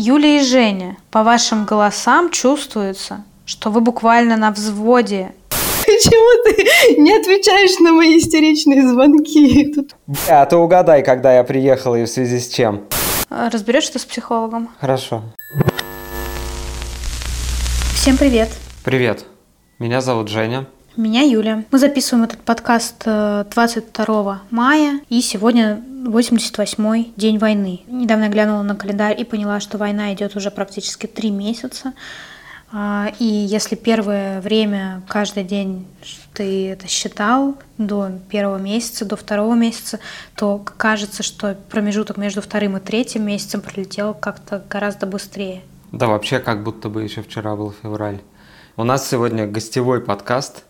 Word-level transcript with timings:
Юля 0.00 0.36
и 0.36 0.44
Женя, 0.44 0.96
по 1.10 1.24
вашим 1.24 1.64
голосам 1.64 2.30
чувствуется, 2.30 3.24
что 3.44 3.70
вы 3.70 3.80
буквально 3.80 4.36
на 4.36 4.52
взводе. 4.52 5.32
Почему 5.84 6.44
ты 6.44 7.00
не 7.00 7.12
отвечаешь 7.18 7.80
на 7.80 7.90
мои 7.90 8.16
истеричные 8.16 8.86
звонки? 8.86 9.72
Тут... 9.74 9.96
Бля, 10.06 10.42
а 10.42 10.46
ты 10.46 10.54
угадай, 10.54 11.02
когда 11.02 11.34
я 11.34 11.42
приехал 11.42 11.96
и 11.96 12.04
в 12.04 12.08
связи 12.08 12.38
с 12.38 12.46
чем. 12.46 12.84
Разберешься 13.28 13.98
с 13.98 14.04
психологом? 14.04 14.68
Хорошо. 14.80 15.24
Всем 17.96 18.16
привет. 18.16 18.50
Привет. 18.84 19.24
Меня 19.80 20.00
зовут 20.00 20.28
Женя. 20.28 20.66
Меня 20.98 21.22
Юля. 21.22 21.64
Мы 21.70 21.78
записываем 21.78 22.24
этот 22.24 22.40
подкаст 22.40 23.04
22 23.04 24.34
э, 24.34 24.38
мая, 24.52 25.00
и 25.08 25.20
сегодня 25.20 25.80
88-й 26.04 27.12
день 27.14 27.38
войны. 27.38 27.82
Недавно 27.86 28.24
я 28.24 28.30
глянула 28.30 28.62
на 28.62 28.74
календарь 28.74 29.14
и 29.20 29.22
поняла, 29.22 29.60
что 29.60 29.78
война 29.78 30.12
идет 30.12 30.34
уже 30.34 30.50
практически 30.50 31.06
три 31.06 31.30
месяца. 31.30 31.92
А, 32.72 33.12
и 33.20 33.24
если 33.24 33.76
первое 33.76 34.40
время, 34.40 35.02
каждый 35.06 35.44
день 35.44 35.86
ты 36.34 36.70
это 36.70 36.88
считал 36.88 37.54
до 37.78 38.10
первого 38.28 38.58
месяца, 38.58 39.04
до 39.04 39.14
второго 39.14 39.54
месяца, 39.54 40.00
то 40.34 40.60
кажется, 40.78 41.22
что 41.22 41.56
промежуток 41.70 42.16
между 42.16 42.42
вторым 42.42 42.76
и 42.76 42.80
третьим 42.80 43.24
месяцем 43.24 43.60
пролетел 43.60 44.14
как-то 44.14 44.64
гораздо 44.68 45.06
быстрее. 45.06 45.62
Да, 45.92 46.08
вообще 46.08 46.40
как 46.40 46.64
будто 46.64 46.88
бы 46.88 47.04
еще 47.04 47.22
вчера 47.22 47.54
был 47.54 47.72
февраль. 47.84 48.18
У 48.76 48.82
нас 48.82 49.08
сегодня 49.08 49.46
гостевой 49.46 50.00
подкаст. 50.00 50.64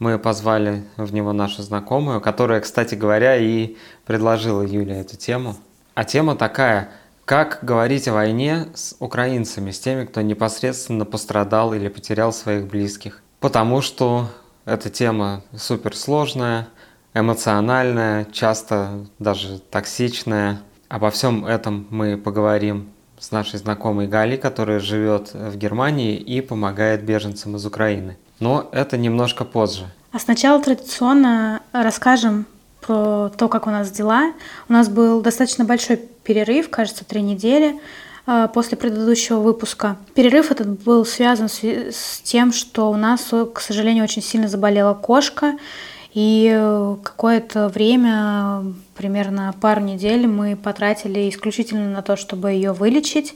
Мы 0.00 0.18
позвали 0.18 0.82
в 0.96 1.12
него 1.12 1.32
нашу 1.32 1.62
знакомую, 1.62 2.20
которая, 2.20 2.60
кстати 2.60 2.96
говоря, 2.96 3.36
и 3.36 3.76
предложила 4.04 4.62
Юле 4.62 5.00
эту 5.00 5.16
тему. 5.16 5.56
А 5.94 6.02
тема 6.02 6.34
такая– 6.34 6.90
как 7.30 7.60
говорить 7.62 8.08
о 8.08 8.14
войне 8.14 8.66
с 8.74 8.96
украинцами, 8.98 9.70
с 9.70 9.78
теми, 9.78 10.04
кто 10.04 10.20
непосредственно 10.20 11.04
пострадал 11.04 11.72
или 11.72 11.86
потерял 11.86 12.32
своих 12.32 12.66
близких? 12.66 13.22
Потому 13.38 13.82
что 13.82 14.26
эта 14.64 14.90
тема 14.90 15.44
суперсложная, 15.54 16.66
эмоциональная, 17.14 18.24
часто 18.32 19.06
даже 19.20 19.60
токсичная. 19.60 20.60
Обо 20.88 21.12
всем 21.12 21.46
этом 21.46 21.86
мы 21.90 22.16
поговорим 22.16 22.88
с 23.20 23.30
нашей 23.30 23.60
знакомой 23.60 24.08
Галей, 24.08 24.36
которая 24.36 24.80
живет 24.80 25.32
в 25.32 25.56
Германии 25.56 26.16
и 26.16 26.40
помогает 26.40 27.04
беженцам 27.04 27.54
из 27.54 27.64
Украины. 27.64 28.16
Но 28.40 28.68
это 28.72 28.96
немножко 28.96 29.44
позже. 29.44 29.86
А 30.12 30.18
сначала 30.18 30.60
традиционно 30.60 31.60
расскажем 31.72 32.46
про 32.80 33.28
то, 33.28 33.48
как 33.48 33.66
у 33.66 33.70
нас 33.70 33.90
дела. 33.90 34.32
У 34.68 34.72
нас 34.72 34.88
был 34.88 35.20
достаточно 35.20 35.64
большой 35.64 35.98
перерыв, 35.98 36.70
кажется, 36.70 37.04
три 37.04 37.22
недели 37.22 37.78
а, 38.26 38.48
после 38.48 38.76
предыдущего 38.76 39.38
выпуска. 39.38 39.96
Перерыв 40.14 40.50
этот 40.50 40.82
был 40.82 41.04
связан 41.04 41.48
с 41.48 42.20
тем, 42.24 42.52
что 42.52 42.90
у 42.90 42.96
нас, 42.96 43.32
к 43.54 43.60
сожалению, 43.60 44.04
очень 44.04 44.22
сильно 44.22 44.48
заболела 44.48 44.94
кошка, 44.94 45.56
и 46.12 46.50
э, 46.52 46.96
какое-то 47.04 47.68
время, 47.68 48.64
примерно 48.96 49.54
пару 49.60 49.80
недель, 49.80 50.26
мы 50.26 50.56
потратили 50.56 51.28
исключительно 51.28 51.88
на 51.90 52.02
то, 52.02 52.16
чтобы 52.16 52.50
ее 52.50 52.72
вылечить. 52.72 53.34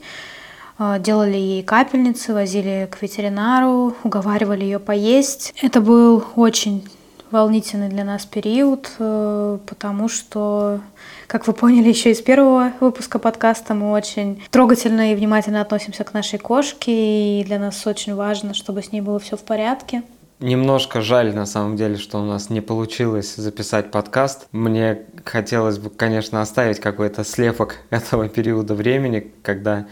А, 0.77 0.99
делали 0.99 1.37
ей 1.37 1.63
капельницы, 1.63 2.33
возили 2.33 2.87
к 2.91 3.01
ветеринару, 3.01 3.95
уговаривали 4.03 4.63
ее 4.63 4.79
поесть. 4.79 5.53
Это 5.61 5.79
был 5.79 6.23
очень 6.35 6.87
волнительный 7.31 7.89
для 7.89 8.03
нас 8.03 8.25
период, 8.25 8.91
э, 8.99 9.57
потому 9.65 10.07
что, 10.07 10.79
как 11.27 11.47
вы 11.47 11.53
поняли 11.53 11.89
еще 11.89 12.11
из 12.11 12.21
первого 12.21 12.71
выпуска 12.79 13.19
подкаста, 13.19 13.73
мы 13.73 13.91
очень 13.91 14.43
трогательно 14.51 15.11
и 15.11 15.15
внимательно 15.15 15.61
относимся 15.61 16.03
к 16.03 16.13
нашей 16.13 16.39
кошке, 16.39 17.39
и 17.39 17.43
для 17.43 17.59
нас 17.59 17.85
очень 17.87 18.15
важно, 18.15 18.53
чтобы 18.53 18.83
с 18.83 18.91
ней 18.91 19.01
было 19.01 19.19
все 19.19 19.37
в 19.37 19.43
порядке. 19.43 20.03
Немножко 20.39 21.01
жаль, 21.01 21.33
на 21.33 21.45
самом 21.45 21.77
деле, 21.77 21.95
что 21.95 22.19
у 22.19 22.25
нас 22.25 22.49
не 22.49 22.59
получилось 22.59 23.35
записать 23.35 23.89
подкаст. 23.89 24.47
Мне 24.51 24.99
хотелось 25.23 25.77
бы, 25.77 25.89
конечно, 25.89 26.41
оставить 26.41 26.79
какой-то 26.79 27.23
слепок 27.23 27.77
этого 27.89 28.27
периода 28.27 28.75
времени, 28.75 29.31
когда, 29.41 29.87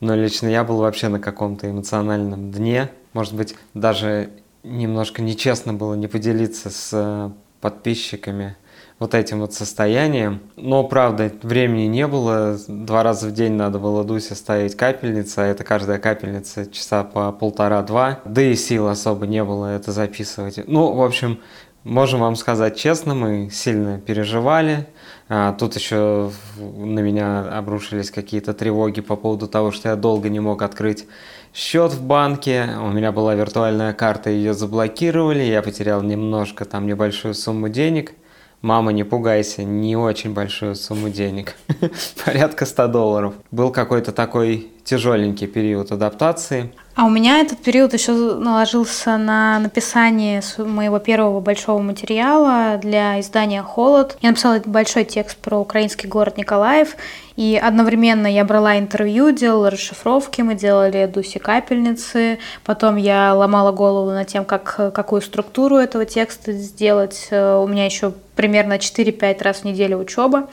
но 0.00 0.14
лично 0.14 0.48
я 0.48 0.64
был 0.64 0.78
вообще 0.78 1.08
на 1.08 1.20
каком-то 1.20 1.70
эмоциональном 1.70 2.50
дне. 2.50 2.90
Может 3.12 3.34
быть, 3.34 3.56
даже 3.74 4.30
немножко 4.62 5.22
нечестно 5.22 5.72
было 5.74 5.94
не 5.94 6.06
поделиться 6.06 6.70
с 6.70 6.90
э, 6.92 7.30
подписчиками 7.60 8.56
вот 8.98 9.14
этим 9.14 9.40
вот 9.40 9.54
состоянием. 9.54 10.40
Но, 10.56 10.84
правда, 10.84 11.32
времени 11.42 11.86
не 11.86 12.06
было. 12.06 12.58
Два 12.66 13.02
раза 13.02 13.28
в 13.28 13.32
день 13.32 13.52
надо 13.52 13.78
было 13.78 14.04
Дусе 14.04 14.34
ставить 14.34 14.76
капельницы, 14.76 15.38
а 15.38 15.46
это 15.46 15.64
каждая 15.64 15.98
капельница 15.98 16.66
часа 16.66 17.04
по 17.04 17.30
полтора-два. 17.32 18.20
Да 18.24 18.42
и 18.42 18.54
сил 18.54 18.88
особо 18.88 19.26
не 19.26 19.44
было 19.44 19.66
это 19.66 19.92
записывать. 19.92 20.60
Ну, 20.66 20.92
в 20.92 21.02
общем, 21.02 21.40
можем 21.84 22.20
вам 22.20 22.34
сказать 22.36 22.76
честно, 22.76 23.14
мы 23.14 23.50
сильно 23.50 24.00
переживали. 24.00 24.86
А, 25.30 25.52
тут 25.52 25.76
еще 25.76 26.30
на 26.56 27.00
меня 27.00 27.40
обрушились 27.58 28.10
какие-то 28.10 28.54
тревоги 28.54 29.02
по 29.02 29.16
поводу 29.16 29.46
того, 29.46 29.72
что 29.72 29.90
я 29.90 29.96
долго 29.96 30.30
не 30.30 30.40
мог 30.40 30.62
открыть 30.62 31.06
счет 31.54 31.92
в 31.92 32.02
банке, 32.02 32.68
у 32.80 32.88
меня 32.88 33.12
была 33.12 33.34
виртуальная 33.34 33.92
карта, 33.92 34.30
ее 34.30 34.54
заблокировали, 34.54 35.42
я 35.42 35.60
потерял 35.60 36.02
немножко, 36.02 36.64
там 36.64 36.86
небольшую 36.86 37.34
сумму 37.34 37.68
денег. 37.68 38.12
Мама, 38.60 38.92
не 38.92 39.04
пугайся, 39.04 39.62
не 39.62 39.96
очень 39.96 40.34
большую 40.34 40.74
сумму 40.74 41.10
денег, 41.10 41.54
порядка 42.24 42.66
100 42.66 42.88
долларов. 42.88 43.34
Был 43.52 43.70
какой-то 43.70 44.10
такой 44.10 44.68
тяжеленький 44.82 45.46
период 45.46 45.92
адаптации. 45.92 46.72
А 46.98 47.04
у 47.04 47.10
меня 47.10 47.38
этот 47.38 47.60
период 47.60 47.92
еще 47.92 48.10
наложился 48.12 49.18
на 49.18 49.60
написание 49.60 50.42
моего 50.58 50.98
первого 50.98 51.38
большого 51.38 51.80
материала 51.80 52.76
для 52.82 53.20
издания 53.20 53.62
«Холод». 53.62 54.18
Я 54.20 54.30
написала 54.30 54.60
большой 54.64 55.04
текст 55.04 55.36
про 55.36 55.58
украинский 55.58 56.08
город 56.08 56.36
Николаев, 56.38 56.96
и 57.36 57.56
одновременно 57.56 58.26
я 58.26 58.44
брала 58.44 58.80
интервью, 58.80 59.30
делала 59.30 59.70
расшифровки, 59.70 60.40
мы 60.40 60.56
делали 60.56 61.06
Дуси 61.06 61.38
капельницы, 61.38 62.40
потом 62.64 62.96
я 62.96 63.32
ломала 63.32 63.70
голову 63.70 64.10
над 64.10 64.26
тем, 64.26 64.44
как, 64.44 64.92
какую 64.92 65.22
структуру 65.22 65.76
этого 65.76 66.04
текста 66.04 66.50
сделать. 66.50 67.28
Э, 67.30 67.62
у 67.62 67.68
меня 67.68 67.84
еще 67.84 68.12
примерно 68.34 68.72
4-5 68.72 69.44
раз 69.44 69.58
в 69.58 69.64
неделю 69.64 69.98
учеба 69.98 70.48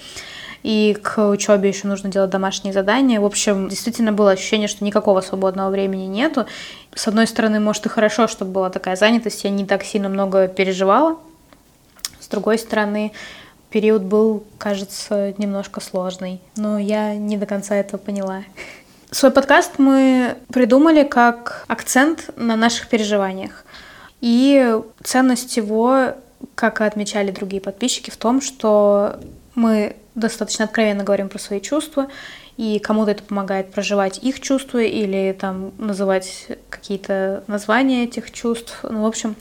и 0.66 0.96
к 0.96 1.30
учебе 1.30 1.70
еще 1.70 1.88
нужно 1.88 2.10
делать 2.10 2.32
домашние 2.32 2.74
задания. 2.74 3.22
В 3.22 3.26
общем, 3.26 3.70
действительно 3.70 4.12
было 4.12 4.32
ощущение, 4.32 4.68
что 4.68 4.84
никакого 4.84 5.22
свободного 5.22 5.70
времени 5.70 6.06
нету. 6.06 6.48
С 6.96 7.08
одной 7.08 7.28
стороны, 7.28 7.60
может 7.60 7.86
и 7.86 7.90
хорошо, 7.90 8.28
чтобы 8.28 8.50
была 8.50 8.72
такая 8.72 8.96
занятость, 8.96 9.44
я 9.44 9.52
не 9.52 9.64
так 9.64 9.84
сильно 9.84 10.10
много 10.10 10.48
переживала. 10.48 11.20
С 12.20 12.28
другой 12.30 12.58
стороны, 12.58 13.12
период 13.70 14.02
был, 14.02 14.44
кажется, 14.58 15.36
немножко 15.38 15.82
сложный, 15.82 16.42
но 16.56 16.80
я 16.80 17.14
не 17.14 17.38
до 17.38 17.46
конца 17.46 17.76
этого 17.76 18.00
поняла. 18.00 18.42
Свой 19.12 19.32
подкаст 19.32 19.74
мы 19.78 20.36
придумали 20.52 21.04
как 21.04 21.66
акцент 21.68 22.32
на 22.38 22.56
наших 22.56 22.90
переживаниях. 22.90 23.66
И 24.20 24.82
ценность 25.04 25.58
его, 25.58 26.16
как 26.56 26.82
и 26.82 26.86
отмечали 26.86 27.30
другие 27.30 27.62
подписчики, 27.62 28.10
в 28.10 28.18
том, 28.18 28.42
что 28.42 29.20
мы 29.54 29.96
достаточно 30.16 30.66
откровенно 30.66 31.04
говорим 31.04 31.30
про 31.30 31.40
свои 31.40 31.62
чувства, 31.62 32.08
и 32.58 32.80
кому-то 32.80 33.12
это 33.12 33.24
помогает 33.24 33.72
проживать 33.72 34.18
их 34.20 34.40
чувства 34.40 34.82
или 34.82 35.36
там 35.40 35.74
называть 35.78 36.48
какие-то 36.70 37.44
названия 37.48 38.06
этих 38.06 38.32
чувств. 38.32 38.80
Ну, 38.84 39.04
в 39.04 39.06
общем, 39.06 39.36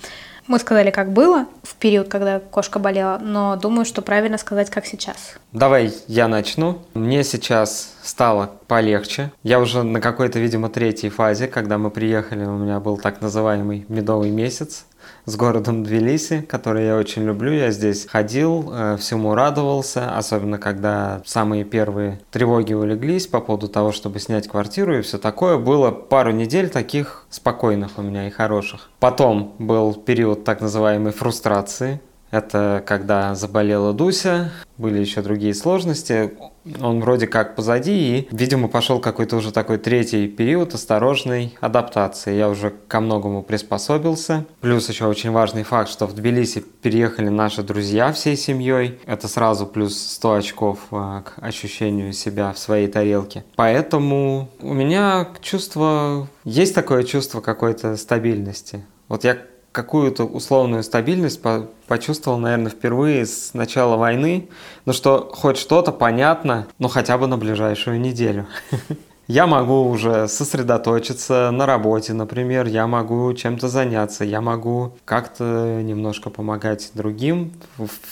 мы 0.47 0.59
сказали, 0.59 0.91
как 0.91 1.13
было 1.13 1.47
в 1.63 1.75
период, 1.77 2.09
когда 2.09 2.39
кошка 2.39 2.79
болела, 2.79 3.19
но 3.19 3.57
думаю, 3.57 3.87
что 3.87 4.03
правильно 4.03 4.37
сказать, 4.37 4.69
как 4.69 4.85
сейчас. 4.85 5.37
Давай 5.53 5.93
я 6.07 6.29
начну. 6.29 6.83
Мне 6.93 7.25
сейчас 7.25 7.95
стало 8.03 8.51
полегче. 8.67 9.33
Я 9.43 9.61
уже 9.61 9.83
на 9.85 10.01
какой-то, 10.01 10.39
видимо, 10.39 10.69
третьей 10.69 11.09
фазе, 11.09 11.47
когда 11.47 11.79
мы 11.79 11.91
приехали, 11.91 12.45
у 12.45 12.59
меня 12.59 12.79
был 12.81 12.99
так 12.99 13.23
называемый 13.23 13.87
медовый 13.89 14.31
месяц 14.31 14.85
с 15.27 15.37
городом 15.37 15.85
Тбилиси, 15.85 16.41
который 16.43 16.87
я 16.87 16.97
очень 16.97 17.25
люблю. 17.25 17.53
Я 17.53 17.71
здесь 17.71 18.07
ходил, 18.07 18.71
э, 18.73 18.97
всему 18.99 19.35
радовался, 19.35 20.17
особенно 20.17 20.59
когда 20.59 21.23
самые 21.25 21.65
первые 21.65 22.21
тревоги 22.31 22.75
улеглись 22.75 23.27
по 23.27 23.41
поводу 23.41 23.69
того, 23.69 23.93
чтобы 23.93 24.21
снять 24.21 24.49
квартиру 24.49 24.99
и 24.99 25.03
все 25.03 25.19
такое. 25.19 25.59
Было 25.59 25.91
пару 25.91 26.31
недель 26.31 26.69
таких 26.69 27.27
спокойных 27.31 27.99
у 27.99 28.03
меня 28.03 28.29
и 28.29 28.31
хороших. 28.31 28.91
Потом 29.01 29.55
был 29.59 29.95
период 29.95 30.45
так 30.45 30.61
называемой 30.61 31.13
фрустрации, 31.13 32.01
Это 32.35 32.83
когда 32.85 33.37
заболела 33.37 33.93
Дуся, 33.93 34.51
были 34.77 34.99
еще 34.99 35.23
другие 35.23 35.55
сложности. 35.55 36.33
Он 36.81 36.99
вроде 36.99 37.29
как 37.29 37.55
позади, 37.55 37.93
и, 37.93 38.29
видимо, 38.33 38.67
пошел 38.67 38.99
какой-то 38.99 39.37
уже 39.37 39.53
такой 39.53 39.79
третий 39.79 40.27
период 40.27 40.75
осторожной 40.75 41.55
адаптации. 41.61 42.35
Я 42.35 42.49
уже 42.49 42.75
ко 42.89 42.99
многому 42.99 43.45
приспособился. 43.45 44.47
Плюс 44.61 44.89
еще 44.89 45.07
очень 45.07 45.31
важный 45.31 45.63
факт, 45.63 45.89
что 45.89 46.07
в 46.07 46.15
Тбилиси 46.17 46.65
переехали 46.83 47.29
наши 47.29 47.63
друзья 47.63 48.13
всей 48.13 48.37
семьей. 48.37 48.99
Это 49.07 49.29
сразу 49.29 49.65
плюс 49.65 49.97
100 49.97 50.35
очков 50.35 50.79
а, 50.91 51.23
к 51.23 51.35
ощущению 51.41 52.13
себя 52.13 52.53
в 52.53 52.59
своей 52.59 52.89
тарелке. 52.89 53.45
Поэтому 53.55 54.49
у 54.61 54.75
меня 54.75 55.29
чувство... 55.41 56.27
Есть 56.43 56.75
такое 56.75 57.05
чувство 57.05 57.41
какой-то 57.41 57.97
стабильности. 57.97 58.85
Вот 59.07 59.23
я 59.23 59.39
какую-то 59.75 60.25
условную 60.25 60.85
стабильность 60.85 61.43
по 61.43 61.69
почувствовал, 61.89 62.39
наверное, 62.39 62.71
впервые 62.71 63.27
с 63.27 63.53
начала 63.55 63.97
войны, 63.97 64.49
ну 64.87 64.93
что 64.93 65.29
хоть 65.35 65.59
что-то 65.59 65.91
понятно, 65.91 66.69
но 66.79 66.89
хотя 66.89 67.19
бы 67.19 67.27
на 67.27 67.37
ближайшую 67.37 68.01
неделю. 68.01 68.47
Я 69.27 69.47
могу 69.47 69.89
уже 69.89 70.29
сосредоточиться 70.29 71.51
на 71.51 71.65
работе, 71.65 72.13
например, 72.13 72.67
я 72.67 72.87
могу 72.87 73.33
чем-то 73.33 73.69
заняться, 73.69 74.23
я 74.23 74.43
могу 74.43 74.99
как-то 75.07 75.81
немножко 75.83 76.29
помогать 76.29 76.91
другим. 76.93 77.55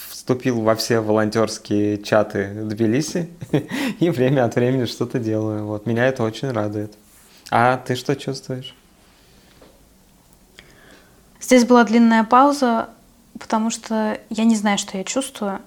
Вступил 0.09 0.63
во 0.63 0.75
все 0.75 1.01
волонтерские 1.01 2.03
чаты 2.03 2.49
Тбилиси 2.65 3.29
и 4.01 4.09
время 4.09 4.47
от 4.47 4.55
времени 4.55 4.87
что-то 4.87 5.19
делаю. 5.19 5.67
Вот, 5.67 5.85
меня 5.85 6.07
это 6.07 6.23
очень 6.23 6.51
радует. 6.51 6.95
А 7.51 7.77
ты 7.77 7.95
что 7.95 8.17
чувствуешь? 8.17 8.75
Здесь 11.53 11.67
была 11.67 11.85
длинная 11.85 12.25
пауза, 12.25 12.89
потому 13.39 13.69
что 13.69 14.19
я 14.31 14.45
не 14.45 14.57
знаю, 14.57 14.79
что 14.79 14.97
я 14.97 15.05
чувствую. 15.05 15.61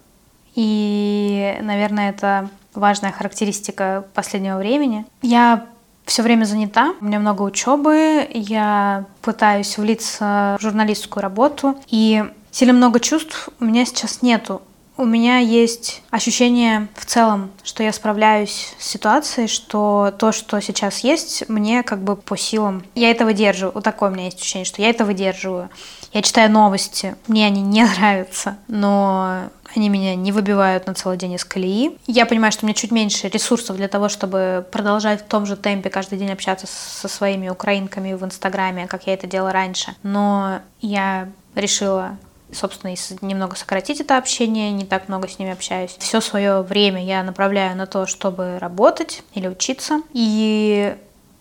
И, 0.56 1.56
наверное, 1.62 2.10
это 2.10 2.50
важная 2.74 3.12
характеристика 3.12 4.04
последнего 4.16 4.58
времени. 4.58 5.06
Я 5.22 5.68
все 6.06 6.24
время 6.24 6.46
занята, 6.46 6.96
у 7.00 7.06
меня 7.06 7.20
много 7.20 7.44
учебы, 7.44 8.28
я 8.34 9.06
пытаюсь 9.22 9.78
влиться 9.78 10.58
в 10.58 10.64
журналистскую 10.64 11.22
работу, 11.22 11.76
и 11.86 12.24
сильно 12.50 12.74
много 12.74 13.00
чувств 13.00 13.50
у 13.60 13.66
меня 13.66 13.86
сейчас 13.86 14.24
нету. 14.24 14.64
У 14.98 15.04
меня 15.04 15.40
есть 15.40 16.02
ощущение 16.10 16.88
в 16.96 17.06
целом, 17.06 17.52
что 17.64 17.84
я 17.84 17.92
справляюсь 17.92 18.74
с 18.80 18.88
ситуацией, 18.88 19.48
что 19.48 20.14
то, 20.18 20.32
что 20.32 20.62
сейчас 20.62 21.00
есть, 21.00 21.50
мне 21.50 21.84
как 21.84 22.02
бы 22.02 22.16
по 22.16 22.38
силам. 22.38 22.84
Я 22.96 23.12
это 23.12 23.26
выдерживаю. 23.26 23.74
Вот 23.74 23.84
такое 23.84 24.10
у 24.10 24.14
меня 24.14 24.26
есть 24.26 24.40
ощущение, 24.40 24.66
что 24.66 24.82
я 24.82 24.90
это 24.90 25.04
выдерживаю. 25.04 25.70
Я 26.14 26.22
читаю 26.22 26.50
новости, 26.50 27.16
мне 27.28 27.46
они 27.46 27.62
не 27.62 27.84
нравятся, 27.98 28.58
но 28.70 29.50
они 29.76 29.90
меня 29.90 30.16
не 30.16 30.32
выбивают 30.32 30.88
на 30.88 30.94
целый 30.94 31.18
день 31.18 31.34
из 31.34 31.44
колеи. 31.44 31.98
Я 32.08 32.26
понимаю, 32.26 32.54
что 32.54 32.64
у 32.64 32.68
меня 32.68 32.74
чуть 32.74 32.92
меньше 32.92 33.28
ресурсов 33.28 33.76
для 33.76 33.90
того, 33.90 34.08
чтобы 34.08 34.66
продолжать 34.72 35.22
в 35.22 35.26
том 35.26 35.46
же 35.46 35.58
темпе 35.58 35.90
каждый 35.90 36.18
день 36.18 36.32
общаться 36.32 36.68
со 36.68 37.10
своими 37.10 37.50
украинками 37.50 38.14
в 38.14 38.24
Инстаграме, 38.24 38.88
как 38.88 39.08
я 39.08 39.14
это 39.14 39.28
делала 39.28 39.52
раньше. 39.52 39.94
Но 40.04 40.62
я 40.80 41.28
решила 41.54 42.18
собственно, 42.52 42.94
немного 43.22 43.56
сократить 43.56 44.02
это 44.02 44.18
общение, 44.18 44.72
не 44.72 44.86
так 44.86 45.08
много 45.08 45.28
с 45.28 45.40
ними 45.40 45.52
общаюсь. 45.52 45.96
Все 46.00 46.22
свое 46.22 46.62
время 46.62 47.04
я 47.04 47.24
направляю 47.24 47.76
на 47.76 47.86
то, 47.86 48.06
чтобы 48.06 48.60
работать 48.60 49.24
или 49.34 49.48
учиться. 49.48 50.02
И, 50.14 50.96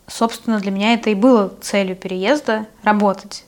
собственно, 0.07 0.59
для 0.61 0.71
меня 0.71 0.95
это 0.95 1.11
и 1.11 1.15
было 1.15 1.53
целью 1.61 1.97
переезда— 1.97 2.67
работать 2.83 3.45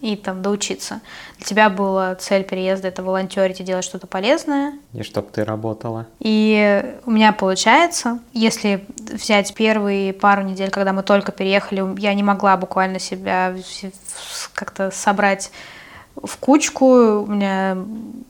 и 0.00 0.16
там 0.16 0.42
доучиться. 0.42 1.00
Для 1.36 1.46
тебя 1.46 1.70
была 1.70 2.14
цель 2.14 2.44
переезда 2.44 2.88
это 2.88 3.02
волонтерить 3.02 3.60
и 3.60 3.64
делать 3.64 3.84
что-то 3.84 4.06
полезное. 4.06 4.74
И 4.92 5.02
чтобы 5.02 5.28
ты 5.30 5.44
работала. 5.44 6.06
И 6.18 6.96
у 7.04 7.10
меня 7.10 7.32
получается, 7.32 8.20
если 8.32 8.86
взять 8.98 9.54
первые 9.54 10.12
пару 10.12 10.42
недель, 10.42 10.70
когда 10.70 10.92
мы 10.92 11.02
только 11.02 11.32
переехали, 11.32 12.00
я 12.00 12.14
не 12.14 12.22
могла 12.22 12.56
буквально 12.56 12.98
себя 12.98 13.54
как-то 14.54 14.90
собрать 14.90 15.50
в 16.22 16.36
кучку, 16.36 17.22
у 17.22 17.26
меня 17.26 17.76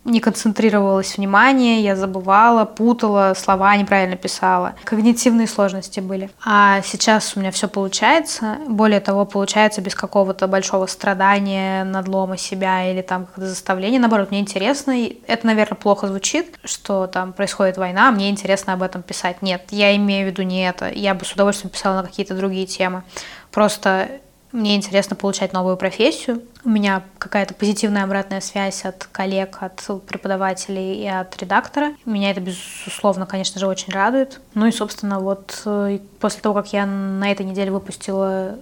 не 0.04 0.20
концентрировалось 0.20 1.16
внимание, 1.16 1.82
я 1.82 1.94
забывала, 1.96 2.64
путала, 2.64 3.34
слова 3.36 3.76
неправильно 3.76 4.16
писала. 4.16 4.74
Когнитивные 4.84 5.46
сложности 5.46 6.00
были. 6.00 6.30
А 6.44 6.80
сейчас 6.82 7.36
у 7.36 7.40
меня 7.40 7.50
все 7.50 7.68
получается. 7.68 8.58
Более 8.66 9.00
того, 9.00 9.24
получается 9.26 9.80
без 9.80 9.94
какого-то 9.94 10.46
большого 10.46 10.86
страдания, 10.86 11.84
надлома 11.84 12.36
себя 12.36 12.90
или 12.90 13.02
там 13.02 13.26
как-то 13.26 13.46
заставления. 13.46 13.98
Наоборот, 13.98 14.30
мне 14.30 14.40
интересно. 14.40 14.98
И 14.98 15.20
это, 15.26 15.46
наверное, 15.46 15.76
плохо 15.76 16.06
звучит, 16.06 16.58
что 16.64 17.06
там 17.06 17.32
происходит 17.32 17.76
война, 17.76 18.10
мне 18.10 18.30
интересно 18.30 18.72
об 18.72 18.82
этом 18.82 19.02
писать. 19.02 19.42
Нет, 19.42 19.64
я 19.70 19.94
имею 19.96 20.26
в 20.26 20.30
виду 20.30 20.42
не 20.42 20.66
это. 20.66 20.90
Я 20.90 21.14
бы 21.14 21.24
с 21.24 21.32
удовольствием 21.32 21.70
писала 21.70 22.02
на 22.02 22.08
какие-то 22.08 22.34
другие 22.34 22.66
темы. 22.66 23.02
Просто 23.50 24.20
мне 24.52 24.74
интересно 24.74 25.14
получать 25.14 25.52
новую 25.52 25.76
профессию. 25.76 26.42
У 26.64 26.68
меня 26.68 27.04
какая-то 27.18 27.54
позитивная 27.54 28.04
обратная 28.04 28.40
связь 28.40 28.84
от 28.84 29.04
коллег, 29.04 29.58
от 29.60 29.82
преподавателей 30.06 31.02
и 31.02 31.06
от 31.06 31.36
редактора. 31.40 31.94
Меня 32.04 32.30
это, 32.30 32.40
безусловно, 32.40 33.26
конечно 33.26 33.60
же, 33.60 33.66
очень 33.66 33.92
радует. 33.92 34.40
Ну 34.54 34.66
и, 34.66 34.72
собственно, 34.72 35.20
вот 35.20 35.62
э, 35.64 36.00
после 36.18 36.40
того, 36.40 36.54
как 36.54 36.72
я 36.72 36.84
на 36.86 37.30
этой 37.30 37.46
неделе 37.46 37.70
выпустила 37.70 38.58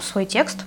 свой 0.00 0.26
текст, 0.26 0.64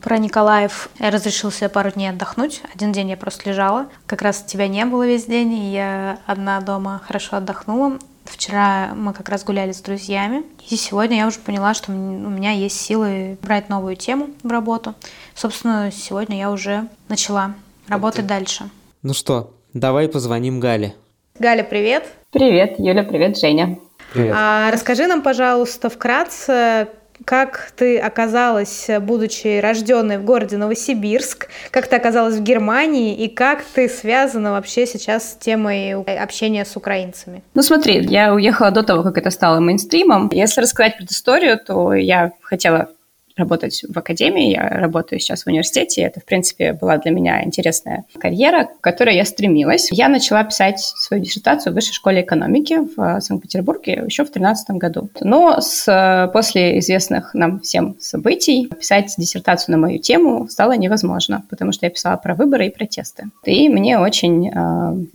про 0.00 0.18
Николаев. 0.18 0.90
Я 0.98 1.10
разрешила 1.10 1.50
себе 1.50 1.70
пару 1.70 1.90
дней 1.90 2.08
отдохнуть. 2.08 2.60
Один 2.74 2.92
день 2.92 3.08
я 3.08 3.16
просто 3.16 3.48
лежала. 3.48 3.86
Как 4.06 4.20
раз 4.20 4.42
тебя 4.42 4.68
не 4.68 4.84
было 4.84 5.06
весь 5.06 5.24
день, 5.24 5.54
и 5.54 5.72
я 5.72 6.18
одна 6.26 6.60
дома 6.60 7.00
хорошо 7.06 7.36
отдохнула. 7.36 7.98
Вчера 8.24 8.94
мы 8.94 9.12
как 9.12 9.28
раз 9.28 9.44
гуляли 9.44 9.72
с 9.72 9.80
друзьями, 9.80 10.44
и 10.68 10.76
сегодня 10.76 11.18
я 11.18 11.26
уже 11.26 11.38
поняла, 11.38 11.74
что 11.74 11.92
у 11.92 11.94
меня 11.94 12.52
есть 12.52 12.80
силы 12.80 13.36
брать 13.42 13.68
новую 13.68 13.96
тему 13.96 14.30
в 14.42 14.50
работу. 14.50 14.94
Собственно, 15.34 15.90
сегодня 15.92 16.38
я 16.38 16.50
уже 16.50 16.88
начала 17.08 17.54
работать 17.86 18.26
дальше. 18.26 18.70
Ну 19.02 19.12
что, 19.12 19.52
давай 19.74 20.08
позвоним 20.08 20.58
Гале. 20.58 20.94
Галя, 21.38 21.64
привет. 21.64 22.06
Привет, 22.30 22.76
Юля, 22.78 23.02
привет, 23.04 23.38
Женя. 23.38 23.78
Привет. 24.12 24.34
А, 24.36 24.70
расскажи 24.70 25.06
нам, 25.06 25.20
пожалуйста, 25.22 25.90
вкратце, 25.90 26.88
как 27.24 27.72
ты 27.76 27.98
оказалась, 27.98 28.88
будучи 29.00 29.60
рожденной 29.60 30.18
в 30.18 30.24
городе 30.24 30.56
Новосибирск, 30.56 31.48
как 31.70 31.86
ты 31.86 31.96
оказалась 31.96 32.36
в 32.36 32.42
Германии 32.42 33.14
и 33.14 33.28
как 33.28 33.62
ты 33.62 33.88
связана 33.88 34.52
вообще 34.52 34.86
сейчас 34.86 35.32
с 35.32 35.36
темой 35.36 35.94
общения 35.94 36.64
с 36.64 36.76
украинцами? 36.76 37.42
Ну 37.54 37.62
смотри, 37.62 38.00
я 38.06 38.34
уехала 38.34 38.70
до 38.70 38.82
того, 38.82 39.02
как 39.02 39.18
это 39.18 39.30
стало 39.30 39.60
мейнстримом. 39.60 40.28
Если 40.32 40.60
рассказать 40.60 40.96
предысторию, 40.96 41.58
то 41.58 41.94
я 41.94 42.32
хотела 42.42 42.88
работать 43.36 43.84
в 43.88 43.98
академии, 43.98 44.52
я 44.52 44.68
работаю 44.68 45.18
сейчас 45.20 45.44
в 45.44 45.46
университете, 45.48 46.02
это, 46.02 46.20
в 46.20 46.24
принципе, 46.24 46.72
была 46.72 46.98
для 46.98 47.10
меня 47.10 47.44
интересная 47.44 48.04
карьера, 48.18 48.64
к 48.64 48.80
которой 48.80 49.16
я 49.16 49.24
стремилась. 49.24 49.88
Я 49.90 50.08
начала 50.08 50.44
писать 50.44 50.80
свою 50.80 51.22
диссертацию 51.22 51.72
в 51.72 51.74
Высшей 51.74 51.92
школе 51.94 52.22
экономики 52.22 52.78
в 52.96 53.20
Санкт-Петербурге 53.20 54.04
еще 54.06 54.22
в 54.22 54.30
2013 54.32 54.70
году. 54.70 55.08
Но 55.20 55.60
с, 55.60 56.30
после 56.32 56.78
известных 56.78 57.34
нам 57.34 57.60
всем 57.60 57.96
событий 58.00 58.68
писать 58.68 59.14
диссертацию 59.16 59.72
на 59.72 59.78
мою 59.78 59.98
тему 59.98 60.48
стало 60.48 60.76
невозможно, 60.76 61.44
потому 61.50 61.72
что 61.72 61.86
я 61.86 61.90
писала 61.90 62.16
про 62.16 62.34
выборы 62.34 62.66
и 62.66 62.70
протесты. 62.70 63.24
И 63.44 63.68
мне 63.68 63.98
очень, 63.98 64.48
э, 64.48 64.52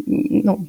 ну, 0.05 0.65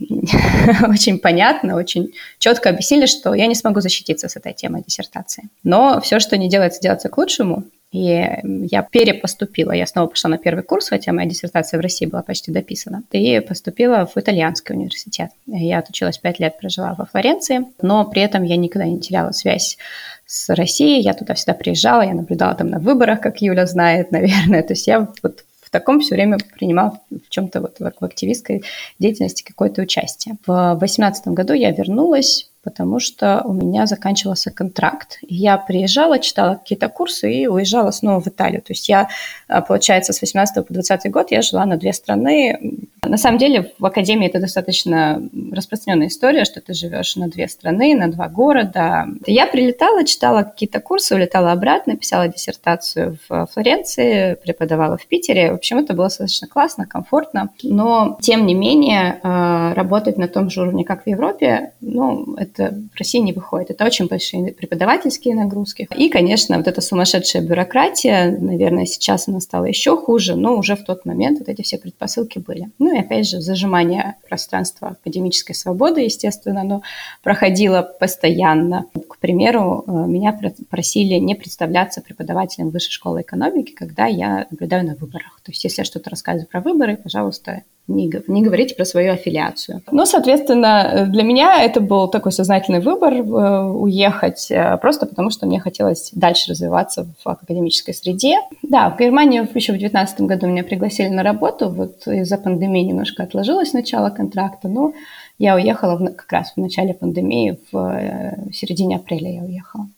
очень 0.89 1.19
понятно, 1.19 1.77
очень 1.77 2.13
четко 2.39 2.71
объяснили, 2.71 3.07
что 3.07 3.35
я 3.35 3.47
не 3.47 3.55
смогу 3.55 3.81
защититься 3.81 4.29
с 4.29 4.37
этой 4.37 4.53
темой 4.53 4.83
диссертации. 4.87 5.49
Но 5.65 6.01
все, 6.01 6.21
что 6.21 6.37
не 6.37 6.49
делается, 6.49 6.81
делается 6.81 7.09
к 7.09 7.19
лучшему, 7.19 7.40
лучшему. 7.41 7.65
И 7.93 8.25
я 8.71 8.83
перепоступила. 8.83 9.73
Я 9.73 9.85
снова 9.85 10.07
пошла 10.07 10.31
на 10.31 10.39
первый 10.39 10.63
курс, 10.63 10.91
хотя 10.91 11.13
моя 11.13 11.29
диссертация 11.29 11.77
в 11.77 11.81
России 11.81 12.07
была 12.07 12.23
почти 12.23 12.53
дописана. 12.53 13.03
И 13.11 13.41
поступила 13.41 14.07
в 14.07 14.17
итальянский 14.17 14.77
университет. 14.77 15.31
Я 15.47 15.81
отучилась 15.81 16.19
пять 16.19 16.39
лет, 16.39 16.57
прожила 16.61 16.95
во 16.97 17.07
Флоренции, 17.07 17.67
но 17.83 18.05
при 18.05 18.23
этом 18.23 18.45
я 18.45 18.57
никогда 18.57 18.87
не 18.87 19.01
теряла 19.01 19.33
связь 19.33 19.77
с 20.25 20.55
Россией. 20.55 21.03
Я 21.03 21.15
туда 21.15 21.35
всегда 21.35 21.55
приезжала, 21.55 22.03
я 22.03 22.15
наблюдала 22.15 22.55
там 22.55 22.69
на 22.69 22.79
выборах, 22.79 23.21
как 23.21 23.43
Юля 23.43 23.67
знает, 23.67 24.13
наверное. 24.13 24.63
То 24.63 24.75
есть 24.75 24.87
я 24.87 25.09
вот 25.25 25.45
в 25.61 25.71
таком 25.71 26.01
все 26.01 26.15
время 26.15 26.39
принимала 26.57 27.01
в 27.11 27.29
чем-то 27.29 27.61
вот 27.61 27.77
в 27.81 28.05
активистской 28.05 28.63
деятельности 29.01 29.43
какое-то 29.43 29.83
участие. 29.83 30.37
В 30.47 30.77
2018 30.79 31.27
году 31.29 31.55
я 31.55 31.73
вернулась 31.73 32.51
потому 32.63 33.01
что 33.01 33.43
у 33.45 33.53
меня 33.53 33.87
заканчивался 33.87 34.51
контракт. 34.51 35.19
Я 35.23 35.57
приезжала, 35.57 36.19
читала 36.19 36.57
какие-то 36.57 36.89
курсы 36.89 37.33
и 37.33 37.47
уезжала 37.47 37.91
снова 37.91 38.21
в 38.21 38.27
Италию. 38.27 38.61
То 38.61 38.73
есть 38.73 38.89
я, 38.89 39.09
а, 39.49 39.63
получается, 39.63 40.13
с 40.13 40.21
18 40.21 40.67
по 40.67 40.75
20 40.75 41.11
год 41.11 41.31
я 41.31 41.41
жила 41.43 41.65
на 41.65 41.77
две 41.77 41.93
страны. 41.93 42.89
На 43.03 43.17
самом 43.17 43.39
деле 43.39 43.73
в 43.79 43.87
академии 43.87 44.29
это 44.29 44.41
достаточно 44.41 45.23
распространенная 45.53 46.09
история, 46.09 46.45
что 46.45 46.61
ты 46.61 46.75
живешь 46.75 47.17
на 47.17 47.29
две 47.29 47.49
страны, 47.49 47.95
на 47.95 48.09
два 48.09 48.29
города. 48.29 49.07
Я 49.27 49.47
прилетала, 49.47 50.05
читала 50.05 50.43
какие-то 50.43 50.81
курсы, 50.81 51.15
улетала 51.15 51.53
обратно, 51.53 51.97
писала 51.97 52.29
диссертацию 52.29 53.17
в 53.29 53.47
Флоренции, 53.47 54.35
преподавала 54.35 54.99
в 54.99 55.07
Питере. 55.07 55.53
В 55.53 55.55
общем, 55.55 55.79
это 55.79 55.95
было 55.95 56.07
достаточно 56.07 56.47
классно, 56.47 56.87
комфортно. 56.87 57.49
Но, 57.63 58.19
тем 58.21 58.45
не 58.45 58.55
менее, 58.55 59.19
а, 59.23 59.73
работать 59.75 60.19
на 60.19 60.29
том 60.29 60.51
же 60.51 60.61
уровне, 60.61 60.85
как 60.85 61.05
в 61.05 61.07
Европе, 61.07 61.73
ну, 61.81 62.35
это 62.37 62.50
в 62.59 62.99
России 62.99 63.19
не 63.19 63.33
выходит. 63.33 63.71
Это 63.71 63.85
очень 63.85 64.07
большие 64.07 64.53
преподавательские 64.53 65.35
нагрузки. 65.35 65.89
И, 65.97 66.09
конечно, 66.09 66.57
вот 66.57 66.67
эта 66.67 66.81
сумасшедшая 66.81 67.43
бюрократия, 67.43 68.37
наверное, 68.39 68.87
сейчас 68.87 69.29
она 69.29 69.41
стала 69.41 69.65
еще 69.65 69.97
хуже, 69.97 70.37
но 70.37 70.57
уже 70.57 70.77
в 70.77 70.85
тот 70.85 71.05
момент 71.05 71.39
вот 71.39 71.49
эти 71.49 71.63
все 71.63 71.79
предпосылки 71.79 72.39
были. 72.39 72.71
Ну 72.79 72.95
и 72.95 72.99
опять 72.99 73.29
же, 73.29 73.41
зажимание 73.41 74.17
пространства 74.29 74.97
академической 75.01 75.55
свободы, 75.55 76.03
естественно, 76.03 76.61
оно 76.61 76.83
проходило 77.23 77.83
постоянно. 77.83 78.87
К 79.09 79.19
примеру, 79.19 79.85
э, 79.87 79.91
меня 79.91 80.39
просили 80.69 81.15
не 81.15 81.35
представляться 81.35 82.01
преподавателем 82.01 82.71
высшей 82.71 82.93
школы 82.93 83.23
экономики, 83.23 83.73
когда 83.73 84.07
я 84.07 84.47
наблюдаю 84.51 84.87
на 84.87 84.95
выборах. 84.95 85.40
То 85.51 85.53
есть, 85.53 85.65
если 85.65 85.81
я 85.81 85.85
что-то 85.85 86.11
рассказываю 86.11 86.47
про 86.47 86.61
выборы, 86.61 86.97
пожалуйста, 86.97 87.63
не, 87.89 88.09
не 88.29 88.43
говорите 88.45 88.77
про 88.77 88.85
свою 88.85 89.15
аффилиацию. 89.15 89.83
Ну, 89.91 90.07
соответственно, 90.07 91.09
для 91.11 91.25
меня 91.25 91.61
это 91.61 91.81
был 91.81 92.07
такой 92.07 92.31
сознательный 92.31 92.79
выбор 92.79 93.15
э, 93.15 93.71
уехать, 93.73 94.49
э, 94.49 94.77
просто 94.77 95.07
потому 95.07 95.31
что 95.31 95.47
мне 95.47 95.59
хотелось 95.59 96.11
дальше 96.13 96.53
развиваться 96.53 97.09
в 97.25 97.29
академической 97.29 97.93
среде. 97.93 98.37
Да, 98.63 98.91
в 98.91 98.99
Германию 98.99 99.43
еще 99.43 99.73
в 99.73 99.79
2019 99.79 100.21
году 100.21 100.47
меня 100.47 100.63
пригласили 100.63 101.09
на 101.09 101.25
работу, 101.25 101.69
вот 101.69 102.07
из-за 102.07 102.39
пандемии 102.39 102.83
немножко 102.83 103.25
отложилось 103.25 103.73
начало 103.73 104.11
контракта, 104.11 104.69
но 104.69 104.93
я 105.39 105.57
уехала 105.57 105.97
в, 105.97 106.15
как 106.15 106.31
раз 106.31 106.53
в 106.55 106.61
начале 106.61 106.95
пандемии, 106.95 107.59
в, 107.73 107.77
э, 107.77 108.37
в 108.51 108.53
середине 108.53 108.97
апреля 108.97 109.33
я 109.33 109.43
уехала. 109.43 109.89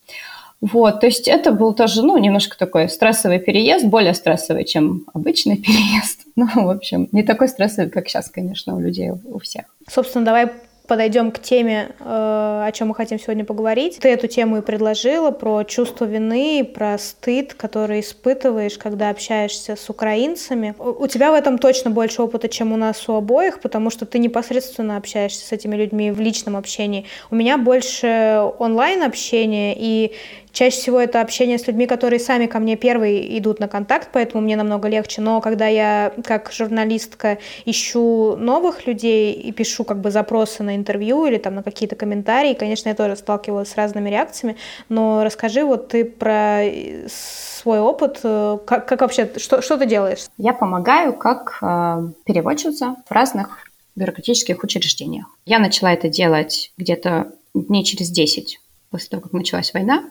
Вот, 0.63 1.01
то 1.01 1.07
есть 1.07 1.27
это 1.27 1.51
был 1.51 1.73
тоже, 1.73 2.03
ну, 2.03 2.17
немножко 2.17 2.57
такой 2.57 2.87
стрессовый 2.87 3.39
переезд, 3.39 3.83
более 3.85 4.13
стрессовый, 4.13 4.63
чем 4.63 5.03
обычный 5.13 5.57
переезд. 5.61 6.21
Ну, 6.37 6.47
в 6.55 6.69
общем, 6.69 7.09
не 7.11 7.23
такой 7.23 7.49
стрессовый, 7.49 7.91
как 7.91 8.07
сейчас, 8.07 8.29
конечно, 8.29 8.73
у 8.73 8.79
людей, 8.79 9.11
у 9.11 9.39
всех. 9.39 9.65
Собственно, 9.89 10.23
давай 10.23 10.49
подойдем 10.87 11.31
к 11.31 11.39
теме, 11.39 11.89
э, 11.99 12.03
о 12.05 12.71
чем 12.73 12.89
мы 12.89 12.95
хотим 12.95 13.19
сегодня 13.19 13.43
поговорить. 13.43 13.99
Ты 13.99 14.09
эту 14.09 14.27
тему 14.27 14.57
и 14.57 14.61
предложила 14.61 15.31
про 15.31 15.63
чувство 15.63 16.05
вины, 16.05 16.63
про 16.63 16.97
стыд, 16.97 17.53
который 17.53 17.99
испытываешь, 17.99 18.77
когда 18.77 19.09
общаешься 19.09 19.75
с 19.75 19.89
украинцами. 19.89 20.75
У 20.77 21.07
тебя 21.07 21.31
в 21.31 21.35
этом 21.35 21.57
точно 21.57 21.91
больше 21.91 22.21
опыта, 22.21 22.47
чем 22.47 22.71
у 22.71 22.77
нас 22.77 23.07
у 23.09 23.13
обоих, 23.13 23.59
потому 23.59 23.89
что 23.89 24.05
ты 24.05 24.19
непосредственно 24.19 24.95
общаешься 24.95 25.45
с 25.45 25.51
этими 25.51 25.75
людьми 25.75 26.11
в 26.11 26.21
личном 26.21 26.55
общении. 26.55 27.05
У 27.31 27.35
меня 27.35 27.57
больше 27.57 28.51
онлайн 28.59 29.03
общение, 29.03 29.75
и 29.77 30.13
Чаще 30.53 30.77
всего 30.77 30.99
это 30.99 31.19
общение 31.19 31.57
с 31.57 31.65
людьми, 31.65 31.87
которые 31.87 32.19
сами 32.19 32.45
ко 32.45 32.59
мне 32.59 32.75
первые 32.75 33.39
идут 33.39 33.59
на 33.59 33.67
контакт, 33.67 34.09
поэтому 34.13 34.43
мне 34.43 34.55
намного 34.55 34.87
легче. 34.87 35.19
Но 35.19 35.41
когда 35.41 35.65
я 35.65 36.13
как 36.23 36.51
журналистка 36.53 37.39
ищу 37.65 38.35
новых 38.35 38.85
людей 38.85 39.33
и 39.33 39.51
пишу 39.51 39.83
как 39.83 39.99
бы 39.99 40.11
запросы 40.11 40.61
на 40.61 40.75
интервью 40.75 41.25
или 41.25 41.39
там 41.39 41.55
на 41.55 41.63
какие-то 41.63 41.95
комментарии, 41.95 42.53
конечно, 42.53 42.89
я 42.89 42.95
тоже 42.95 43.15
сталкивалась 43.15 43.69
с 43.69 43.75
разными 43.75 44.11
реакциями. 44.11 44.55
Но 44.89 45.23
расскажи 45.23 45.65
вот 45.65 45.87
ты 45.87 46.05
про 46.05 46.61
свой 47.07 47.79
опыт, 47.79 48.19
как, 48.21 48.87
как 48.87 49.01
вообще, 49.01 49.31
что, 49.37 49.63
что 49.63 49.77
ты 49.77 49.87
делаешь? 49.87 50.27
Я 50.37 50.53
помогаю 50.53 51.13
как 51.13 51.57
э, 51.63 52.09
переводчица 52.25 52.95
в 53.07 53.11
разных 53.11 53.57
бюрократических 53.95 54.63
учреждениях. 54.63 55.25
Я 55.45 55.57
начала 55.57 55.91
это 55.93 56.09
делать 56.09 56.71
где-то 56.77 57.31
дней 57.55 57.83
через 57.83 58.11
10 58.11 58.59
после 58.91 59.09
того, 59.09 59.23
как 59.23 59.33
началась 59.33 59.73
война. 59.73 60.03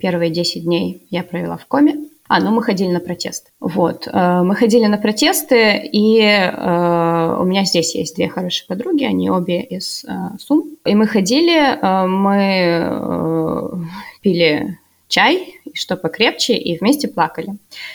Первые 0.00 0.30
10 0.30 0.64
дней 0.64 1.06
я 1.10 1.22
провела 1.22 1.56
в 1.56 1.66
коме. 1.66 1.96
А, 2.28 2.40
ну 2.40 2.50
мы 2.50 2.62
ходили 2.62 2.90
на 2.90 3.00
протесты. 3.00 3.50
Вот, 3.60 4.06
э, 4.06 4.42
мы 4.42 4.54
ходили 4.54 4.86
на 4.86 4.96
протесты, 4.96 5.78
и 5.92 6.18
э, 6.20 7.36
у 7.38 7.44
меня 7.44 7.64
здесь 7.64 7.94
есть 7.94 8.16
две 8.16 8.28
хорошие 8.28 8.66
подруги, 8.66 9.04
они 9.04 9.28
обе 9.28 9.60
из 9.60 10.04
э, 10.04 10.08
Сум. 10.38 10.64
И 10.86 10.94
мы 10.94 11.06
ходили, 11.06 11.78
мы 12.06 13.86
пили 14.22 14.78
чай, 15.08 15.60
что 15.74 15.96
покрепче, 15.96 16.54
и 16.54 16.78
вместе 16.78 17.08
плакали. 17.08 17.54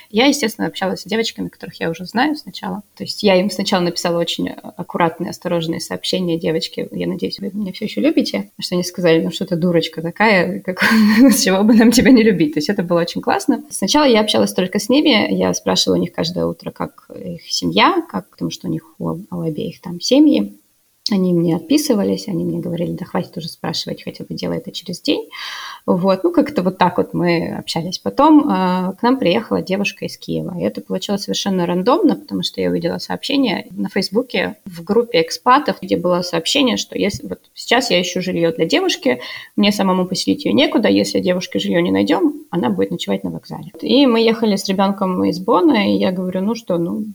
Я, 0.10 0.26
естественно, 0.26 0.68
общалась 0.68 1.02
с 1.02 1.06
девочками, 1.06 1.48
которых 1.48 1.80
я 1.80 1.90
уже 1.90 2.06
знаю 2.06 2.36
сначала. 2.36 2.84
То 2.96 3.04
есть 3.04 3.24
я 3.24 3.40
им 3.40 3.50
сначала 3.50 3.82
написала 3.82 4.20
очень 4.20 4.50
аккуратные, 4.50 5.30
осторожные 5.30 5.80
сообщения. 5.80 6.38
Девочки, 6.38 6.88
я 6.92 7.08
надеюсь, 7.08 7.40
вы 7.40 7.52
меня 7.54 7.74
все 7.74 7.86
еще 7.86 8.02
любите. 8.02 8.52
Что 8.60 8.76
они 8.76 8.84
сказали, 8.84 9.24
ну 9.24 9.32
что 9.32 9.46
ты 9.46 9.56
дурочка 9.56 10.02
такая, 10.02 10.60
как, 10.66 10.84
с 11.32 11.44
чего 11.44 11.64
бы 11.64 11.74
нам 11.74 11.92
тебя 11.92 12.12
не 12.12 12.24
любить. 12.24 12.54
То 12.54 12.60
есть 12.60 12.70
это 12.70 12.84
было 12.84 13.02
очень 13.02 13.22
классно. 13.22 13.64
Сначала 13.70 14.06
я 14.06 14.22
общалась 14.22 14.54
только 14.54 14.80
с 14.80 14.90
ними, 14.90 15.34
я 15.34 15.54
спрашивала 15.54 15.98
у 15.98 16.02
них 16.02 16.12
каждое 16.12 16.46
утро, 16.46 16.72
как 16.72 17.10
их 17.14 17.52
семья, 17.52 18.02
как, 18.10 18.30
потому 18.30 18.52
что 18.52 18.68
у 18.68 18.72
них 18.72 18.84
у 19.00 19.42
обеих 19.42 19.82
там 19.82 20.00
семьи. 20.00 20.58
Они 21.12 21.34
мне 21.34 21.56
отписывались, 21.56 22.28
они 22.28 22.44
мне 22.44 22.60
говорили, 22.60 22.92
да 22.92 23.06
хватит 23.06 23.38
уже 23.38 23.48
спрашивать, 23.48 24.04
хотя 24.04 24.24
бы 24.24 24.34
делай 24.34 24.58
это 24.58 24.72
через 24.72 25.02
день. 25.02 25.30
Вот, 25.86 26.24
ну 26.24 26.32
как-то 26.32 26.64
вот 26.64 26.78
так 26.78 26.98
вот 26.98 27.14
мы 27.14 27.56
общались. 27.58 27.98
Потом 28.00 28.42
э, 28.42 28.94
к 28.94 29.02
нам 29.02 29.18
приехала 29.18 29.62
девушка 29.62 30.06
из 30.06 30.18
Киева, 30.18 30.58
и 30.60 30.64
это 30.64 30.82
получилось 30.82 31.24
совершенно 31.24 31.66
рандомно, 31.66 32.16
потому 32.16 32.44
что 32.44 32.60
я 32.60 32.70
увидела 32.70 32.98
сообщение 32.98 33.68
на 33.72 33.90
Фейсбуке 33.90 34.58
в 34.66 34.84
группе 34.84 35.22
экспатов, 35.22 35.78
где 35.82 35.96
было 35.96 36.22
сообщение, 36.22 36.78
что 36.78 36.98
если 36.98 37.28
вот 37.28 37.40
сейчас 37.54 37.90
я 37.90 38.02
ищу 38.02 38.22
жилье 38.22 38.52
для 38.52 38.66
девушки, 38.66 39.22
мне 39.56 39.72
самому 39.72 40.06
поселить 40.06 40.46
ее 40.46 40.54
некуда, 40.54 40.90
если 40.90 41.20
девушке 41.20 41.60
жилье 41.60 41.82
не 41.82 41.92
найдем, 41.92 42.46
она 42.50 42.70
будет 42.70 42.92
ночевать 42.92 43.24
на 43.24 43.30
вокзале. 43.30 43.72
И 43.82 44.06
мы 44.06 44.22
ехали 44.22 44.56
с 44.56 44.68
ребенком 44.68 45.24
из 45.26 45.40
Бона, 45.40 45.90
и 45.90 45.98
я 45.98 46.12
говорю, 46.12 46.42
ну 46.42 46.56
что, 46.56 46.78
ну 46.78 47.06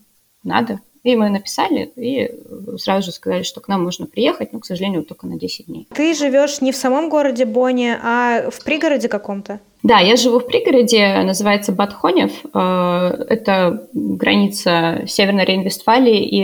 надо, 0.44 0.80
и 1.02 1.16
мы 1.16 1.30
написали, 1.30 1.92
и 1.96 2.30
сразу 2.78 3.06
же 3.06 3.12
сказали, 3.12 3.42
что 3.42 3.60
к 3.60 3.68
нам 3.68 3.82
можно 3.82 4.06
приехать, 4.06 4.52
но, 4.52 4.60
к 4.60 4.66
сожалению, 4.66 5.04
только 5.04 5.26
на 5.26 5.38
10 5.38 5.66
дней. 5.66 5.88
Ты 5.94 6.14
живешь 6.14 6.60
не 6.60 6.70
в 6.70 6.76
самом 6.76 7.08
городе 7.08 7.44
Бонне, 7.44 7.98
а 8.02 8.50
в 8.50 8.62
пригороде 8.62 9.08
каком-то? 9.08 9.60
Да, 9.82 9.98
я 9.98 10.14
живу 10.14 10.38
в 10.38 10.46
пригороде, 10.46 11.22
называется 11.24 11.72
Батхонев. 11.72 12.30
Э, 12.54 13.24
это 13.28 13.88
граница 13.92 15.02
Северной 15.08 15.44
Рейн-Вестфалии 15.44 16.20
и 16.22 16.40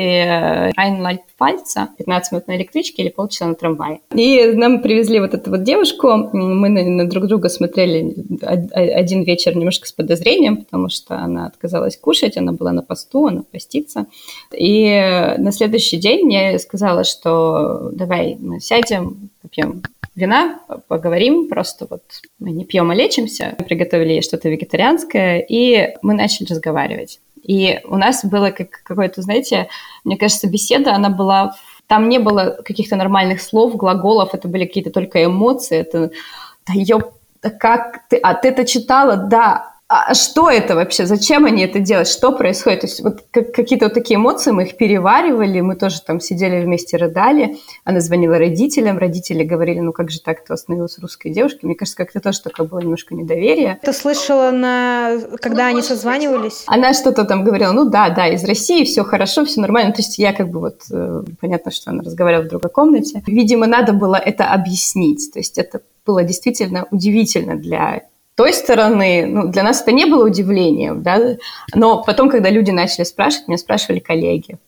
Райн-Лальпфальца. 0.76 1.90
15 1.98 2.32
минут 2.32 2.48
на 2.48 2.56
электричке 2.56 3.02
или 3.02 3.10
полчаса 3.10 3.46
на 3.46 3.54
трамвае. 3.54 4.00
И 4.12 4.44
нам 4.54 4.82
привезли 4.82 5.20
вот 5.20 5.34
эту 5.34 5.50
вот 5.50 5.62
девушку. 5.62 6.08
Мы 6.32 6.68
на, 6.68 6.82
на 6.82 7.08
друг 7.08 7.26
друга 7.26 7.48
смотрели 7.48 8.12
один 8.42 9.22
вечер 9.22 9.56
немножко 9.56 9.86
с 9.86 9.92
подозрением, 9.92 10.56
потому 10.56 10.88
что 10.88 11.16
она 11.18 11.46
отказалась 11.46 11.96
кушать, 11.96 12.36
она 12.36 12.52
была 12.52 12.72
на 12.72 12.82
посту, 12.82 13.26
она 13.26 13.44
постится. 13.52 14.06
И 14.52 15.34
на 15.38 15.52
следующий 15.52 15.98
день 15.98 16.32
я 16.32 16.58
сказала, 16.58 17.04
что 17.04 17.90
давай 17.92 18.36
мы 18.40 18.58
сядем, 18.58 19.30
попьем 19.42 19.82
вина, 20.18 20.60
поговорим, 20.88 21.48
просто 21.48 21.86
вот 21.88 22.02
мы 22.38 22.50
не 22.50 22.64
пьем, 22.64 22.90
а 22.90 22.94
лечимся. 22.94 23.54
Мы 23.58 23.64
приготовили 23.64 24.14
ей 24.14 24.22
что-то 24.22 24.48
вегетарианское, 24.48 25.38
и 25.38 25.94
мы 26.02 26.14
начали 26.14 26.46
разговаривать. 26.48 27.20
И 27.42 27.80
у 27.84 27.96
нас 27.96 28.24
было 28.24 28.50
как 28.50 28.82
какое-то, 28.82 29.22
знаете, 29.22 29.68
мне 30.04 30.16
кажется, 30.16 30.48
беседа, 30.48 30.94
она 30.94 31.08
была... 31.08 31.54
Там 31.86 32.10
не 32.10 32.18
было 32.18 32.58
каких-то 32.64 32.96
нормальных 32.96 33.40
слов, 33.40 33.74
глаголов, 33.76 34.34
это 34.34 34.46
были 34.48 34.66
какие-то 34.66 34.90
только 34.90 35.24
эмоции. 35.24 35.78
Это, 35.78 36.10
да 36.66 36.98
да 37.40 37.50
как 37.50 38.08
ты... 38.08 38.16
А 38.16 38.34
ты 38.34 38.48
это 38.48 38.66
читала? 38.66 39.16
Да 39.16 39.77
а 39.90 40.12
что 40.12 40.50
это 40.50 40.74
вообще? 40.74 41.06
Зачем 41.06 41.46
они 41.46 41.62
это 41.62 41.78
делают? 41.78 42.08
Что 42.08 42.32
происходит? 42.32 42.82
То 42.82 42.86
есть 42.86 43.00
вот 43.02 43.24
как, 43.30 43.52
какие-то 43.52 43.86
вот 43.86 43.94
такие 43.94 44.16
эмоции, 44.16 44.50
мы 44.50 44.64
их 44.64 44.76
переваривали, 44.76 45.62
мы 45.62 45.76
тоже 45.76 46.02
там 46.02 46.20
сидели 46.20 46.62
вместе, 46.62 46.98
рыдали. 46.98 47.56
Она 47.84 48.00
звонила 48.00 48.36
родителям, 48.36 48.98
родители 48.98 49.44
говорили, 49.44 49.80
ну 49.80 49.92
как 49.92 50.10
же 50.10 50.20
так, 50.20 50.44
ты 50.44 50.52
остановилась 50.52 50.92
с 50.92 50.98
русской 50.98 51.30
девушкой? 51.30 51.64
Мне 51.64 51.74
кажется, 51.74 51.96
как-то 51.96 52.20
тоже 52.20 52.42
такое 52.42 52.66
было 52.66 52.80
немножко 52.80 53.14
недоверие. 53.14 53.78
Ты 53.82 53.94
слышала, 53.94 54.50
на... 54.50 55.18
когда 55.40 55.64
ну, 55.64 55.70
они 55.70 55.82
созванивались? 55.82 56.64
Она 56.66 56.92
что-то 56.92 57.24
там 57.24 57.42
говорила, 57.42 57.72
ну 57.72 57.88
да, 57.88 58.10
да, 58.10 58.28
из 58.28 58.44
России, 58.44 58.84
все 58.84 59.04
хорошо, 59.04 59.46
все 59.46 59.62
нормально. 59.62 59.92
То 59.92 60.02
есть 60.02 60.18
я 60.18 60.34
как 60.34 60.50
бы 60.50 60.60
вот, 60.60 60.82
э, 60.90 61.22
понятно, 61.40 61.70
что 61.70 61.92
она 61.92 62.02
разговаривала 62.02 62.44
в 62.44 62.48
другой 62.48 62.70
комнате. 62.70 63.22
Видимо, 63.26 63.66
надо 63.66 63.94
было 63.94 64.16
это 64.16 64.50
объяснить. 64.52 65.32
То 65.32 65.38
есть 65.38 65.56
это 65.56 65.80
было 66.04 66.24
действительно 66.24 66.86
удивительно 66.90 67.56
для 67.56 68.02
той 68.38 68.52
стороны, 68.52 69.26
ну, 69.26 69.48
для 69.48 69.64
нас 69.64 69.82
это 69.82 69.90
не 69.90 70.06
было 70.06 70.24
удивлением, 70.24 71.02
да, 71.02 71.36
но 71.74 72.04
потом, 72.04 72.30
когда 72.30 72.50
люди 72.50 72.70
начали 72.70 73.04
спрашивать, 73.04 73.48
меня 73.48 73.58
спрашивали 73.58 73.98
коллеги, 73.98 74.58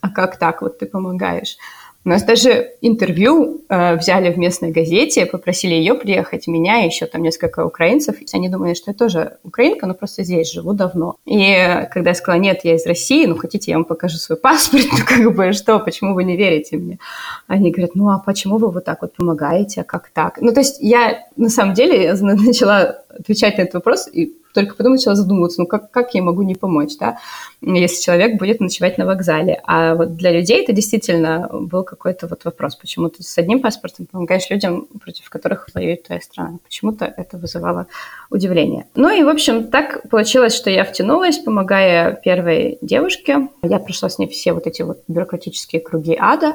а 0.00 0.10
как 0.10 0.36
так, 0.36 0.62
вот 0.62 0.78
ты 0.78 0.86
помогаешь? 0.86 1.56
У 2.04 2.10
нас 2.10 2.22
даже 2.22 2.72
интервью 2.82 3.62
э, 3.68 3.96
взяли 3.96 4.30
в 4.30 4.38
местной 4.38 4.72
газете, 4.72 5.24
попросили 5.24 5.74
ее 5.74 5.94
приехать, 5.94 6.46
меня 6.46 6.82
и 6.82 6.86
еще 6.86 7.06
там 7.06 7.22
несколько 7.22 7.64
украинцев. 7.64 8.16
Они 8.34 8.50
думали, 8.50 8.74
что 8.74 8.90
я 8.90 8.94
тоже 8.94 9.38
украинка, 9.42 9.86
но 9.86 9.94
просто 9.94 10.22
здесь 10.22 10.52
живу 10.52 10.74
давно. 10.74 11.16
И 11.24 11.54
когда 11.90 12.10
я 12.10 12.14
сказала, 12.14 12.40
нет, 12.40 12.60
я 12.64 12.74
из 12.74 12.84
России, 12.84 13.24
ну 13.24 13.36
хотите, 13.36 13.70
я 13.70 13.78
вам 13.78 13.86
покажу 13.86 14.18
свой 14.18 14.36
паспорт, 14.36 14.84
ну 14.92 14.98
как 15.06 15.34
бы 15.34 15.52
что, 15.52 15.78
почему 15.78 16.14
вы 16.14 16.24
не 16.24 16.36
верите 16.36 16.76
мне? 16.76 16.98
Они 17.46 17.70
говорят, 17.70 17.94
ну 17.94 18.10
а 18.10 18.18
почему 18.18 18.58
вы 18.58 18.70
вот 18.70 18.84
так 18.84 19.00
вот 19.00 19.14
помогаете, 19.14 19.80
а 19.80 19.84
как 19.84 20.10
так? 20.10 20.38
Ну 20.42 20.52
то 20.52 20.60
есть 20.60 20.76
я 20.80 21.24
на 21.36 21.48
самом 21.48 21.72
деле 21.72 22.12
начала 22.20 23.02
отвечать 23.08 23.56
на 23.56 23.62
этот 23.62 23.74
вопрос 23.74 24.08
и 24.12 24.34
только 24.54 24.76
потом 24.76 24.92
начала 24.92 25.14
задумываться, 25.16 25.60
ну 25.60 25.66
как, 25.66 25.90
как 25.90 26.14
я 26.14 26.22
могу 26.22 26.42
не 26.42 26.54
помочь, 26.54 26.96
да, 26.98 27.18
если 27.60 28.02
человек 28.02 28.38
будет 28.38 28.60
ночевать 28.60 28.96
на 28.98 29.04
вокзале. 29.04 29.60
А 29.64 29.94
вот 29.96 30.16
для 30.16 30.30
людей 30.30 30.62
это 30.62 30.72
действительно 30.72 31.48
был 31.52 31.82
какой-то 31.82 32.28
вот 32.28 32.44
вопрос, 32.44 32.76
почему 32.76 33.08
ты 33.08 33.22
с 33.22 33.36
одним 33.36 33.60
паспортом 33.60 34.06
помогаешь 34.06 34.48
людям, 34.48 34.86
против 35.02 35.28
которых 35.28 35.68
воюет 35.74 36.04
твоя 36.04 36.20
страна. 36.20 36.58
Почему-то 36.62 37.04
это 37.04 37.36
вызывало 37.36 37.86
удивление. 38.30 38.86
Ну 38.94 39.10
и, 39.10 39.24
в 39.24 39.28
общем, 39.28 39.66
так 39.66 40.08
получилось, 40.08 40.54
что 40.54 40.70
я 40.70 40.84
втянулась, 40.84 41.38
помогая 41.38 42.12
первой 42.12 42.78
девушке. 42.80 43.48
Я 43.62 43.78
прошла 43.80 44.08
с 44.08 44.18
ней 44.18 44.28
все 44.28 44.52
вот 44.52 44.66
эти 44.66 44.82
вот 44.82 45.02
бюрократические 45.08 45.82
круги 45.82 46.16
ада, 46.18 46.54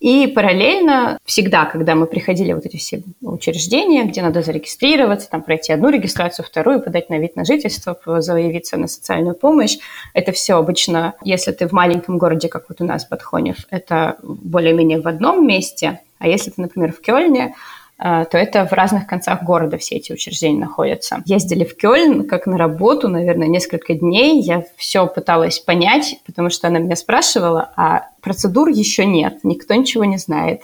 и 0.00 0.26
параллельно 0.26 1.18
всегда, 1.24 1.64
когда 1.64 1.94
мы 1.94 2.06
приходили 2.06 2.52
в 2.52 2.56
вот 2.56 2.66
эти 2.66 2.76
все 2.76 3.02
учреждения, 3.22 4.04
где 4.04 4.22
надо 4.22 4.42
зарегистрироваться, 4.42 5.30
там 5.30 5.42
пройти 5.42 5.72
одну 5.72 5.88
регистрацию, 5.88 6.44
вторую, 6.44 6.82
подать 6.82 7.08
на 7.08 7.18
вид 7.18 7.36
на 7.36 7.44
жительство, 7.44 7.98
заявиться 8.20 8.76
на 8.76 8.88
социальную 8.88 9.34
помощь, 9.34 9.78
это 10.12 10.32
все 10.32 10.54
обычно, 10.54 11.14
если 11.22 11.52
ты 11.52 11.66
в 11.66 11.72
маленьком 11.72 12.18
городе, 12.18 12.48
как 12.48 12.68
вот 12.68 12.80
у 12.80 12.84
нас, 12.84 13.08
Батхонев, 13.08 13.56
это 13.70 14.16
более-менее 14.22 15.00
в 15.00 15.08
одном 15.08 15.46
месте, 15.46 16.00
а 16.18 16.28
если 16.28 16.50
ты, 16.50 16.60
например, 16.60 16.92
в 16.92 17.00
Кёльне, 17.00 17.54
то 17.98 18.28
это 18.32 18.66
в 18.66 18.72
разных 18.72 19.06
концах 19.06 19.42
города 19.42 19.78
все 19.78 19.96
эти 19.96 20.12
учреждения 20.12 20.58
находятся. 20.58 21.22
Ездили 21.24 21.64
в 21.64 21.76
Кёльн 21.76 22.28
как 22.28 22.46
на 22.46 22.58
работу, 22.58 23.08
наверное, 23.08 23.48
несколько 23.48 23.94
дней. 23.94 24.42
Я 24.42 24.64
все 24.76 25.06
пыталась 25.06 25.58
понять, 25.58 26.18
потому 26.26 26.50
что 26.50 26.68
она 26.68 26.78
меня 26.78 26.96
спрашивала, 26.96 27.72
а 27.76 28.08
процедур 28.20 28.68
еще 28.68 29.06
нет, 29.06 29.38
никто 29.44 29.74
ничего 29.74 30.04
не 30.04 30.18
знает. 30.18 30.62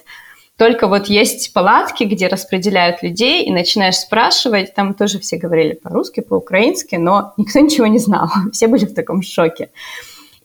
Только 0.62 0.86
вот 0.86 1.06
есть 1.06 1.52
палатки, 1.52 2.04
где 2.04 2.28
распределяют 2.28 3.02
людей, 3.02 3.44
и 3.44 3.50
начинаешь 3.50 3.96
спрашивать, 3.96 4.74
там 4.74 4.94
тоже 4.94 5.18
все 5.18 5.36
говорили 5.36 5.72
по-русски, 5.72 6.20
по-украински, 6.20 6.96
но 6.96 7.32
никто 7.36 7.58
ничего 7.60 7.86
не 7.86 7.98
знал, 7.98 8.28
все 8.52 8.68
были 8.68 8.84
в 8.84 8.94
таком 8.94 9.22
шоке. 9.22 9.70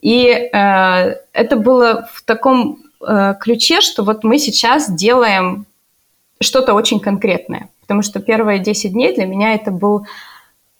И 0.01 0.27
э, 0.27 1.15
это 1.33 1.55
было 1.57 2.09
в 2.13 2.23
таком 2.23 2.79
э, 3.05 3.35
ключе, 3.39 3.81
что 3.81 4.03
вот 4.03 4.23
мы 4.23 4.39
сейчас 4.39 4.89
делаем 4.89 5.65
что-то 6.39 6.73
очень 6.73 6.99
конкретное. 6.99 7.69
Потому 7.81 8.01
что 8.01 8.19
первые 8.19 8.59
10 8.59 8.91
дней 8.91 9.15
для 9.15 9.25
меня 9.25 9.53
это 9.53 9.71
был 9.71 10.05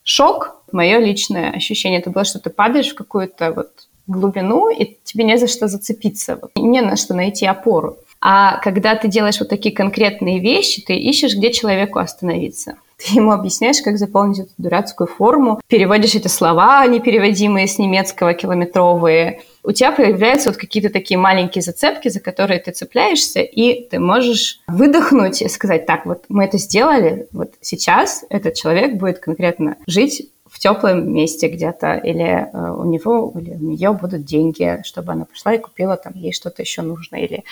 шок, 0.03 0.61
мое 0.71 0.99
личное 0.99 1.51
ощущение. 1.51 1.99
Это 1.99 2.09
было, 2.09 2.25
что 2.25 2.39
ты 2.39 2.49
падаешь 2.49 2.89
в 2.89 2.95
какую-то 2.95 3.51
вот 3.53 3.71
глубину, 4.07 4.69
и 4.69 4.97
тебе 5.03 5.23
не 5.23 5.37
за 5.37 5.47
что 5.47 5.67
зацепиться, 5.67 6.37
вот, 6.41 6.51
не 6.55 6.81
на 6.81 6.95
что 6.95 7.13
найти 7.13 7.45
опору. 7.45 7.97
А 8.19 8.57
когда 8.57 8.95
ты 8.95 9.07
делаешь 9.07 9.39
вот 9.39 9.49
такие 9.49 9.75
конкретные 9.75 10.39
вещи, 10.39 10.81
ты 10.81 10.95
ищешь, 10.95 11.35
где 11.35 11.51
человеку 11.51 11.99
остановиться. 11.99 12.75
Ты 12.97 13.15
ему 13.15 13.31
объясняешь, 13.31 13.81
как 13.83 13.97
заполнить 13.97 14.39
эту 14.39 14.51
дурацкую 14.57 15.07
форму, 15.07 15.61
переводишь 15.67 16.15
эти 16.15 16.27
слова, 16.27 16.85
непереводимые 16.87 17.67
с 17.67 17.77
немецкого, 17.77 18.33
километровые. 18.33 19.41
У 19.63 19.71
тебя 19.71 19.91
появляются 19.91 20.49
вот 20.49 20.57
какие-то 20.57 20.89
такие 20.89 21.19
маленькие 21.19 21.61
зацепки, 21.61 22.09
за 22.09 22.19
которые 22.19 22.59
ты 22.59 22.71
цепляешься, 22.71 23.41
и 23.41 23.87
ты 23.87 23.99
можешь 23.99 24.61
выдохнуть 24.67 25.43
и 25.43 25.47
сказать, 25.49 25.85
так, 25.85 26.07
вот 26.07 26.25
мы 26.29 26.45
это 26.45 26.57
сделали, 26.57 27.27
вот 27.31 27.53
сейчас 27.61 28.25
этот 28.29 28.55
человек 28.55 28.95
будет 28.95 29.19
конкретно 29.19 29.77
жить 29.85 30.31
в 30.49 30.59
теплом 30.59 31.13
месте 31.13 31.49
где-то, 31.49 31.95
или 31.97 32.49
э, 32.51 32.71
у 32.71 32.85
него 32.85 33.33
или 33.35 33.51
у 33.51 33.59
нее 33.59 33.91
будут 33.91 34.25
деньги, 34.25 34.81
чтобы 34.83 35.11
она 35.11 35.25
пошла 35.25 35.53
и 35.53 35.59
купила 35.59 35.97
там 35.97 36.13
ей 36.15 36.33
что-то 36.33 36.63
еще 36.63 36.81
нужно, 36.81 37.17
или 37.17 37.43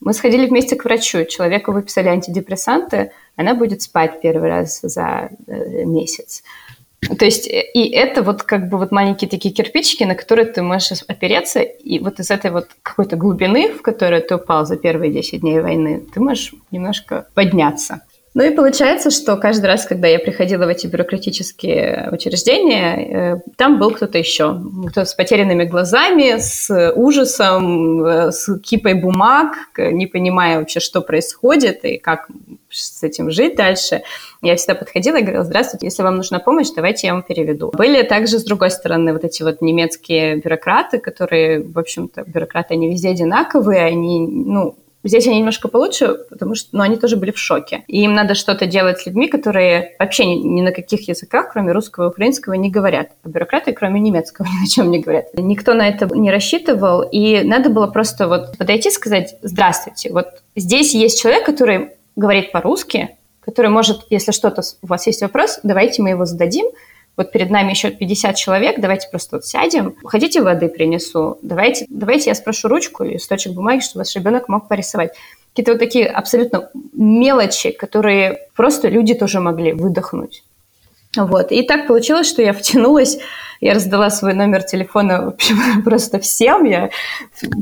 мы 0.00 0.12
сходили 0.12 0.46
вместе 0.46 0.76
к 0.76 0.84
врачу, 0.84 1.24
человеку 1.24 1.72
выписали 1.72 2.08
антидепрессанты, 2.08 3.12
она 3.36 3.54
будет 3.54 3.82
спать 3.82 4.20
первый 4.20 4.48
раз 4.48 4.80
за 4.82 5.30
э, 5.46 5.84
месяц. 5.84 6.42
То 7.00 7.24
есть, 7.24 7.48
э, 7.48 7.62
и 7.74 7.90
это 7.90 8.22
вот 8.22 8.42
как 8.42 8.68
бы 8.68 8.78
вот 8.78 8.90
маленькие 8.90 9.28
такие 9.28 9.54
кирпичики, 9.54 10.04
на 10.04 10.14
которые 10.14 10.46
ты 10.46 10.62
можешь 10.62 11.02
опереться, 11.06 11.60
и 11.60 11.98
вот 11.98 12.20
из 12.20 12.30
этой 12.30 12.50
вот 12.50 12.68
какой-то 12.82 13.16
глубины, 13.16 13.72
в 13.72 13.82
которую 13.82 14.22
ты 14.22 14.36
упал 14.36 14.66
за 14.66 14.76
первые 14.76 15.12
10 15.12 15.40
дней 15.40 15.60
войны, 15.60 16.04
ты 16.12 16.20
можешь 16.20 16.54
немножко 16.70 17.26
подняться. 17.34 18.02
Ну 18.38 18.44
и 18.44 18.50
получается, 18.50 19.10
что 19.10 19.36
каждый 19.36 19.66
раз, 19.66 19.84
когда 19.84 20.06
я 20.06 20.20
приходила 20.20 20.64
в 20.64 20.68
эти 20.68 20.86
бюрократические 20.86 22.08
учреждения, 22.12 23.34
э, 23.34 23.40
там 23.56 23.80
был 23.80 23.90
кто-то 23.90 24.16
еще. 24.16 24.62
Кто 24.90 25.04
с 25.04 25.12
потерянными 25.14 25.64
глазами, 25.64 26.38
с 26.38 26.92
ужасом, 26.94 28.04
э, 28.04 28.30
с 28.30 28.56
кипой 28.60 28.94
бумаг, 28.94 29.56
не 29.76 30.06
понимая 30.06 30.60
вообще, 30.60 30.78
что 30.78 31.00
происходит 31.00 31.84
и 31.84 31.98
как 31.98 32.28
с 32.70 33.02
этим 33.02 33.32
жить 33.32 33.56
дальше. 33.56 34.02
Я 34.40 34.54
всегда 34.54 34.76
подходила 34.76 35.16
и 35.16 35.22
говорила, 35.22 35.42
здравствуйте, 35.42 35.88
если 35.88 36.04
вам 36.04 36.14
нужна 36.14 36.38
помощь, 36.38 36.68
давайте 36.76 37.08
я 37.08 37.14
вам 37.14 37.24
переведу. 37.24 37.72
Были 37.76 38.04
также, 38.04 38.38
с 38.38 38.44
другой 38.44 38.70
стороны, 38.70 39.14
вот 39.14 39.24
эти 39.24 39.42
вот 39.42 39.60
немецкие 39.62 40.36
бюрократы, 40.36 41.00
которые, 41.00 41.64
в 41.64 41.76
общем-то, 41.76 42.22
бюрократы, 42.22 42.74
они 42.74 42.88
везде 42.88 43.08
одинаковые, 43.08 43.82
они, 43.82 44.28
ну, 44.28 44.76
Здесь 45.08 45.26
они 45.26 45.38
немножко 45.38 45.68
получше, 45.68 46.18
потому 46.28 46.54
что 46.54 46.68
ну, 46.72 46.82
они 46.82 46.96
тоже 46.96 47.16
были 47.16 47.30
в 47.30 47.38
шоке. 47.38 47.84
И 47.86 48.02
им 48.02 48.14
надо 48.14 48.34
что-то 48.34 48.66
делать 48.66 49.00
с 49.00 49.06
людьми, 49.06 49.28
которые 49.28 49.96
вообще 49.98 50.26
ни, 50.26 50.34
ни 50.34 50.60
на 50.60 50.72
каких 50.72 51.08
языках, 51.08 51.50
кроме 51.52 51.72
русского 51.72 52.04
и 52.04 52.08
украинского, 52.08 52.54
не 52.54 52.70
говорят. 52.70 53.10
А 53.24 53.28
бюрократы, 53.28 53.72
кроме 53.72 54.00
немецкого, 54.00 54.46
ни 54.52 54.60
на 54.60 54.66
чем 54.66 54.90
не 54.90 55.00
говорят. 55.00 55.26
Никто 55.34 55.74
на 55.74 55.88
это 55.88 56.06
не 56.14 56.30
рассчитывал, 56.30 57.02
и 57.02 57.42
надо 57.42 57.70
было 57.70 57.86
просто 57.86 58.28
вот 58.28 58.56
подойти 58.58 58.88
и 58.88 58.92
сказать 58.92 59.36
«Здравствуйте, 59.42 60.12
вот 60.12 60.42
здесь 60.54 60.94
есть 60.94 61.20
человек, 61.20 61.44
который 61.44 61.90
говорит 62.16 62.52
по-русски, 62.52 63.10
который 63.40 63.70
может, 63.70 64.02
если 64.10 64.32
что-то 64.32 64.62
у 64.82 64.86
вас 64.86 65.06
есть 65.06 65.22
вопрос, 65.22 65.60
давайте 65.62 66.02
мы 66.02 66.10
его 66.10 66.26
зададим, 66.26 66.66
вот 67.18 67.32
перед 67.32 67.50
нами 67.50 67.70
еще 67.70 67.90
50 67.90 68.36
человек, 68.36 68.80
давайте 68.80 69.08
просто 69.10 69.36
вот 69.36 69.44
сядем, 69.44 69.96
хотите 70.04 70.40
воды 70.40 70.68
принесу, 70.68 71.38
давайте, 71.42 71.84
давайте 71.90 72.30
я 72.30 72.34
спрошу 72.34 72.68
ручку 72.68 73.04
и 73.04 73.14
листочек 73.14 73.52
бумаги, 73.52 73.80
чтобы 73.80 74.00
ваш 74.00 74.14
ребенок 74.14 74.48
мог 74.48 74.68
порисовать. 74.68 75.12
Какие-то 75.50 75.72
вот 75.72 75.80
такие 75.80 76.06
абсолютно 76.06 76.70
мелочи, 76.92 77.72
которые 77.72 78.38
просто 78.54 78.88
люди 78.88 79.14
тоже 79.14 79.40
могли 79.40 79.72
выдохнуть. 79.72 80.44
Вот. 81.16 81.50
И 81.50 81.62
так 81.62 81.88
получилось, 81.88 82.28
что 82.28 82.40
я 82.40 82.52
втянулась, 82.52 83.18
я 83.60 83.74
раздала 83.74 84.10
свой 84.10 84.34
номер 84.34 84.62
телефона 84.62 85.24
в 85.24 85.28
общем, 85.28 85.82
просто 85.84 86.20
всем. 86.20 86.64
Я 86.64 86.90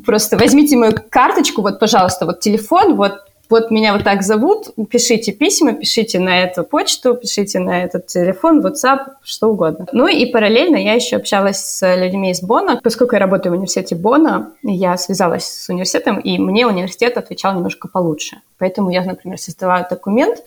просто 0.05 0.37
возьмите 0.37 0.77
мою 0.77 0.93
карточку, 1.09 1.63
вот, 1.63 1.81
пожалуйста, 1.81 2.27
вот 2.27 2.41
телефон, 2.41 2.97
вот 2.97 3.26
вот 3.49 3.71
меня 3.71 3.93
вот 3.93 4.05
так 4.05 4.23
зовут, 4.23 4.69
пишите 4.91 5.33
письма, 5.33 5.73
пишите 5.73 6.19
на 6.19 6.43
эту 6.43 6.65
почту, 6.65 7.15
пишите 7.15 7.59
на 7.59 7.85
этот 7.85 8.07
телефон, 8.07 8.65
WhatsApp, 8.65 9.15
что 9.23 9.49
угодно. 9.49 9.87
Ну 9.93 10.07
и 10.07 10.27
параллельно 10.27 10.77
я 10.77 10.95
еще 10.95 11.17
общалась 11.17 11.59
с 11.59 11.97
людьми 11.97 12.31
из 12.31 12.43
Бона. 12.43 12.81
Поскольку 12.83 13.15
я 13.15 13.21
работаю 13.21 13.53
в 13.53 13.57
университете 13.57 13.95
Бона, 13.95 14.53
я 14.63 14.97
связалась 14.97 15.45
с 15.45 15.69
университетом, 15.69 16.19
и 16.19 16.39
мне 16.39 16.67
университет 16.67 17.17
отвечал 17.17 17.55
немножко 17.55 17.89
получше. 17.89 18.37
Поэтому 18.59 18.91
я, 18.91 19.03
например, 19.03 19.39
создала 19.39 19.87
документ, 19.89 20.43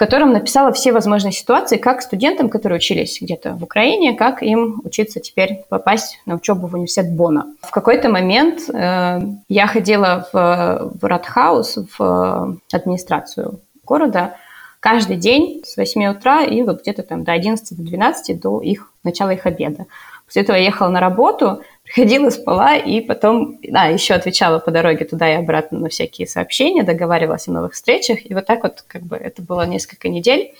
котором 0.00 0.32
написала 0.32 0.72
все 0.72 0.92
возможные 0.92 1.30
ситуации, 1.30 1.76
как 1.76 2.00
студентам, 2.00 2.48
которые 2.48 2.78
учились 2.78 3.20
где-то 3.20 3.52
в 3.52 3.62
Украине, 3.62 4.14
как 4.14 4.42
им 4.42 4.80
учиться 4.82 5.20
теперь 5.20 5.62
попасть 5.68 6.18
на 6.24 6.36
учебу 6.36 6.68
в 6.68 6.72
университет 6.72 7.12
Бона. 7.12 7.54
В 7.60 7.70
какой-то 7.70 8.08
момент 8.08 8.62
э, 8.70 9.20
я 9.50 9.66
ходила 9.66 10.26
в, 10.32 10.92
в 10.98 11.04
Радхаус, 11.04 11.80
в 11.98 12.56
администрацию 12.72 13.60
города, 13.84 14.36
каждый 14.80 15.16
день 15.16 15.62
с 15.66 15.76
8 15.76 16.06
утра 16.06 16.44
и 16.44 16.62
вот 16.62 16.80
где-то 16.80 17.02
там 17.02 17.22
до 17.22 17.32
11, 17.32 17.76
до 17.76 17.82
12, 17.82 18.40
до 18.40 18.62
их 18.62 18.90
начала 19.04 19.34
их 19.34 19.44
обеда. 19.44 19.84
После 20.24 20.40
этого 20.40 20.56
я 20.56 20.64
ехала 20.64 20.88
на 20.88 21.00
работу, 21.00 21.60
приходила, 21.90 22.30
спала, 22.30 22.76
и 22.76 23.00
потом, 23.00 23.58
да, 23.62 23.86
еще 23.86 24.14
отвечала 24.14 24.60
по 24.60 24.70
дороге 24.70 25.04
туда 25.04 25.30
и 25.32 25.36
обратно 25.36 25.80
на 25.80 25.88
всякие 25.88 26.26
сообщения, 26.26 26.84
договаривалась 26.84 27.48
о 27.48 27.52
новых 27.52 27.72
встречах, 27.72 28.30
и 28.30 28.32
вот 28.32 28.46
так 28.46 28.62
вот 28.62 28.84
как 28.86 29.02
бы 29.02 29.16
это 29.16 29.42
было 29.42 29.66
несколько 29.66 30.08
недель, 30.08 30.54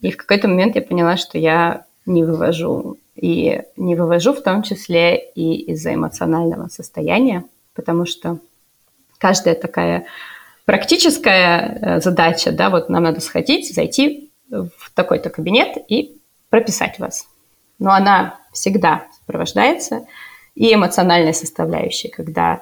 и 0.00 0.10
в 0.10 0.16
какой-то 0.16 0.48
момент 0.48 0.76
я 0.76 0.82
поняла, 0.82 1.16
что 1.16 1.38
я 1.38 1.86
не 2.04 2.24
вывожу, 2.24 2.98
и 3.16 3.62
не 3.76 3.94
вывожу 3.94 4.34
в 4.34 4.42
том 4.42 4.62
числе 4.62 5.18
и 5.34 5.72
из-за 5.72 5.94
эмоционального 5.94 6.68
состояния, 6.68 7.44
потому 7.74 8.04
что 8.04 8.38
каждая 9.18 9.54
такая 9.54 10.06
практическая 10.66 11.78
э, 11.80 12.00
задача, 12.00 12.52
да, 12.52 12.70
вот 12.70 12.90
нам 12.90 13.02
надо 13.02 13.20
сходить, 13.20 13.74
зайти 13.74 14.30
в 14.50 14.90
такой-то 14.94 15.30
кабинет 15.30 15.76
и 15.88 16.16
прописать 16.50 16.98
вас. 16.98 17.26
Но 17.78 17.92
она 17.92 18.38
всегда 18.52 19.06
сопровождается 19.20 20.06
и 20.60 20.74
эмоциональной 20.74 21.32
составляющей, 21.32 22.08
когда 22.08 22.60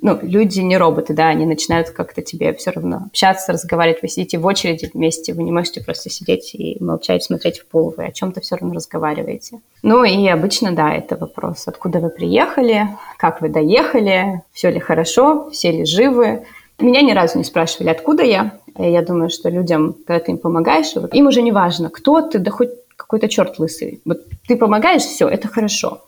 ну, 0.00 0.16
люди 0.22 0.60
не 0.60 0.78
роботы, 0.78 1.12
да, 1.12 1.26
они 1.26 1.44
начинают 1.44 1.90
как-то 1.90 2.22
тебе 2.22 2.52
все 2.54 2.70
равно 2.70 3.06
общаться, 3.08 3.52
разговаривать, 3.52 4.00
вы 4.02 4.06
сидите 4.06 4.38
в 4.38 4.46
очереди 4.46 4.88
вместе, 4.94 5.34
вы 5.34 5.42
не 5.42 5.50
можете 5.50 5.82
просто 5.82 6.08
сидеть 6.08 6.54
и 6.54 6.76
молчать, 6.78 7.24
смотреть 7.24 7.58
в 7.58 7.66
пол, 7.66 7.92
вы 7.96 8.04
о 8.04 8.12
чем-то 8.12 8.40
все 8.40 8.54
равно 8.54 8.76
разговариваете. 8.76 9.58
Ну 9.82 10.04
и 10.04 10.24
обычно, 10.28 10.70
да, 10.70 10.94
это 10.94 11.16
вопрос, 11.16 11.66
откуда 11.66 11.98
вы 11.98 12.10
приехали, 12.10 12.86
как 13.18 13.40
вы 13.40 13.48
доехали, 13.48 14.42
все 14.52 14.70
ли 14.70 14.78
хорошо, 14.78 15.50
все 15.50 15.72
ли 15.72 15.84
живы. 15.84 16.44
Меня 16.78 17.02
ни 17.02 17.10
разу 17.10 17.38
не 17.38 17.44
спрашивали, 17.44 17.88
откуда 17.88 18.22
я. 18.22 18.52
Я 18.78 19.02
думаю, 19.02 19.30
что 19.30 19.50
людям, 19.50 19.96
когда 20.06 20.20
ты 20.24 20.30
им 20.30 20.38
помогаешь, 20.38 20.94
им 21.12 21.26
уже 21.26 21.42
не 21.42 21.50
важно, 21.50 21.90
кто 21.90 22.22
ты, 22.22 22.38
да 22.38 22.52
хоть 22.52 22.70
какой-то 22.96 23.28
черт 23.28 23.58
лысый. 23.58 24.00
Вот 24.04 24.20
ты 24.46 24.56
помогаешь, 24.56 25.02
все, 25.02 25.28
это 25.28 25.48
хорошо. 25.48 26.02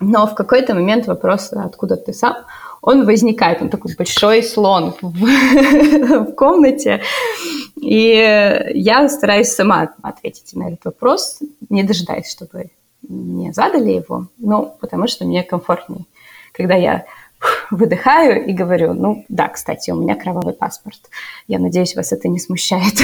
Но 0.00 0.26
в 0.26 0.34
какой-то 0.34 0.74
момент 0.74 1.06
вопрос, 1.06 1.52
откуда 1.52 1.96
ты 1.96 2.12
сам, 2.14 2.36
он 2.82 3.04
возникает, 3.04 3.60
он 3.60 3.68
такой 3.68 3.94
большой 3.94 4.42
слон 4.42 4.94
в, 5.02 5.12
в 5.12 6.32
комнате, 6.32 7.02
и 7.76 8.70
я 8.74 9.08
стараюсь 9.08 9.48
сама 9.48 9.90
ответить 10.02 10.54
на 10.54 10.68
этот 10.68 10.86
вопрос, 10.86 11.40
не 11.68 11.82
дожидаясь, 11.82 12.30
чтобы 12.30 12.70
мне 13.06 13.52
задали 13.52 13.90
его, 13.90 14.28
ну, 14.38 14.74
потому 14.80 15.06
что 15.06 15.26
мне 15.26 15.42
комфортнее, 15.42 16.06
когда 16.52 16.74
я 16.74 17.04
выдыхаю 17.70 18.46
и 18.46 18.52
говорю, 18.52 18.92
ну 18.92 19.24
да, 19.28 19.48
кстати, 19.48 19.90
у 19.90 19.96
меня 19.96 20.14
кровавый 20.14 20.54
паспорт. 20.54 20.98
Я 21.46 21.58
надеюсь, 21.58 21.96
вас 21.96 22.12
это 22.12 22.28
не 22.28 22.38
смущает. 22.38 22.94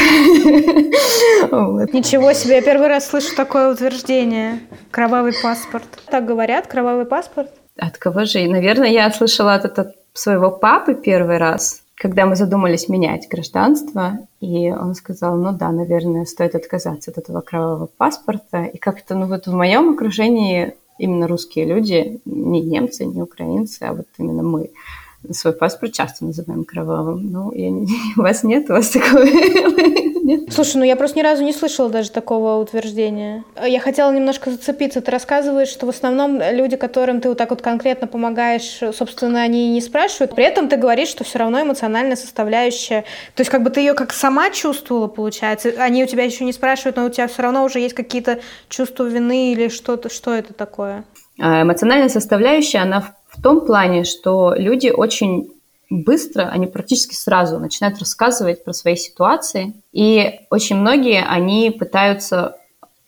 Ничего 1.93 2.33
себе, 2.33 2.57
я 2.57 2.63
первый 2.63 2.89
раз 2.89 3.09
слышу 3.09 3.35
такое 3.37 3.73
утверждение. 3.73 4.61
Кровавый 4.91 5.33
паспорт. 5.33 5.87
Так 6.11 6.27
говорят, 6.27 6.67
кровавый 6.67 7.07
паспорт? 7.07 7.51
От 7.79 7.99
кого 7.99 8.25
же? 8.25 8.41
И, 8.41 8.49
наверное, 8.49 8.89
я 8.89 9.11
слышала 9.11 9.57
это 9.57 9.83
от 9.83 9.97
своего 10.15 10.51
папы 10.51 10.95
первый 10.95 11.39
раз, 11.39 11.83
когда 11.95 12.27
мы 12.27 12.37
задумались 12.37 12.89
менять 12.89 13.29
гражданство, 13.29 14.19
и 14.41 14.71
он 14.71 14.95
сказал, 14.95 15.37
ну 15.37 15.53
да, 15.53 15.71
наверное, 15.71 16.25
стоит 16.25 16.55
отказаться 16.55 17.11
от 17.11 17.19
этого 17.19 17.41
кровавого 17.41 17.87
паспорта. 17.87 18.65
И 18.65 18.79
как-то, 18.79 19.15
ну 19.15 19.27
вот 19.27 19.47
в 19.47 19.53
моем 19.53 19.91
окружении 19.91 20.75
именно 20.99 21.29
русские 21.29 21.67
люди, 21.67 22.21
не 22.25 22.61
немцы, 22.61 23.05
не 23.05 23.23
украинцы, 23.23 23.83
а 23.83 23.93
вот 23.93 24.07
именно 24.19 24.43
мы, 24.43 24.71
свой 25.33 25.53
паспорт 25.53 25.93
часто 25.93 26.25
называем 26.25 26.65
кровавым. 26.65 27.31
Ну, 27.31 27.53
я 27.53 27.71
у 28.17 28.21
вас 28.23 28.43
нет, 28.43 28.71
у 28.71 28.75
вас 28.75 28.91
такого 28.91 29.25
нет? 30.23 30.53
Слушай, 30.53 30.77
ну 30.79 30.85
я 30.85 30.97
просто 30.97 31.19
ни 31.19 31.23
разу 31.23 31.43
не 31.45 31.53
слышала 31.53 31.89
даже 31.89 32.11
такого 32.11 32.61
утверждения. 32.61 33.45
Я 33.65 33.81
хотела 33.81 34.13
немножко 34.13 34.51
зацепиться. 34.51 35.01
Ты 35.01 35.11
рассказываешь, 35.11 35.69
что 35.69 35.87
в 35.87 35.89
основном 35.91 36.41
люди, 36.41 36.77
которым 36.77 37.21
ты 37.21 37.29
вот 37.29 37.39
так 37.39 37.51
вот 37.51 37.63
конкретно 37.63 38.07
помогаешь, 38.07 38.81
собственно, 38.95 39.43
они 39.43 39.71
не 39.71 39.81
спрашивают. 39.81 40.35
При 40.35 40.45
этом 40.45 40.69
ты 40.69 40.77
говоришь, 40.77 41.09
что 41.09 41.25
все 41.25 41.39
равно 41.39 41.63
эмоциональная 41.63 42.17
составляющая. 42.17 43.03
То 43.35 43.41
есть 43.41 43.51
как 43.51 43.63
бы 43.63 43.71
ты 43.71 43.81
ее 43.81 43.95
как 43.95 44.13
сама 44.13 44.51
чувствовала, 44.51 45.07
получается. 45.07 45.73
Они 45.79 46.03
у 46.03 46.07
тебя 46.07 46.25
еще 46.25 46.45
не 46.45 46.53
спрашивают, 46.53 46.97
но 46.97 47.07
у 47.07 47.11
тебя 47.11 47.29
все 47.29 47.43
равно 47.43 47.65
уже 47.65 47.79
есть 47.79 47.95
какие-то 47.95 48.41
чувства 48.69 49.05
вины 49.05 49.53
или 49.53 49.69
что-то. 49.69 50.09
Что 50.09 50.35
это 50.35 50.53
такое? 50.53 51.05
А, 51.39 51.63
эмоциональная 51.63 52.09
составляющая, 52.09 52.79
она 52.79 53.01
в 53.01 53.26
том 53.43 53.65
плане, 53.65 54.05
что 54.05 54.55
люди 54.57 54.89
очень 54.89 55.51
быстро, 55.91 56.43
они 56.43 56.67
практически 56.67 57.15
сразу 57.15 57.59
начинают 57.59 57.99
рассказывать 57.99 58.65
про 58.65 58.73
свои 58.73 58.97
ситуации. 58.97 59.75
И 59.93 60.41
очень 60.51 60.77
многие, 60.77 61.25
они 61.25 61.71
пытаются 61.71 62.57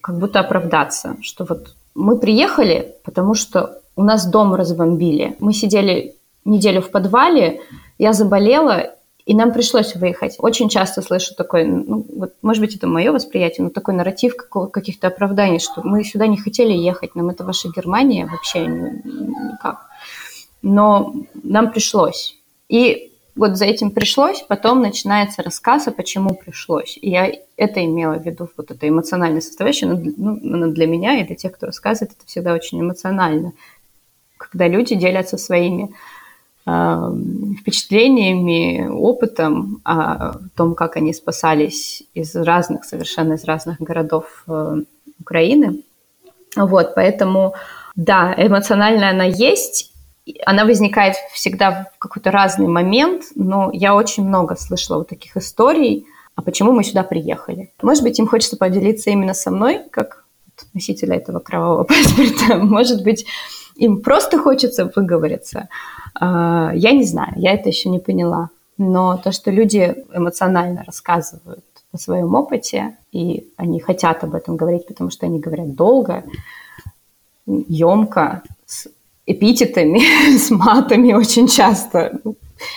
как 0.00 0.18
будто 0.18 0.40
оправдаться, 0.40 1.16
что 1.22 1.44
вот 1.44 1.74
мы 1.94 2.18
приехали, 2.18 2.94
потому 3.04 3.34
что 3.34 3.80
у 3.96 4.04
нас 4.04 4.26
дом 4.26 4.54
разбомбили. 4.54 5.36
Мы 5.40 5.52
сидели 5.52 6.14
неделю 6.44 6.80
в 6.80 6.90
подвале, 6.90 7.60
я 7.98 8.12
заболела, 8.12 8.94
и 9.26 9.34
нам 9.34 9.52
пришлось 9.52 9.94
выехать. 9.96 10.36
Очень 10.38 10.70
часто 10.70 11.02
слышу 11.02 11.34
такой, 11.34 11.64
ну, 11.64 12.06
вот, 12.16 12.32
может 12.40 12.62
быть, 12.62 12.76
это 12.76 12.86
мое 12.86 13.12
восприятие, 13.12 13.64
но 13.64 13.70
такой 13.70 13.94
нарратив 13.94 14.36
каких-то 14.72 15.08
оправданий, 15.08 15.58
что 15.58 15.82
мы 15.84 16.04
сюда 16.04 16.26
не 16.28 16.38
хотели 16.38 16.72
ехать, 16.72 17.14
нам 17.14 17.28
это 17.28 17.44
ваша 17.44 17.68
Германия 17.68 18.26
вообще 18.26 18.66
никак. 18.66 19.87
Но 20.62 21.14
нам 21.42 21.70
пришлось. 21.70 22.36
И 22.68 23.08
вот 23.38 23.56
за 23.56 23.66
этим 23.66 23.92
пришлось, 23.92 24.42
потом 24.42 24.82
начинается 24.82 25.42
рассказ, 25.42 25.86
а 25.86 25.92
почему 25.92 26.34
пришлось. 26.34 26.98
И 27.00 27.10
я 27.10 27.32
это 27.56 27.84
имела 27.84 28.14
в 28.14 28.26
виду, 28.26 28.48
вот 28.56 28.72
эта 28.72 28.88
эмоциональная 28.88 29.40
составляющая, 29.40 29.86
ну, 29.86 30.72
для 30.72 30.86
меня 30.88 31.20
и 31.20 31.24
для 31.24 31.36
тех, 31.36 31.52
кто 31.52 31.66
рассказывает, 31.66 32.16
это 32.16 32.26
всегда 32.26 32.52
очень 32.52 32.80
эмоционально. 32.80 33.52
Когда 34.36 34.66
люди 34.66 34.96
делятся 34.96 35.38
своими 35.38 35.94
э, 36.66 37.12
впечатлениями, 37.60 38.88
опытом 38.88 39.80
о 39.84 40.38
том, 40.56 40.74
как 40.74 40.96
они 40.96 41.12
спасались 41.12 42.02
из 42.14 42.34
разных, 42.34 42.84
совершенно 42.84 43.34
из 43.34 43.44
разных 43.44 43.78
городов 43.78 44.42
э, 44.48 44.82
Украины. 45.20 45.82
Вот, 46.56 46.94
поэтому, 46.96 47.54
да, 47.94 48.34
эмоциональная 48.36 49.10
она 49.10 49.24
есть, 49.24 49.92
она 50.46 50.64
возникает 50.64 51.16
всегда 51.32 51.90
в 51.94 51.98
какой-то 51.98 52.30
разный 52.30 52.66
момент, 52.66 53.24
но 53.34 53.70
я 53.72 53.94
очень 53.94 54.26
много 54.26 54.56
слышала 54.56 54.98
вот 54.98 55.08
таких 55.08 55.36
историй, 55.36 56.06
а 56.34 56.42
почему 56.42 56.72
мы 56.72 56.84
сюда 56.84 57.02
приехали. 57.02 57.72
Может 57.82 58.02
быть, 58.02 58.18
им 58.18 58.28
хочется 58.28 58.56
поделиться 58.56 59.10
именно 59.10 59.34
со 59.34 59.50
мной, 59.50 59.82
как 59.90 60.24
носителя 60.74 61.16
этого 61.16 61.40
кровавого 61.40 61.84
паспорта. 61.84 62.56
Может 62.58 63.02
быть, 63.02 63.26
им 63.76 64.00
просто 64.00 64.38
хочется 64.38 64.90
выговориться. 64.94 65.68
А, 66.14 66.72
я 66.74 66.92
не 66.92 67.04
знаю, 67.04 67.32
я 67.36 67.52
это 67.52 67.68
еще 67.68 67.88
не 67.88 67.98
поняла. 67.98 68.50
Но 68.76 69.16
то, 69.16 69.32
что 69.32 69.50
люди 69.50 70.04
эмоционально 70.12 70.84
рассказывают 70.84 71.64
о 71.92 71.98
своем 71.98 72.34
опыте, 72.34 72.96
и 73.12 73.48
они 73.56 73.80
хотят 73.80 74.22
об 74.22 74.34
этом 74.34 74.56
говорить, 74.56 74.86
потому 74.86 75.10
что 75.10 75.26
они 75.26 75.40
говорят 75.40 75.74
долго, 75.74 76.24
емко, 77.46 78.42
эпитетами, 79.28 80.00
с 80.38 80.50
матами 80.50 81.12
очень 81.12 81.48
часто. 81.48 82.20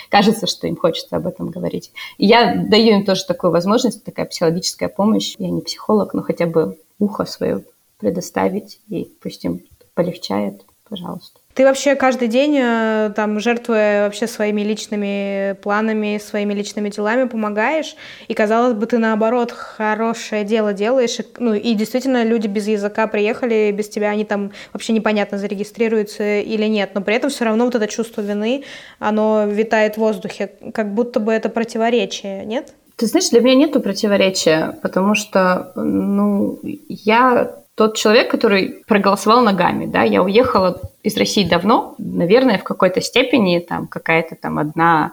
Кажется, 0.09 0.45
что 0.47 0.67
им 0.67 0.75
хочется 0.75 1.17
об 1.17 1.25
этом 1.25 1.49
говорить. 1.49 1.91
И 2.17 2.25
я 2.27 2.55
даю 2.55 2.97
им 2.97 3.05
тоже 3.05 3.25
такую 3.25 3.51
возможность, 3.51 4.03
такая 4.03 4.25
психологическая 4.25 4.89
помощь. 4.89 5.35
Я 5.39 5.49
не 5.49 5.61
психолог, 5.61 6.13
но 6.13 6.21
хотя 6.21 6.45
бы 6.45 6.77
ухо 6.99 7.25
свое 7.25 7.63
предоставить, 7.97 8.79
и 8.89 9.05
пусть 9.21 9.43
им 9.45 9.61
полегчает, 9.93 10.63
пожалуйста. 10.87 11.40
Ты 11.53 11.65
вообще 11.65 11.95
каждый 11.95 12.27
день, 12.27 12.57
э, 12.57 13.11
там, 13.15 13.39
жертвуя 13.39 14.05
вообще 14.05 14.27
своими 14.27 14.61
личными 14.61 15.53
планами, 15.61 16.17
своими 16.17 16.53
личными 16.53 16.89
делами, 16.89 17.27
помогаешь, 17.27 17.95
и, 18.27 18.33
казалось 18.33 18.73
бы, 18.73 18.85
ты, 18.85 18.97
наоборот, 18.97 19.51
хорошее 19.51 20.45
дело 20.45 20.73
делаешь, 20.73 21.19
и, 21.19 21.25
ну, 21.39 21.53
и 21.53 21.73
действительно 21.73 22.23
люди 22.23 22.47
без 22.47 22.67
языка 22.67 23.07
приехали, 23.07 23.71
без 23.71 23.89
тебя 23.89 24.11
они 24.11 24.23
там 24.23 24.51
вообще 24.71 24.93
непонятно 24.93 25.37
зарегистрируются 25.37 26.39
или 26.39 26.65
нет, 26.65 26.91
но 26.93 27.01
при 27.01 27.15
этом 27.15 27.29
все 27.29 27.45
равно 27.45 27.65
вот 27.65 27.75
это 27.75 27.87
чувство 27.87 28.21
вины, 28.21 28.63
оно 28.99 29.45
витает 29.45 29.95
в 29.95 29.97
воздухе, 29.97 30.51
как 30.73 30.93
будто 30.93 31.19
бы 31.19 31.33
это 31.33 31.49
противоречие, 31.49 32.45
нет? 32.45 32.73
Ты 32.95 33.07
знаешь, 33.07 33.29
для 33.29 33.41
меня 33.41 33.55
нету 33.55 33.81
противоречия, 33.81 34.77
потому 34.83 35.15
что, 35.15 35.71
ну, 35.75 36.59
я 36.87 37.60
тот 37.75 37.95
человек, 37.95 38.29
который 38.29 38.83
проголосовал 38.87 39.41
ногами, 39.41 39.85
да, 39.85 40.03
я 40.03 40.23
уехала 40.23 40.81
из 41.03 41.17
России 41.17 41.47
давно, 41.47 41.95
наверное, 41.97 42.57
в 42.57 42.63
какой-то 42.63 43.01
степени 43.01 43.59
там 43.59 43.87
какая-то 43.87 44.35
там 44.35 44.59
одна 44.59 45.11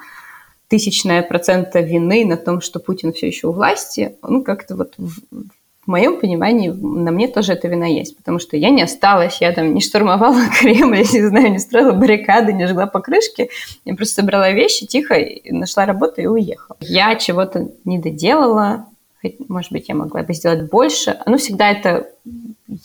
тысячная 0.69 1.23
процента 1.23 1.81
вины 1.81 2.25
на 2.27 2.37
том, 2.37 2.61
что 2.61 2.79
Путин 2.79 3.13
все 3.13 3.27
еще 3.29 3.49
у 3.49 3.53
власти, 3.53 4.17
ну, 4.23 4.43
как-то 4.43 4.77
вот 4.77 4.95
в, 4.99 5.21
в 5.31 5.91
моем 5.91 6.21
понимании 6.21 6.69
на 6.69 7.11
мне 7.11 7.29
тоже 7.29 7.55
эта 7.55 7.69
вина 7.69 7.87
есть, 7.87 8.17
потому 8.17 8.39
что 8.39 8.57
я 8.57 8.69
не 8.69 8.83
осталась, 8.83 9.41
я 9.41 9.53
там 9.53 9.73
не 9.73 9.81
штурмовала 9.81 10.43
Кремль, 10.61 10.97
я 10.97 11.21
не 11.21 11.27
знаю, 11.27 11.51
не 11.51 11.59
строила 11.59 11.93
баррикады, 11.93 12.53
не 12.53 12.67
жгла 12.67 12.87
покрышки, 12.87 13.49
я 13.87 13.95
просто 13.95 14.17
собрала 14.17 14.51
вещи 14.51 14.87
тихо, 14.87 15.17
нашла 15.47 15.87
работу 15.87 16.21
и 16.21 16.27
уехала. 16.27 16.77
Я 16.81 17.17
чего-то 17.17 17.71
не 17.85 17.99
доделала, 17.99 18.87
может 19.49 19.73
быть, 19.73 19.89
я 19.89 19.95
могла 19.95 20.23
бы 20.23 20.35
сделать 20.35 20.71
больше, 20.71 21.19
оно 21.27 21.39
всегда 21.39 21.71
это 21.71 22.09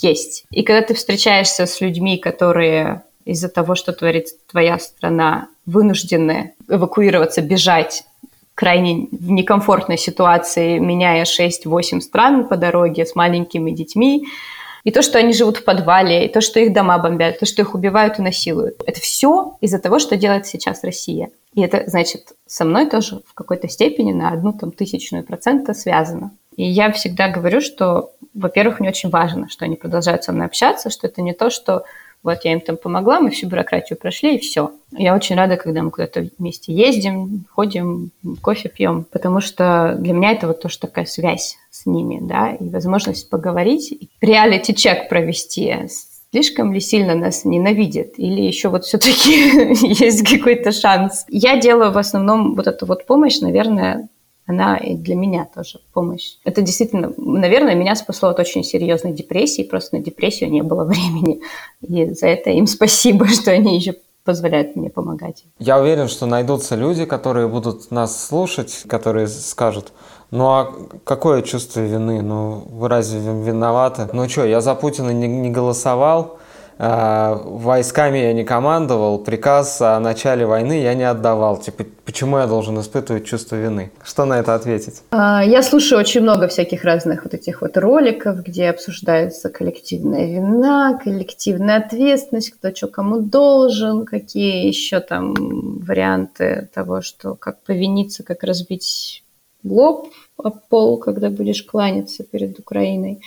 есть. 0.02 0.46
И 0.52 0.64
когда 0.64 0.82
ты 0.82 0.94
встречаешься 0.94 1.66
с 1.66 1.82
людьми, 1.82 2.18
которые 2.18 3.04
из-за 3.26 3.50
того, 3.50 3.76
что 3.76 3.94
творит 3.94 4.28
твоя 4.48 4.80
страна, 4.80 5.48
вынуждены 5.66 6.54
эвакуироваться, 6.68 7.42
бежать 7.42 8.04
крайне 8.56 9.08
в 9.12 9.32
некомфортной 9.32 9.98
ситуации, 9.98 10.78
меняя 10.78 11.24
6-8 11.24 12.02
стран 12.02 12.48
по 12.48 12.58
дороге 12.58 13.06
с 13.06 13.16
маленькими 13.16 13.72
детьми, 13.72 14.28
и 14.84 14.92
то, 14.92 15.02
что 15.02 15.18
они 15.18 15.34
живут 15.34 15.58
в 15.58 15.64
подвале, 15.64 16.26
и 16.26 16.30
то, 16.30 16.42
что 16.42 16.60
их 16.60 16.74
дома 16.74 16.98
бомбят, 16.98 17.40
то, 17.40 17.46
что 17.46 17.62
их 17.62 17.74
убивают 17.74 18.20
и 18.20 18.22
насилуют. 18.22 18.82
Это 18.86 19.00
все 19.00 19.58
из-за 19.62 19.80
того, 19.80 20.00
что 20.00 20.18
делает 20.18 20.46
сейчас 20.46 20.84
Россия. 20.84 21.30
И 21.54 21.62
это, 21.62 21.84
значит, 21.88 22.34
со 22.46 22.66
мной 22.66 22.90
тоже 22.90 23.22
в 23.26 23.34
какой-то 23.34 23.70
степени 23.70 24.12
на 24.12 24.30
одну 24.30 24.54
там 24.54 24.72
тысячную 24.72 25.24
процента 25.24 25.74
связано. 25.74 26.32
И 26.58 26.64
я 26.64 26.92
всегда 26.92 27.30
говорю, 27.30 27.62
что, 27.62 28.12
во-первых, 28.34 28.80
мне 28.80 28.90
очень 28.90 29.10
важно, 29.10 29.50
что 29.50 29.66
они 29.66 29.76
продолжают 29.76 30.24
со 30.24 30.32
мной 30.32 30.48
общаться, 30.48 30.90
что 30.90 31.08
это 31.08 31.22
не 31.22 31.34
то, 31.34 31.50
что 31.50 31.84
Вот 32.24 32.46
я 32.46 32.54
им 32.54 32.62
там 32.62 32.78
помогла, 32.78 33.20
мы 33.20 33.30
всю 33.30 33.48
бюрократию 33.48 34.00
прошли, 34.00 34.36
и 34.36 34.40
все. 34.40 34.72
Я 34.92 35.14
очень 35.14 35.36
рада, 35.36 35.58
когда 35.58 35.84
мы 35.84 35.92
куда-то 35.92 36.30
вместе 36.40 36.74
ездим, 36.74 37.46
ходим, 37.52 38.12
кофе 38.42 38.70
пьем, 38.70 39.06
потому 39.12 39.42
что 39.42 39.96
для 40.00 40.14
меня 40.14 40.32
это 40.32 40.48
вот 40.48 40.62
тоже 40.62 40.80
такая 40.80 41.06
связь 41.06 41.58
с 41.70 41.86
ними, 41.86 42.20
да, 42.22 42.52
и 42.52 42.70
возможность 42.70 43.30
поговорить, 43.30 44.10
реалити-чек 44.22 45.10
провести, 45.10 45.76
слишком 46.32 46.74
ли 46.74 46.80
сильно 46.80 47.14
нас 47.14 47.44
ненавидят, 47.44 48.14
или 48.18 48.42
еще 48.42 48.70
вот 48.70 48.86
все-таки 48.86 49.86
есть 49.94 50.28
какой-то 50.28 50.72
шанс. 50.72 51.26
Я 51.28 51.60
делаю 51.60 51.92
в 51.92 51.98
основном 51.98 52.56
вот 52.56 52.68
эту 52.68 52.86
вот 52.86 53.06
помощь, 53.06 53.40
наверное, 53.42 54.08
она 54.46 54.78
и 54.78 54.96
для 54.96 55.16
меня 55.16 55.48
тоже 55.54 55.80
помощь. 55.94 56.36
Это 56.44 56.62
действительно, 56.62 57.14
наверное, 57.18 57.76
меня 57.76 57.96
спасло 57.96 58.30
от 58.30 58.40
очень 58.40 58.64
серьезной 58.64 59.14
депрессии, 59.14 59.64
просто 59.64 59.98
на 59.98 60.04
депрессию 60.04 60.52
не 60.52 60.64
было 60.64 60.84
времени. 60.86 61.42
И 61.82 62.12
за 62.12 62.28
это 62.28 62.50
им 62.50 62.68
спасибо, 62.68 63.28
что 63.30 63.52
они 63.52 63.76
еще 63.76 63.96
позволяют 64.24 64.76
мне 64.76 64.90
помогать. 64.90 65.44
Я 65.60 65.80
уверен, 65.80 66.08
что 66.08 66.26
найдутся 66.26 66.76
люди, 66.76 67.06
которые 67.06 67.48
будут 67.48 67.92
нас 67.92 68.26
слушать, 68.26 68.84
которые 68.88 69.28
скажут, 69.28 69.92
ну 70.32 70.46
а 70.46 70.74
какое 71.04 71.42
чувство 71.42 71.82
вины? 71.82 72.22
Ну 72.22 72.64
вы 72.70 72.88
разве 72.88 73.20
виноваты? 73.20 74.08
Ну 74.14 74.28
что, 74.30 74.46
я 74.46 74.62
за 74.62 74.76
Путина 74.76 75.12
не, 75.12 75.28
не 75.28 75.50
голосовал, 75.50 76.40
войсками 76.78 78.18
я 78.18 78.34
не 78.34 78.44
командовал, 78.44 79.20
приказ 79.20 79.82
о 79.82 80.00
начале 80.00 80.46
войны 80.46 80.82
я 80.82 80.94
не 80.94 81.04
отдавал. 81.04 81.58
Типа, 81.58 81.86
почему 82.06 82.38
я 82.38 82.48
должен 82.48 82.80
испытывать 82.80 83.26
чувство 83.26 83.56
вины? 83.56 83.92
Что 84.04 84.26
на 84.26 84.40
это 84.40 84.56
ответить? 84.56 85.02
А, 85.12 85.44
я 85.44 85.62
слушаю 85.64 86.00
очень 86.00 86.22
много 86.22 86.48
всяких 86.48 86.84
разных 86.84 87.24
вот 87.24 87.34
этих 87.34 87.62
вот 87.62 87.78
роликов, 87.78 88.44
где 88.44 88.70
обсуждается 88.70 89.50
коллективная 89.50 90.26
вина, 90.26 91.00
коллективная 91.04 91.78
ответственность, 91.78 92.52
кто 92.52 92.74
что 92.74 92.88
кому 92.88 93.20
должен, 93.20 94.06
какие 94.06 94.68
еще 94.68 95.00
там 95.00 95.80
варианты 95.80 96.70
того, 96.74 97.02
что 97.02 97.36
как 97.36 97.62
повиниться, 97.62 98.24
как 98.24 98.44
разбить 98.44 99.24
лоб 99.64 100.10
об 100.38 100.60
пол, 100.70 100.98
когда 100.98 101.30
будешь 101.30 101.64
кланяться 101.64 102.24
перед 102.24 102.60
Украиной. 102.60 103.22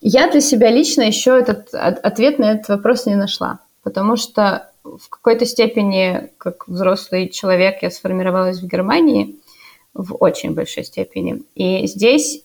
Я 0.00 0.30
для 0.30 0.40
себя 0.40 0.70
лично 0.70 1.02
еще 1.02 1.38
этот 1.38 1.74
ответ 1.74 2.38
на 2.38 2.52
этот 2.52 2.68
вопрос 2.68 3.06
не 3.06 3.16
нашла, 3.16 3.60
потому 3.82 4.16
что 4.16 4.70
в 4.82 5.08
какой-то 5.10 5.44
степени, 5.44 6.30
как 6.38 6.66
взрослый 6.68 7.28
человек, 7.28 7.82
я 7.82 7.90
сформировалась 7.90 8.60
в 8.60 8.66
Германии 8.66 9.36
в 9.92 10.16
очень 10.20 10.54
большой 10.54 10.84
степени. 10.84 11.42
И 11.54 11.86
здесь 11.86 12.42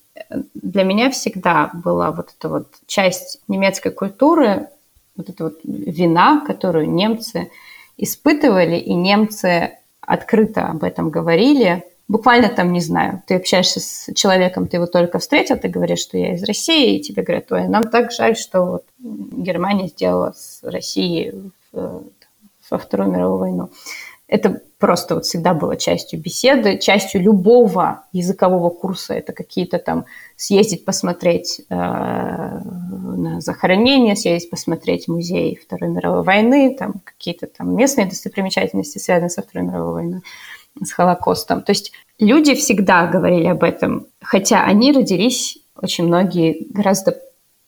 для 0.53 0.83
меня 0.83 1.09
всегда 1.11 1.71
была 1.73 2.11
вот 2.11 2.29
эта 2.37 2.49
вот 2.49 2.67
часть 2.87 3.39
немецкой 3.47 3.91
культуры, 3.91 4.67
вот 5.15 5.29
эта 5.29 5.45
вот 5.45 5.59
вина, 5.63 6.43
которую 6.45 6.91
немцы 6.91 7.49
испытывали, 7.95 8.75
и 8.75 8.93
немцы 8.93 9.77
открыто 10.01 10.67
об 10.67 10.83
этом 10.83 11.09
говорили– 11.09 11.83
буквально 12.07 12.49
там, 12.49 12.71
не 12.71 12.81
знаю, 12.81 13.21
ты 13.25 13.35
общаешься 13.35 13.79
с 13.79 14.13
человеком, 14.13 14.67
ты 14.67 14.77
его 14.77 14.85
только 14.85 15.19
встретил, 15.19 15.57
ты 15.57 15.67
говоришь, 15.67 15.99
что 15.99 16.17
я 16.17 16.33
из 16.33 16.43
России, 16.43 16.97
и 16.97 17.01
тебе 17.01 17.23
говорят, 17.23 17.51
ой, 17.51 17.67
нам 17.67 17.83
так 17.83 18.11
жаль, 18.11 18.35
что 18.35 18.61
вот 18.63 18.83
Германия 18.99 19.87
сделала 19.87 20.33
с 20.35 20.61
Россией 20.63 21.51
в, 21.71 22.03
во 22.69 22.77
Вторую 22.77 23.11
мировую 23.11 23.39
войну. 23.39 23.69
Это 24.27 24.59
просто 24.79 25.15
вот 25.15 25.25
всегда 25.25 25.53
было 25.53 25.77
частью 25.77 26.19
беседы, 26.19 26.79
частью 26.79 27.21
любого 27.21 28.05
языкового 28.11 28.71
курса. 28.71 29.13
Это 29.13 29.33
какие-то 29.33 29.77
там 29.77 30.05
съездить 30.35 30.83
посмотреть 30.83 31.61
э, 31.69 31.75
на 31.75 33.39
захоронение, 33.39 34.15
съездить 34.15 34.49
посмотреть 34.49 35.07
музей 35.07 35.59
Второй 35.63 35.91
мировой 35.91 36.23
войны, 36.23 36.75
там 36.75 36.95
какие-то 37.03 37.45
там 37.45 37.75
местные 37.75 38.07
достопримечательности, 38.07 38.97
связанные 38.97 39.29
со 39.29 39.43
Второй 39.43 39.67
мировой 39.67 39.93
войной 39.93 40.21
с 40.83 40.91
Холокостом. 40.91 41.61
То 41.61 41.71
есть 41.71 41.91
люди 42.19 42.55
всегда 42.55 43.07
говорили 43.07 43.47
об 43.47 43.63
этом, 43.63 44.07
хотя 44.21 44.63
они 44.63 44.91
родились 44.91 45.57
очень 45.75 46.05
многие 46.05 46.67
гораздо 46.69 47.17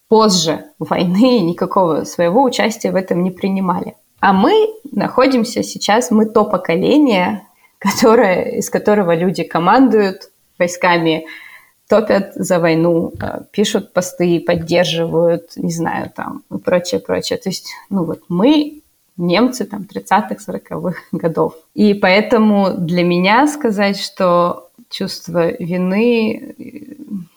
позже 0.07 0.65
войны, 0.79 1.39
никакого 1.41 2.03
своего 2.05 2.43
участия 2.43 2.91
в 2.91 2.95
этом 2.95 3.23
не 3.23 3.31
принимали. 3.31 3.95
А 4.19 4.33
мы 4.33 4.67
находимся 4.91 5.63
сейчас, 5.63 6.11
мы 6.11 6.25
то 6.25 6.45
поколение, 6.45 7.43
которое, 7.79 8.57
из 8.57 8.69
которого 8.69 9.13
люди 9.15 9.43
командуют 9.43 10.31
войсками, 10.57 11.27
топят 11.87 12.33
за 12.35 12.59
войну, 12.59 13.13
э, 13.21 13.41
пишут 13.51 13.93
посты, 13.93 14.43
поддерживают, 14.45 15.51
не 15.55 15.71
знаю, 15.71 16.11
там, 16.15 16.43
и 16.51 16.57
прочее, 16.57 16.99
прочее. 16.99 17.37
То 17.37 17.49
есть, 17.49 17.67
ну 17.89 18.03
вот 18.03 18.21
мы 18.27 18.81
немцы 19.17 19.65
там 19.65 19.87
30-х, 19.91 20.35
40-х 20.47 20.99
годов. 21.11 21.55
И 21.73 21.93
поэтому 21.93 22.71
для 22.77 23.03
меня 23.03 23.47
сказать, 23.47 23.99
что 23.99 24.69
чувство 24.89 25.51
вины 25.61 26.55
э, 26.57 26.93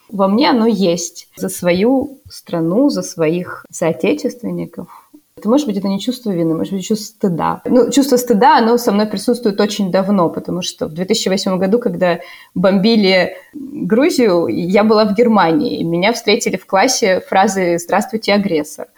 во 0.08 0.28
мне 0.28 0.50
оно 0.50 0.66
есть 0.66 1.28
за 1.36 1.48
свою 1.48 2.18
страну, 2.28 2.90
за 2.90 3.02
своих 3.02 3.64
соотечественников. 3.70 4.88
Это, 5.36 5.48
может 5.48 5.66
быть, 5.66 5.78
это 5.78 5.88
не 5.88 5.98
чувство 5.98 6.32
вины, 6.32 6.54
может 6.54 6.74
быть, 6.74 6.86
чувство 6.86 7.04
стыда. 7.06 7.62
Ну, 7.64 7.90
чувство 7.90 8.16
стыда, 8.16 8.58
оно 8.58 8.76
со 8.76 8.92
мной 8.92 9.06
присутствует 9.06 9.58
очень 9.58 9.90
давно, 9.90 10.28
потому 10.28 10.60
что 10.60 10.86
в 10.86 10.92
2008 10.92 11.58
году, 11.58 11.78
когда 11.78 12.20
бомбили 12.54 13.36
Грузию, 13.54 14.48
я 14.48 14.84
была 14.84 15.06
в 15.06 15.14
Германии, 15.14 15.82
меня 15.82 16.12
встретили 16.12 16.58
в 16.58 16.66
классе 16.66 17.22
фразы 17.26 17.78
«Здравствуйте, 17.78 18.34
агрессор». 18.34 18.88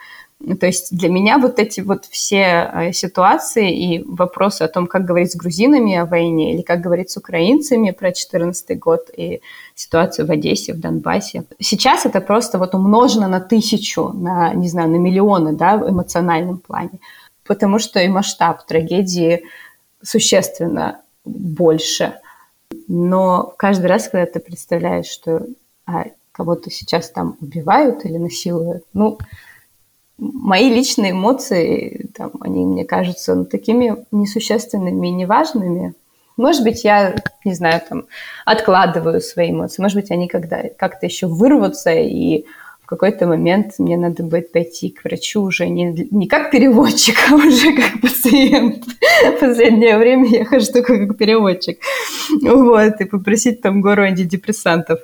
То 0.58 0.66
есть 0.66 0.96
для 0.96 1.08
меня 1.08 1.38
вот 1.38 1.58
эти 1.58 1.80
вот 1.80 2.04
все 2.06 2.70
э, 2.72 2.92
ситуации 2.92 3.72
и 3.72 4.02
вопросы 4.02 4.62
о 4.62 4.68
том, 4.68 4.86
как 4.86 5.04
говорить 5.04 5.32
с 5.32 5.36
грузинами 5.36 5.94
о 5.94 6.04
войне 6.04 6.54
или 6.54 6.62
как 6.62 6.80
говорить 6.80 7.10
с 7.10 7.16
украинцами 7.16 7.90
про 7.92 8.08
2014 8.08 8.78
год 8.78 9.08
и 9.16 9.40
ситуацию 9.76 10.26
в 10.26 10.30
Одессе, 10.32 10.72
в 10.72 10.80
Донбассе. 10.80 11.44
Сейчас 11.60 12.06
это 12.06 12.20
просто 12.20 12.58
вот 12.58 12.74
умножено 12.74 13.28
на 13.28 13.40
тысячу, 13.40 14.08
на, 14.08 14.52
не 14.54 14.68
знаю, 14.68 14.90
на 14.90 14.96
миллионы, 14.96 15.52
да, 15.52 15.76
в 15.76 15.88
эмоциональном 15.88 16.58
плане. 16.58 16.98
Потому 17.44 17.78
что 17.78 18.00
и 18.00 18.08
масштаб 18.08 18.66
трагедии 18.66 19.44
существенно 20.02 21.00
больше. 21.24 22.14
Но 22.88 23.54
каждый 23.56 23.86
раз, 23.86 24.08
когда 24.08 24.26
ты 24.26 24.40
представляешь, 24.40 25.06
что 25.06 25.46
а, 25.86 26.06
кого-то 26.32 26.70
сейчас 26.70 27.10
там 27.10 27.36
убивают 27.40 28.04
или 28.04 28.16
насилуют, 28.16 28.84
ну, 28.92 29.18
мои 30.22 30.70
личные 30.70 31.10
эмоции, 31.10 32.08
там, 32.16 32.32
они 32.40 32.64
мне 32.64 32.84
кажутся 32.84 33.34
ну, 33.34 33.44
такими 33.44 34.04
несущественными 34.12 35.08
и 35.08 35.10
неважными. 35.10 35.94
Может 36.36 36.62
быть, 36.62 36.84
я, 36.84 37.16
не 37.44 37.54
знаю, 37.54 37.82
там, 37.88 38.04
откладываю 38.46 39.20
свои 39.20 39.50
эмоции. 39.50 39.82
Может 39.82 39.96
быть, 39.96 40.10
они 40.10 40.28
когда 40.28 40.62
как-то 40.78 41.06
еще 41.06 41.26
вырвутся, 41.26 41.90
и 41.90 42.44
какой-то 42.96 43.26
момент 43.26 43.74
мне 43.78 43.96
надо 43.96 44.22
будет 44.22 44.52
пойти 44.52 44.90
к 44.90 45.04
врачу 45.04 45.42
уже 45.42 45.68
не, 45.68 46.08
не 46.10 46.26
как 46.28 46.50
переводчик, 46.50 47.16
а 47.30 47.34
уже 47.34 47.72
как 47.74 48.00
пациент. 48.00 48.84
В 49.24 49.40
последнее 49.40 49.98
время 49.98 50.28
я 50.28 50.44
хожу 50.44 50.72
только 50.72 51.06
как 51.06 51.16
переводчик. 51.16 51.78
Вот, 52.42 53.00
и 53.00 53.04
попросить 53.04 53.60
там 53.60 53.80
гору 53.80 54.02
антидепрессантов. 54.02 55.00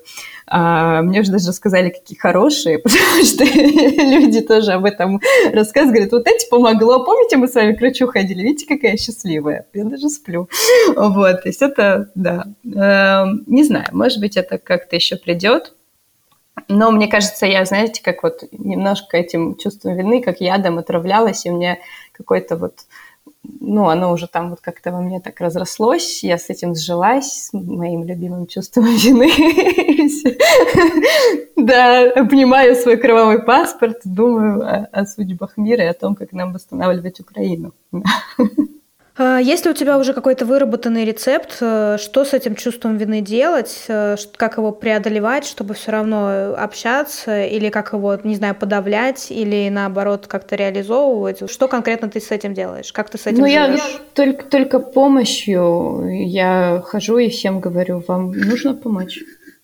А, 0.46 1.02
мне 1.02 1.20
уже 1.20 1.30
даже 1.30 1.52
сказали, 1.52 1.90
какие 1.90 2.18
хорошие, 2.18 2.78
потому 2.82 3.24
что 3.24 3.44
люди 3.44 4.40
тоже 4.40 4.72
об 4.72 4.84
этом 4.84 5.20
рассказывают. 5.52 5.94
Говорят, 5.94 6.12
вот 6.12 6.26
эти 6.26 6.48
помогло. 6.48 7.04
Помните, 7.04 7.36
мы 7.36 7.48
с 7.48 7.54
вами 7.54 7.74
к 7.74 7.80
врачу 7.80 8.06
ходили? 8.06 8.42
Видите, 8.42 8.66
какая 8.66 8.96
счастливая? 8.96 9.66
Я 9.74 9.84
даже 9.84 10.08
сплю. 10.08 10.48
Вот, 10.96 11.42
то 11.42 11.48
есть 11.48 11.62
это, 11.62 12.10
да. 12.14 12.44
Эм, 12.64 13.44
не 13.46 13.64
знаю, 13.64 13.86
может 13.92 14.20
быть, 14.20 14.36
это 14.36 14.58
как-то 14.58 14.96
еще 14.96 15.16
придет. 15.16 15.74
Но 16.68 16.90
мне 16.90 17.08
кажется, 17.08 17.46
я, 17.46 17.64
знаете, 17.64 18.02
как 18.02 18.22
вот 18.22 18.44
немножко 18.52 19.16
этим 19.16 19.56
чувством 19.56 19.96
вины, 19.96 20.22
как 20.22 20.40
ядом 20.40 20.78
отравлялась, 20.78 21.46
и 21.46 21.50
мне 21.50 21.80
какой-то 22.12 22.56
вот 22.56 22.84
ну, 23.60 23.88
оно 23.88 24.12
уже 24.12 24.26
там 24.26 24.50
вот 24.50 24.60
как-то 24.60 24.92
во 24.92 25.00
мне 25.00 25.20
так 25.20 25.40
разрослось, 25.40 26.22
я 26.22 26.38
с 26.38 26.50
этим 26.50 26.74
сжилась, 26.74 27.48
с 27.48 27.52
моим 27.52 28.04
любимым 28.04 28.46
чувством 28.46 28.84
вины. 28.96 29.30
Да, 31.56 32.10
обнимаю 32.12 32.76
свой 32.76 32.96
кровавый 32.96 33.42
паспорт, 33.42 34.00
думаю 34.04 34.86
о 34.92 35.06
судьбах 35.06 35.56
мира 35.56 35.84
и 35.84 35.88
о 35.88 35.94
том, 35.94 36.14
как 36.14 36.32
нам 36.32 36.52
восстанавливать 36.52 37.20
Украину. 37.20 37.72
А, 39.18 39.38
есть 39.38 39.64
ли 39.64 39.72
у 39.72 39.74
тебя 39.74 39.98
уже 39.98 40.12
какой-то 40.12 40.46
выработанный 40.46 41.04
рецепт, 41.04 41.56
э, 41.60 41.96
что 41.98 42.24
с 42.24 42.34
этим 42.34 42.54
чувством 42.54 42.96
вины 42.98 43.20
делать, 43.20 43.84
э, 43.88 44.16
как 44.36 44.58
его 44.58 44.70
преодолевать, 44.70 45.44
чтобы 45.44 45.74
все 45.74 45.90
равно 45.90 46.54
общаться, 46.56 47.44
или 47.44 47.68
как 47.68 47.92
его, 47.92 48.16
не 48.22 48.36
знаю, 48.36 48.54
подавлять, 48.54 49.32
или 49.32 49.68
наоборот 49.70 50.28
как-то 50.28 50.54
реализовывать? 50.54 51.50
Что 51.50 51.66
конкретно 51.66 52.08
ты 52.08 52.20
с 52.20 52.30
этим 52.30 52.54
делаешь? 52.54 52.92
Как 52.92 53.10
ты 53.10 53.18
с 53.18 53.26
этим 53.26 53.40
ну, 53.40 53.46
живешь? 53.48 53.80
Я 53.80 54.00
только, 54.14 54.44
только 54.44 54.78
помощью. 54.78 56.06
Я 56.08 56.80
хожу 56.86 57.18
и 57.18 57.28
всем 57.28 57.58
говорю, 57.58 58.04
вам 58.06 58.30
нужно 58.30 58.74
помочь. 58.74 59.18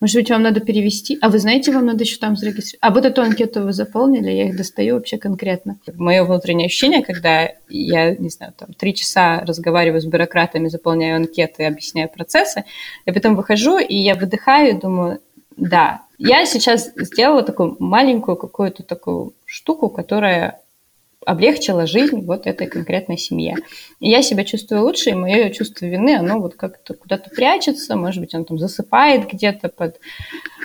Может 0.04 0.16
быть, 0.16 0.30
вам 0.30 0.42
надо 0.42 0.60
перевести? 0.60 1.16
А 1.22 1.30
вы 1.30 1.38
знаете, 1.38 1.72
вам 1.72 1.86
надо 1.86 2.04
еще 2.04 2.18
там 2.18 2.36
зарегистрировать? 2.36 2.78
А 2.82 2.90
вот 2.90 3.06
эту 3.06 3.22
анкету 3.22 3.62
вы 3.62 3.72
заполнили, 3.72 4.30
я 4.30 4.48
их 4.48 4.54
достаю 4.54 4.96
вообще 4.96 5.16
конкретно. 5.16 5.78
Мое 5.94 6.24
внутреннее 6.24 6.66
ощущение, 6.66 7.02
когда 7.02 7.48
я, 7.70 8.14
не 8.14 8.28
знаю, 8.28 8.52
там, 8.54 8.74
три 8.74 8.94
часа 8.94 9.40
разговариваю 9.46 10.02
с 10.02 10.04
бюрократами, 10.04 10.68
заполняю 10.68 11.16
анкеты, 11.16 11.64
объясняю 11.64 12.10
процессы, 12.10 12.64
я 13.06 13.14
потом 13.14 13.34
выхожу, 13.34 13.78
и 13.78 13.96
я 13.96 14.14
выдыхаю 14.14 14.76
и 14.76 14.78
думаю, 14.78 15.20
да, 15.56 16.02
я 16.18 16.44
сейчас 16.44 16.90
сделала 16.96 17.42
такую 17.42 17.74
маленькую 17.78 18.36
какую-то 18.36 18.82
такую 18.82 19.32
штуку, 19.46 19.88
которая 19.88 20.60
облегчила 21.26 21.86
жизнь 21.86 22.24
вот 22.24 22.46
этой 22.46 22.66
конкретной 22.66 23.18
семье. 23.18 23.56
И 24.00 24.08
я 24.08 24.22
себя 24.22 24.44
чувствую 24.44 24.82
лучше, 24.82 25.10
и 25.10 25.14
мое 25.14 25.50
чувство 25.50 25.86
вины, 25.86 26.16
оно 26.16 26.40
вот 26.40 26.54
как-то 26.54 26.94
куда-то 26.94 27.30
прячется, 27.30 27.96
может 27.96 28.20
быть, 28.20 28.34
оно 28.34 28.44
там 28.44 28.58
засыпает 28.58 29.28
где-то 29.30 29.68
под 29.68 30.00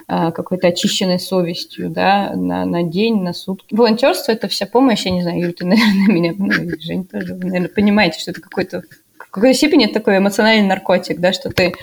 э, 0.08 0.32
какой-то 0.32 0.68
очищенной 0.68 1.20
совестью, 1.20 1.90
да, 1.90 2.34
на, 2.36 2.66
на 2.66 2.84
день, 2.84 3.22
на 3.22 3.34
сутки. 3.34 3.74
Волонтерство– 3.74 4.32
это 4.34 4.48
вся 4.48 4.66
помощь, 4.66 5.06
я 5.06 5.12
не 5.12 5.22
знаю, 5.22 5.40
Юль, 5.40 5.54
ты, 5.54 5.66
наверное, 5.68 6.08
меня, 6.08 6.34
ну, 6.38 6.52
и 6.52 6.80
Жень 6.80 7.06
тоже, 7.06 7.34
вы, 7.34 7.46
наверное, 7.46 7.70
понимаете, 7.70 8.20
что 8.20 8.32
это 8.32 8.42
какой-то, 8.42 8.84
в 9.18 9.32
какой-то 9.32 9.58
степени 9.58 9.86
такой 9.88 10.18
эмоциональный 10.18 10.68
наркотик, 10.68 11.20
да, 11.20 11.34
что 11.34 11.50
ты 11.50 11.74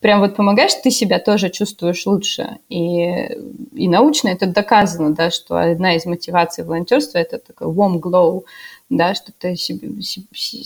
прям 0.00 0.20
вот 0.20 0.36
помогаешь, 0.36 0.74
ты 0.74 0.90
себя 0.90 1.18
тоже 1.18 1.50
чувствуешь 1.50 2.06
лучше. 2.06 2.58
И, 2.68 3.06
и 3.74 3.88
научно 3.88 4.28
это 4.28 4.46
доказано, 4.46 5.14
да, 5.14 5.30
что 5.30 5.56
одна 5.56 5.96
из 5.96 6.06
мотиваций 6.06 6.64
волонтерства– 6.64 7.18
это 7.20 7.38
такой 7.38 7.68
warm 7.68 7.98
glow, 8.00 8.44
да, 8.88 9.14
что 9.14 9.32
ты 9.36 9.56
себе, 9.56 9.88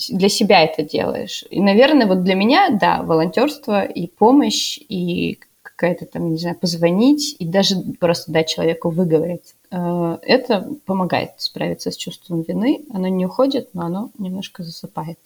для 0.09 0.29
себя 0.29 0.63
это 0.63 0.83
делаешь. 0.83 1.43
И, 1.49 1.61
наверное, 1.61 2.07
вот 2.07 2.23
для 2.23 2.35
меня, 2.35 2.69
да, 2.69 3.01
волонтерство 3.01 3.83
и 3.83 4.07
помощь, 4.07 4.77
и 4.77 5.39
какая-то 5.61 6.05
там, 6.05 6.31
не 6.31 6.37
знаю, 6.37 6.57
позвонить, 6.57 7.35
и 7.39 7.45
даже 7.45 7.75
просто 7.99 8.31
дать 8.31 8.49
человеку 8.49 8.89
выговорить. 8.89 9.55
Э, 9.71 10.17
это 10.21 10.69
помогает 10.85 11.31
справиться 11.37 11.89
с 11.89 11.97
чувством 11.97 12.41
вины. 12.41 12.81
Оно 12.93 13.07
не 13.07 13.25
уходит, 13.25 13.69
но 13.73 13.85
оно 13.85 14.11
немножко 14.19 14.61
засыпает. 14.63 15.17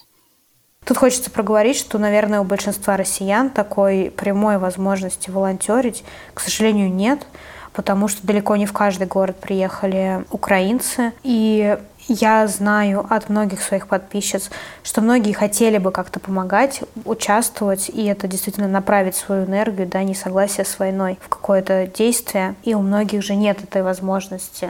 Тут 0.85 0.97
хочется 0.97 1.31
проговорить, 1.31 1.77
что, 1.77 1.97
наверное, 1.97 2.41
у 2.41 2.43
большинства 2.43 2.95
россиян 2.95 3.49
такой 3.49 4.13
прямой 4.15 4.59
возможности 4.59 5.31
волонтерить, 5.31 6.03
к 6.35 6.39
сожалению, 6.39 6.93
нет, 6.93 7.25
потому 7.73 8.07
что 8.07 8.25
далеко 8.25 8.55
не 8.55 8.67
в 8.67 8.71
каждый 8.71 9.07
город 9.07 9.37
приехали 9.39 10.23
украинцы. 10.29 11.11
И 11.23 11.75
я 12.07 12.47
знаю 12.47 13.05
от 13.09 13.29
многих 13.29 13.63
своих 13.63 13.87
подписчиц, 13.87 14.51
что 14.83 15.01
многие 15.01 15.33
хотели 15.33 15.79
бы 15.79 15.91
как-то 15.91 16.19
помогать, 16.19 16.83
участвовать, 17.03 17.89
и 17.89 18.05
это 18.05 18.27
действительно 18.27 18.67
направить 18.67 19.15
свою 19.15 19.45
энергию, 19.45 19.87
да, 19.87 20.03
несогласие 20.03 20.65
с 20.65 20.77
войной 20.77 21.17
в 21.19 21.29
какое-то 21.29 21.87
действие. 21.87 22.53
И 22.63 22.75
у 22.75 22.81
многих 22.81 23.23
же 23.23 23.33
нет 23.33 23.63
этой 23.63 23.81
возможности 23.81 24.69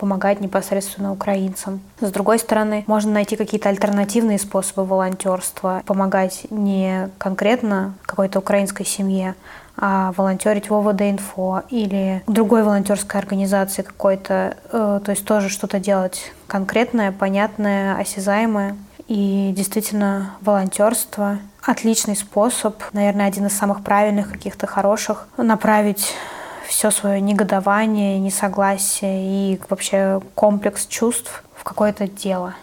помогать 0.00 0.40
непосредственно 0.40 1.12
украинцам. 1.12 1.82
С 2.00 2.10
другой 2.10 2.38
стороны, 2.38 2.84
можно 2.86 3.12
найти 3.12 3.36
какие-то 3.36 3.68
альтернативные 3.68 4.38
способы 4.38 4.86
волонтерства, 4.86 5.82
помогать 5.84 6.46
не 6.48 7.10
конкретно 7.18 7.94
какой-то 8.06 8.38
украинской 8.38 8.86
семье, 8.86 9.34
а 9.76 10.12
волонтерить 10.16 10.70
в 10.70 10.74
ОВД-инфо 10.74 11.64
или 11.68 12.22
другой 12.26 12.62
волонтерской 12.62 13.20
организации 13.20 13.82
какой-то, 13.82 14.56
э, 14.72 15.00
то 15.04 15.10
есть 15.10 15.26
тоже 15.26 15.50
что-то 15.50 15.78
делать 15.78 16.32
конкретное, 16.46 17.12
понятное, 17.12 17.96
осязаемое. 17.96 18.76
И 19.06 19.52
действительно, 19.54 20.36
волонтерство— 20.40 21.38
отличный 21.62 22.16
способ, 22.16 22.82
наверное, 22.94 23.26
один 23.26 23.46
из 23.46 23.52
самых 23.52 23.84
правильных, 23.84 24.32
каких-то 24.32 24.66
хороших, 24.66 25.28
направить 25.36 26.14
все 26.70 26.92
свое 26.92 27.20
негодование, 27.20 28.20
несогласие 28.20 29.54
и 29.54 29.60
вообще 29.68 30.20
комплекс 30.36 30.86
чувств 30.86 31.42
в 31.52 31.64
какое-то 31.64 32.06
дело. 32.06 32.54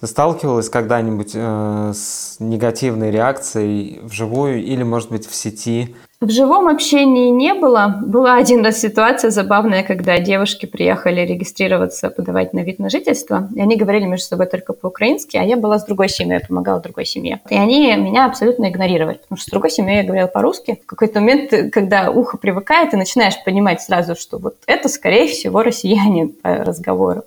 Ты 0.00 0.08
сталкивалась 0.08 0.68
когда-нибудь 0.68 1.30
э, 1.34 1.92
с 1.94 2.36
негативной 2.40 3.12
реакцией 3.12 4.00
вживую 4.02 4.62
или, 4.64 4.82
может 4.82 5.10
быть, 5.10 5.28
в 5.28 5.34
сети 5.34 5.94
в 6.24 6.30
живом 6.30 6.68
общении 6.68 7.28
не 7.30 7.54
было. 7.54 8.00
Была 8.04 8.36
один 8.36 8.64
раз 8.64 8.78
ситуация 8.78 9.30
забавная, 9.30 9.82
когда 9.82 10.18
девушки 10.18 10.66
приехали 10.66 11.20
регистрироваться, 11.20 12.10
подавать 12.10 12.52
на 12.52 12.60
вид 12.60 12.78
на 12.78 12.90
жительство, 12.90 13.48
и 13.54 13.60
они 13.60 13.76
говорили 13.76 14.04
между 14.04 14.26
собой 14.26 14.46
только 14.46 14.72
по-украински, 14.72 15.36
а 15.36 15.42
я 15.42 15.56
была 15.56 15.78
с 15.78 15.84
другой 15.84 16.08
семьей, 16.08 16.40
я 16.40 16.46
помогала 16.46 16.80
другой 16.80 17.04
семье. 17.04 17.40
И 17.50 17.54
они 17.54 17.94
меня 17.96 18.26
абсолютно 18.26 18.68
игнорировали, 18.68 19.18
потому 19.18 19.36
что 19.36 19.48
с 19.48 19.50
другой 19.50 19.70
семьей 19.70 19.98
я 19.98 20.04
говорила 20.04 20.26
по-русски. 20.26 20.80
В 20.82 20.86
какой-то 20.86 21.20
момент, 21.20 21.52
когда 21.72 22.10
ухо 22.10 22.38
привыкает, 22.38 22.90
ты 22.90 22.96
начинаешь 22.96 23.42
понимать 23.44 23.82
сразу, 23.82 24.16
что 24.16 24.38
вот 24.38 24.56
это, 24.66 24.88
скорее 24.88 25.28
всего, 25.28 25.62
россиянин 25.62 26.30
по 26.30 26.56
разговору 26.64 27.24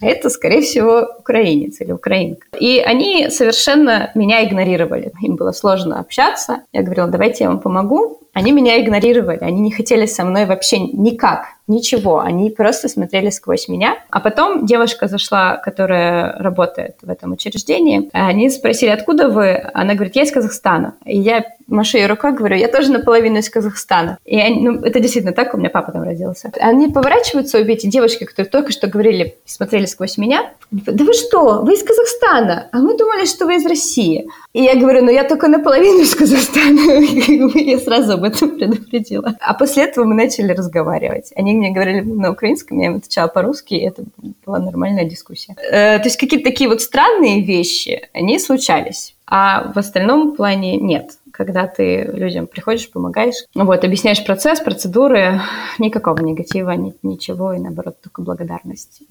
а 0.00 0.06
это, 0.06 0.30
скорее 0.30 0.62
всего, 0.62 1.06
украинец 1.18 1.80
или 1.80 1.92
украинка. 1.92 2.46
И 2.58 2.78
они 2.78 3.28
совершенно 3.28 4.10
меня 4.14 4.44
игнорировали. 4.44 5.12
Им 5.20 5.36
было 5.36 5.52
сложно 5.52 6.00
общаться. 6.00 6.62
Я 6.72 6.82
говорила, 6.82 7.06
давайте 7.06 7.44
я 7.44 7.50
вам 7.50 7.60
помогу. 7.60 8.19
Они 8.32 8.52
меня 8.52 8.80
игнорировали, 8.80 9.40
они 9.40 9.60
не 9.60 9.72
хотели 9.72 10.06
со 10.06 10.24
мной 10.24 10.46
вообще 10.46 10.78
никак, 10.78 11.46
ничего, 11.70 12.20
они 12.20 12.50
просто 12.50 12.88
смотрели 12.88 13.30
сквозь 13.30 13.68
меня. 13.68 13.96
А 14.10 14.20
потом 14.20 14.66
девушка 14.66 15.08
зашла, 15.08 15.56
которая 15.56 16.36
работает 16.38 16.96
в 17.02 17.08
этом 17.08 17.32
учреждении, 17.32 18.10
они 18.12 18.50
спросили, 18.50 18.90
откуда 18.90 19.28
вы? 19.28 19.70
Она 19.74 19.94
говорит, 19.94 20.16
я 20.16 20.22
из 20.22 20.32
Казахстана. 20.32 20.94
И 21.04 21.18
я 21.18 21.44
машу 21.70 21.96
ей 21.96 22.06
рукой, 22.06 22.32
говорю, 22.32 22.56
я 22.56 22.68
тоже 22.68 22.90
наполовину 22.90 23.38
из 23.38 23.48
Казахстана. 23.48 24.18
И 24.24 24.38
они, 24.38 24.60
ну, 24.60 24.80
это 24.80 25.00
действительно 25.00 25.32
так, 25.32 25.54
у 25.54 25.56
меня 25.56 25.70
папа 25.70 25.92
там 25.92 26.02
родился. 26.02 26.50
Они 26.60 26.88
поворачиваются, 26.88 27.58
обе 27.58 27.74
эти 27.74 27.86
девушки, 27.86 28.24
которые 28.24 28.50
только 28.50 28.72
что 28.72 28.88
говорили, 28.88 29.36
смотрели 29.46 29.86
сквозь 29.86 30.18
меня. 30.18 30.50
Да 30.70 31.04
вы 31.04 31.12
что, 31.14 31.62
вы 31.62 31.74
из 31.74 31.82
Казахстана? 31.82 32.68
А 32.72 32.78
мы 32.78 32.96
думали, 32.96 33.24
что 33.24 33.46
вы 33.46 33.56
из 33.56 33.66
России. 33.66 34.28
И 34.52 34.62
я 34.62 34.74
говорю, 34.74 35.04
ну 35.04 35.10
я 35.10 35.24
только 35.24 35.48
наполовину 35.48 36.00
из 36.00 36.14
Казахстана. 36.14 36.80
Я 37.60 37.78
сразу 37.78 38.14
об 38.14 38.24
этом 38.24 38.50
предупредила. 38.50 39.36
А 39.40 39.54
после 39.54 39.84
этого 39.84 40.04
мы 40.04 40.14
начали 40.14 40.52
разговаривать. 40.52 41.32
Они 41.36 41.52
мне 41.60 41.70
говорили 41.70 42.00
на 42.00 42.30
украинском, 42.30 42.78
я 42.78 42.86
им 42.86 42.96
отвечала 42.96 43.28
по-русски, 43.28 43.74
и 43.74 43.86
это 43.86 44.04
была 44.44 44.58
нормальная 44.58 45.04
дискуссия. 45.04 45.54
Э, 45.70 45.98
то 45.98 46.04
есть 46.04 46.16
какие-то 46.16 46.50
такие 46.50 46.68
вот 46.68 46.80
странные 46.80 47.42
вещи, 47.42 48.08
они 48.12 48.38
случались. 48.38 49.14
А 49.26 49.70
в 49.72 49.78
остальном 49.78 50.34
плане 50.34 50.76
нет 50.76 51.12
когда 51.32 51.66
ты 51.66 52.02
людям 52.02 52.46
приходишь, 52.46 52.90
помогаешь, 52.90 53.46
вот, 53.54 53.82
объясняешь 53.82 54.22
процесс, 54.26 54.60
процедуры, 54.60 55.40
никакого 55.78 56.20
негатива, 56.20 56.72
ни, 56.72 56.94
ничего, 57.02 57.54
и 57.54 57.58
наоборот, 57.58 57.98
только 58.02 58.20
благодарность. 58.20 59.02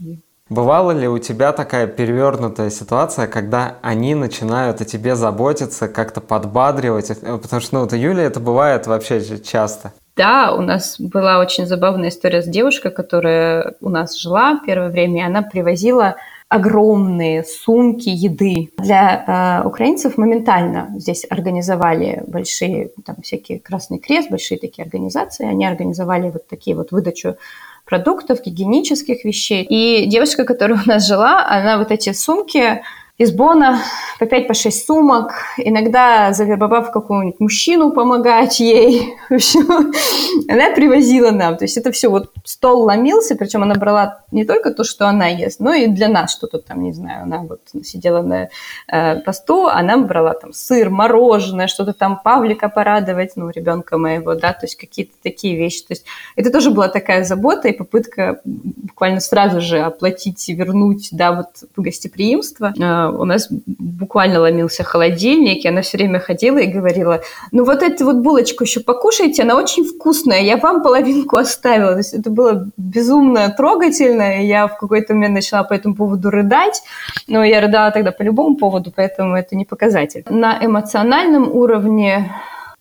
Бывала 0.50 0.92
ли 0.92 1.08
у 1.08 1.20
тебя 1.20 1.54
такая 1.54 1.86
перевернутая 1.86 2.72
ситуация, 2.72 3.28
когда 3.28 3.78
они 3.82 4.16
начинают 4.16 4.82
о 4.82 4.86
тебе 4.86 5.16
заботиться, 5.16 5.88
как-то 5.88 6.22
подбадривать? 6.22 7.12
Э, 7.12 7.38
потому 7.38 7.62
что, 7.62 7.76
ну, 7.76 7.82
вот 7.82 7.94
у 7.94 7.96
Юли 7.96 8.24
это 8.24 8.40
бывает 8.40 8.88
вообще 8.88 9.22
часто. 9.40 9.94
Да, 10.20 10.54
у 10.54 10.62
нас 10.62 11.00
была 11.00 11.40
очень 11.40 11.66
забавная 11.66 12.10
история 12.10 12.42
с 12.42 12.46
девушкой, 12.46 12.92
которая 12.92 13.76
у 13.80 13.88
нас 13.88 14.18
жила 14.18 14.60
первое 14.66 14.90
время, 14.90 15.22
и 15.22 15.26
она 15.26 15.42
привозила 15.42 16.18
огромные 16.50 17.46
сумки 17.46 18.10
еды. 18.10 18.70
Для 18.80 19.62
э, 19.64 19.66
украинцев 19.66 20.18
моментально 20.18 20.90
здесь 20.98 21.26
организовали 21.30 22.22
большие, 22.28 22.92
там 23.06 23.16
всякие 23.24 23.62
Красный 23.62 24.00
Крест, 24.00 24.30
большие 24.30 24.60
такие 24.60 24.84
организации, 24.84 25.48
они 25.48 25.66
организовали 25.66 26.32
вот 26.32 26.50
такие 26.50 26.76
вот 26.76 26.92
выдачу 26.92 27.38
продуктов, 27.86 28.44
гигиенических 28.44 29.24
вещей. 29.24 29.66
И 29.70 30.06
девушка, 30.08 30.44
которая 30.44 30.82
у 30.86 30.86
нас 30.86 31.08
жила, 31.08 31.48
она 31.48 31.78
вот 31.78 31.92
эти 31.92 32.12
сумки 32.12 32.82
из 33.20 33.34
Бона 33.34 33.82
по 34.18 34.26
5 34.26 34.48
по 34.48 34.54
6 34.54 34.86
сумок, 34.86 35.34
иногда 35.58 36.32
завербовав 36.32 36.92
какого-нибудь 36.92 37.40
мужчину 37.40 37.92
помогать 37.92 38.60
ей. 38.62 39.14
Она 40.50 40.72
привозила 40.74 41.32
нам. 41.32 41.58
То 41.58 41.66
есть 41.66 41.78
это 41.78 41.92
все 41.92 42.10
вот 42.10 42.32
стол 42.46 42.84
ломился, 42.84 43.36
причем 43.36 43.64
она 43.64 43.76
брала 43.76 44.22
не 44.32 44.46
только 44.46 44.72
то, 44.72 44.84
что 44.84 45.08
она 45.08 45.28
ест, 45.28 45.60
но 45.60 45.74
и 45.74 45.88
для 45.88 46.08
нас 46.08 46.32
что-то 46.32 46.60
там, 46.60 46.84
не 46.84 46.94
знаю, 46.94 47.24
она 47.24 47.40
вот 47.40 47.62
сидела 47.84 48.22
на 48.22 48.50
э, 48.88 49.20
посту, 49.20 49.68
она 49.68 49.98
брала 49.98 50.34
там 50.34 50.54
сыр, 50.54 50.90
мороженое, 50.90 51.68
что-то 51.68 51.94
там 51.94 52.20
Павлика 52.24 52.70
порадовать, 52.70 53.34
ну, 53.36 53.50
ребенка 53.50 53.98
моего, 53.98 54.36
да, 54.36 54.54
то 54.54 54.66
есть 54.66 54.76
какие-то 54.76 55.14
такие 55.22 55.58
вещи. 55.58 55.82
То 55.82 55.92
есть 55.92 56.06
это 56.36 56.52
тоже 56.52 56.72
была 56.72 56.88
такая 56.88 57.24
забота 57.24 57.68
и 57.68 57.78
попытка 57.78 58.42
буквально 58.46 59.20
сразу 59.20 59.62
же 59.62 59.80
оплатить 59.80 60.48
и 60.50 60.54
вернуть, 60.54 61.10
да, 61.12 61.34
вот 61.34 61.70
гостеприимство 61.76 62.74
э, 62.78 63.09
у 63.10 63.26
нас 63.26 63.48
буквально 63.50 64.40
ломился 64.40 64.84
холодильник, 64.84 65.66
и 65.66 65.68
она 65.68 65.82
все 65.82 65.98
время 65.98 66.20
ходила 66.20 66.58
и 66.58 66.68
говорила, 66.68 67.22
ну 67.52 67.66
вот 67.66 67.84
эту 67.84 68.06
вот 68.06 68.18
булочку 68.18 68.64
еще 68.64 68.80
покушайте, 68.80 69.44
она 69.44 69.56
очень 69.56 69.84
вкусная, 69.84 70.42
я 70.42 70.58
вам 70.58 70.82
половинку 70.82 71.38
оставила. 71.38 71.92
То 71.92 71.98
есть 71.98 72.14
это 72.14 72.30
было 72.30 72.68
безумно 72.78 73.50
трогательно, 73.50 74.42
и 74.42 74.48
я 74.48 74.68
в 74.68 74.78
какой-то 74.78 75.14
момент 75.14 75.36
начала 75.36 75.64
по 75.64 75.74
этому 75.74 75.96
поводу 75.96 76.30
рыдать, 76.30 76.82
но 77.28 77.44
я 77.44 77.62
рыдала 77.62 77.92
тогда 77.92 78.12
по 78.12 78.24
любому 78.24 78.56
поводу, 78.56 78.92
поэтому 78.96 79.36
это 79.36 79.56
не 79.56 79.66
показатель. 79.66 80.24
На 80.30 80.64
эмоциональном 80.64 81.50
уровне 81.52 82.32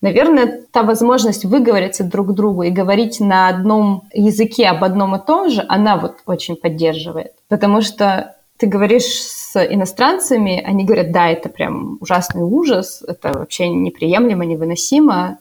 Наверное, 0.01 0.61
та 0.71 0.83
возможность 0.83 1.43
выговориться 1.43 2.05
друг 2.05 2.33
другу 2.33 2.63
и 2.63 2.69
говорить 2.69 3.19
на 3.19 3.49
одном 3.49 4.03
языке 4.13 4.67
об 4.67 4.83
одном 4.85 5.15
и 5.15 5.25
том 5.25 5.49
же, 5.49 5.65
она 5.67 5.97
вот 5.97 6.19
очень 6.25 6.55
поддерживает. 6.55 7.33
Потому 7.49 7.81
что 7.81 8.35
ты 8.59 8.67
говоришь 8.67 9.05
с 9.05 9.55
иностранцами, 9.55 10.61
они 10.61 10.83
говорят, 10.83 11.11
да, 11.11 11.29
это 11.29 11.47
прям 11.47 11.97
ужасный 12.01 12.43
ужас, 12.43 13.01
это 13.07 13.31
вообще 13.39 13.69
неприемлемо, 13.69 14.45
невыносимо, 14.45 15.39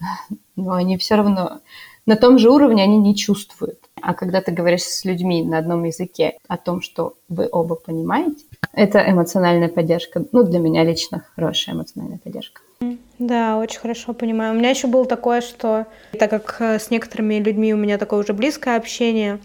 но 0.54 0.74
они 0.74 0.96
все 0.98 1.16
равно 1.16 1.60
на 2.06 2.16
том 2.16 2.38
же 2.38 2.48
уровне 2.48 2.84
они 2.84 2.96
не 2.96 3.16
чувствуют. 3.16 3.80
А 4.00 4.14
когда 4.14 4.40
ты 4.40 4.52
говоришь 4.52 4.84
с 4.84 5.04
людьми 5.04 5.42
на 5.42 5.58
одном 5.58 5.82
языке 5.82 6.38
о 6.46 6.56
том, 6.56 6.80
что 6.80 7.14
вы 7.28 7.48
оба 7.50 7.74
понимаете, 7.74 8.44
это 8.72 9.04
эмоциональная 9.10 9.68
поддержка. 9.68 10.24
Ну, 10.30 10.44
для 10.44 10.60
меня 10.60 10.84
лично 10.84 11.24
хорошая 11.34 11.74
эмоциональная 11.74 12.18
поддержка. 12.18 12.62
Да, 13.18 13.58
очень 13.58 13.80
хорошо 13.80 14.14
понимаю. 14.14 14.54
У 14.54 14.56
меня 14.56 14.70
еще 14.70 14.86
было 14.86 15.04
такое, 15.04 15.40
что 15.40 15.86
так 16.18 16.30
как 16.30 16.56
э, 16.60 16.78
с 16.78 16.90
некоторыми 16.90 17.40
людьми 17.40 17.74
у 17.74 17.76
меня 17.76 17.98
такое 17.98 18.20
уже 18.20 18.32
близкое 18.32 18.76
общение, 18.76 19.40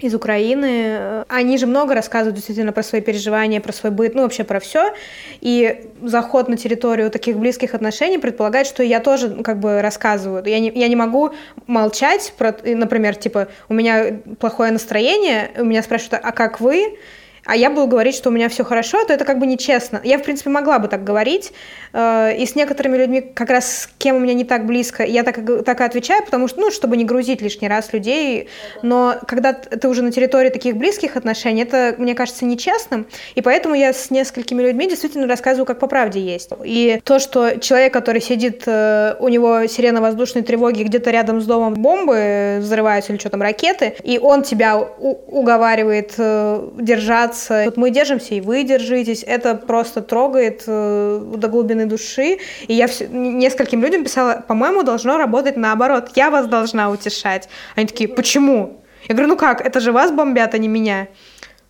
из 0.00 0.14
Украины. 0.14 1.24
Они 1.28 1.56
же 1.56 1.66
много 1.66 1.94
рассказывают 1.94 2.34
действительно 2.34 2.72
про 2.72 2.82
свои 2.82 3.00
переживания, 3.00 3.60
про 3.60 3.72
свой 3.72 3.92
быт, 3.92 4.14
ну 4.14 4.22
вообще 4.22 4.44
про 4.44 4.58
все. 4.58 4.92
И 5.40 5.90
заход 6.02 6.48
на 6.48 6.56
территорию 6.56 7.10
таких 7.10 7.38
близких 7.38 7.74
отношений 7.74 8.18
предполагает, 8.18 8.66
что 8.66 8.82
я 8.82 9.00
тоже 9.00 9.28
ну, 9.28 9.42
как 9.42 9.60
бы 9.60 9.80
рассказываю. 9.82 10.42
Я 10.44 10.58
не, 10.58 10.70
я 10.74 10.88
не 10.88 10.96
могу 10.96 11.30
молчать, 11.66 12.32
про, 12.36 12.54
например, 12.64 13.14
типа, 13.14 13.48
у 13.68 13.74
меня 13.74 14.20
плохое 14.40 14.72
настроение, 14.72 15.52
у 15.58 15.64
меня 15.64 15.82
спрашивают, 15.82 16.20
а 16.24 16.32
как 16.32 16.60
вы? 16.60 16.98
А 17.44 17.56
я 17.56 17.70
буду 17.70 17.86
говорить, 17.86 18.14
что 18.14 18.30
у 18.30 18.32
меня 18.32 18.48
все 18.48 18.64
хорошо, 18.64 19.04
то 19.04 19.12
это 19.12 19.24
как 19.24 19.38
бы 19.38 19.46
нечестно. 19.46 20.00
Я, 20.04 20.18
в 20.18 20.22
принципе, 20.22 20.50
могла 20.50 20.78
бы 20.78 20.88
так 20.88 21.04
говорить, 21.04 21.52
э, 21.92 22.36
и 22.38 22.46
с 22.46 22.54
некоторыми 22.54 22.96
людьми, 22.96 23.20
как 23.20 23.50
раз 23.50 23.82
с 23.82 23.90
кем 23.98 24.16
у 24.16 24.18
меня 24.18 24.34
не 24.34 24.44
так 24.44 24.66
близко, 24.66 25.04
я 25.04 25.22
так, 25.22 25.40
так 25.64 25.80
и 25.80 25.84
отвечаю, 25.84 26.24
потому 26.24 26.48
что, 26.48 26.60
ну, 26.60 26.70
чтобы 26.70 26.96
не 26.96 27.04
грузить 27.04 27.42
лишний 27.42 27.68
раз 27.68 27.92
людей, 27.92 28.48
но 28.82 29.16
когда 29.26 29.52
ты 29.52 29.88
уже 29.88 30.02
на 30.02 30.10
территории 30.10 30.50
таких 30.50 30.76
близких 30.76 31.16
отношений, 31.16 31.62
это, 31.62 31.94
мне 31.98 32.14
кажется, 32.14 32.44
нечестным, 32.44 33.06
и 33.34 33.42
поэтому 33.42 33.74
я 33.74 33.92
с 33.92 34.10
несколькими 34.10 34.62
людьми 34.62 34.88
действительно 34.88 35.26
рассказываю, 35.26 35.66
как 35.66 35.78
по 35.78 35.86
правде 35.86 36.20
есть. 36.20 36.50
И 36.64 37.00
то, 37.04 37.18
что 37.18 37.58
человек, 37.60 37.92
который 37.92 38.20
сидит, 38.20 38.62
э, 38.66 39.16
у 39.18 39.28
него 39.28 39.66
сирена 39.66 40.00
воздушной 40.00 40.42
тревоги, 40.42 40.82
где-то 40.82 41.10
рядом 41.10 41.40
с 41.40 41.46
домом 41.46 41.74
бомбы 41.74 42.58
взрываются 42.60 43.12
или 43.12 43.18
что 43.18 43.30
там, 43.30 43.42
ракеты, 43.42 43.96
и 44.02 44.18
он 44.18 44.42
тебя 44.42 44.78
уговаривает 44.78 46.14
э, 46.16 46.68
держаться 46.78 47.33
держаться. 47.34 47.64
Вот 47.64 47.76
мы 47.76 47.90
держимся, 47.90 48.34
и 48.34 48.40
вы 48.40 48.64
держитесь. 48.64 49.24
Это 49.26 49.54
просто 49.54 50.00
трогает 50.02 50.64
э, 50.66 51.32
до 51.36 51.48
глубины 51.48 51.86
души. 51.86 52.38
И 52.68 52.74
я 52.74 52.86
все, 52.86 53.06
нескольким 53.08 53.82
людям 53.82 54.04
писала, 54.04 54.44
по-моему, 54.46 54.82
должно 54.82 55.18
работать 55.18 55.56
наоборот. 55.56 56.10
Я 56.16 56.30
вас 56.30 56.46
должна 56.46 56.90
утешать. 56.90 57.48
Они 57.76 57.86
такие, 57.86 58.08
почему? 58.08 58.80
Я 59.08 59.14
говорю, 59.14 59.28
ну 59.28 59.36
как, 59.36 59.60
это 59.60 59.80
же 59.80 59.92
вас 59.92 60.10
бомбят, 60.10 60.54
а 60.54 60.58
не 60.58 60.68
меня. 60.68 61.08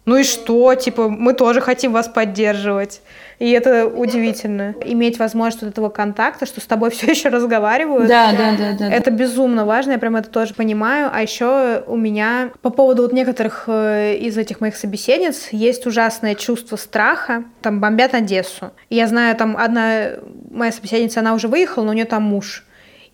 Ну 0.07 0.17
и 0.17 0.23
что? 0.23 0.75
Типа, 0.75 1.09
мы 1.09 1.33
тоже 1.33 1.61
хотим 1.61 1.93
вас 1.93 2.09
поддерживать. 2.09 3.01
И 3.45 3.51
это 3.51 3.87
удивительно. 3.87 4.75
Иметь 4.87 5.19
возможность 5.19 5.63
вот 5.63 5.71
этого 5.71 5.91
контакта, 5.91 6.47
что 6.47 6.63
с 6.63 6.65
тобой 6.65 6.91
все 6.93 7.11
еще 7.11 7.29
разговаривают. 7.29 8.09
Да, 8.09 8.33
да, 8.33 8.57
да, 8.57 8.73
да. 8.79 8.91
Это 8.91 9.11
безумно 9.11 9.67
важно, 9.67 9.93
я 9.93 9.99
прям 9.99 10.17
это 10.17 10.31
тоже 10.31 10.55
понимаю. 10.55 11.11
А 11.13 11.21
еще 11.21 11.85
у 11.87 11.95
меня 11.95 12.53
по 12.63 12.71
поводу 12.71 13.03
вот 13.03 13.13
некоторых 13.13 13.65
э, 13.67 14.17
из 14.17 14.39
этих 14.39 14.63
моих 14.63 14.77
собеседниц 14.77 15.49
есть 15.51 15.87
ужасное 15.87 16.35
чувство 16.35 16.77
страха. 16.77 17.45
Там 17.61 17.83
бомбят 17.83 18.15
Одессу. 18.15 18.71
Я 18.89 19.07
знаю, 19.09 19.37
там 19.37 19.59
одна 19.59 20.13
моя 20.51 20.73
собеседница, 20.73 21.21
она 21.21 21.35
уже 21.35 21.49
выехала, 21.49 21.85
но 21.85 21.91
у 21.91 21.95
нее 21.95 22.07
там 22.07 22.23
муж. 22.23 22.65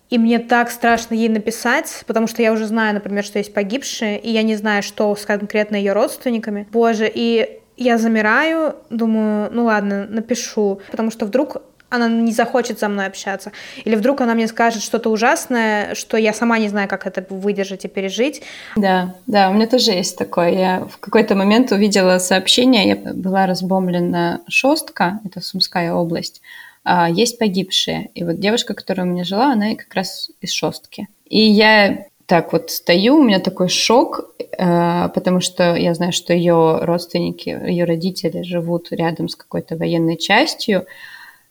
И 0.09 0.17
мне 0.17 0.39
так 0.39 0.71
страшно 0.71 1.13
ей 1.13 1.27
написать, 1.27 2.03
потому 2.07 2.27
что 2.27 2.41
я 2.41 2.53
уже 2.53 2.67
знаю, 2.67 2.93
например, 2.93 3.25
что 3.25 3.37
есть 3.37 3.53
погибшие, 3.53 4.17
и 4.17 4.29
я 4.29 4.43
не 4.43 4.55
знаю, 4.55 4.81
что 4.81 5.13
с 5.13 5.25
конкретно 5.25 5.75
ее 5.75 5.91
родственниками. 5.91 6.67
Боже, 6.71 7.11
и 7.13 7.60
я 7.81 7.97
замираю, 7.97 8.75
думаю, 8.89 9.49
ну 9.51 9.65
ладно, 9.65 10.05
напишу, 10.09 10.81
потому 10.91 11.11
что 11.11 11.25
вдруг 11.25 11.61
она 11.91 12.07
не 12.07 12.31
захочет 12.31 12.79
со 12.79 12.87
мной 12.87 13.05
общаться. 13.07 13.51
Или 13.83 13.95
вдруг 13.95 14.21
она 14.21 14.33
мне 14.33 14.47
скажет 14.47 14.81
что-то 14.81 15.09
ужасное, 15.09 15.93
что 15.93 16.15
я 16.15 16.33
сама 16.33 16.57
не 16.57 16.69
знаю, 16.69 16.87
как 16.87 17.05
это 17.05 17.25
выдержать 17.29 17.83
и 17.83 17.89
пережить. 17.89 18.41
Да, 18.77 19.15
да, 19.27 19.49
у 19.49 19.53
меня 19.53 19.67
тоже 19.67 19.91
есть 19.91 20.17
такое. 20.17 20.51
Я 20.51 20.79
в 20.85 20.97
какой-то 20.99 21.35
момент 21.35 21.71
увидела 21.71 22.17
сообщение, 22.19 22.87
я 22.87 22.95
была 22.95 23.45
разбомблена 23.45 24.39
Шостка, 24.47 25.19
это 25.25 25.41
Сумская 25.41 25.93
область, 25.93 26.41
а, 26.85 27.09
есть 27.09 27.37
погибшие. 27.37 28.09
И 28.15 28.23
вот 28.23 28.39
девушка, 28.39 28.73
которая 28.73 29.05
у 29.05 29.09
меня 29.09 29.25
жила, 29.25 29.51
она 29.51 29.75
как 29.75 29.93
раз 29.93 30.31
из 30.39 30.51
Шостки. 30.51 31.09
И 31.25 31.41
я 31.41 32.05
так 32.31 32.53
вот 32.53 32.71
стою, 32.71 33.17
у 33.17 33.23
меня 33.23 33.41
такой 33.41 33.67
шок, 33.67 34.33
э, 34.39 35.09
потому 35.13 35.41
что 35.41 35.75
я 35.75 35.93
знаю, 35.93 36.13
что 36.13 36.33
ее 36.33 36.79
родственники, 36.81 37.49
ее 37.49 37.83
родители 37.83 38.41
живут 38.43 38.87
рядом 38.91 39.27
с 39.27 39.35
какой-то 39.35 39.75
военной 39.75 40.15
частью. 40.15 40.85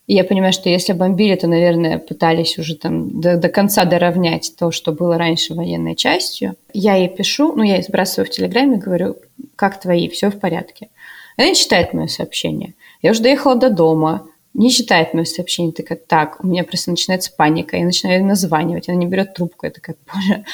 И 0.06 0.14
я 0.14 0.24
понимаю, 0.24 0.54
что 0.54 0.70
если 0.70 0.94
бомбили, 0.94 1.34
то, 1.36 1.48
наверное, 1.48 1.98
пытались 1.98 2.58
уже 2.58 2.76
там 2.76 3.20
до, 3.20 3.36
до 3.36 3.50
конца 3.50 3.84
доравнять 3.84 4.54
то, 4.58 4.70
что 4.70 4.92
было 4.92 5.18
раньше 5.18 5.52
военной 5.52 5.96
частью. 5.96 6.54
Я 6.72 6.94
ей 6.94 7.10
пишу, 7.10 7.52
ну, 7.54 7.62
я 7.62 7.74
ей 7.74 7.82
сбрасываю 7.82 8.26
в 8.26 8.30
Телеграме, 8.30 8.78
говорю, 8.78 9.16
как 9.56 9.78
твои, 9.80 10.08
все 10.08 10.30
в 10.30 10.40
порядке. 10.40 10.88
Она 11.36 11.48
не 11.48 11.56
читает 11.56 11.92
мое 11.92 12.06
сообщение. 12.06 12.72
Я 13.02 13.10
уже 13.10 13.20
доехала 13.20 13.54
до 13.54 13.68
дома, 13.68 14.29
не 14.54 14.70
читает 14.70 15.14
мое 15.14 15.24
сообщение, 15.24 15.72
такая, 15.72 15.98
так, 15.98 16.42
у 16.42 16.46
меня 16.46 16.64
просто 16.64 16.90
начинается 16.90 17.32
паника, 17.36 17.76
я 17.76 17.84
начинаю 17.84 18.24
названивать, 18.24 18.88
она 18.88 18.98
не 18.98 19.06
берет 19.06 19.34
трубку, 19.34 19.66
я 19.66 19.72
такая, 19.72 19.96
боже, 20.12 20.44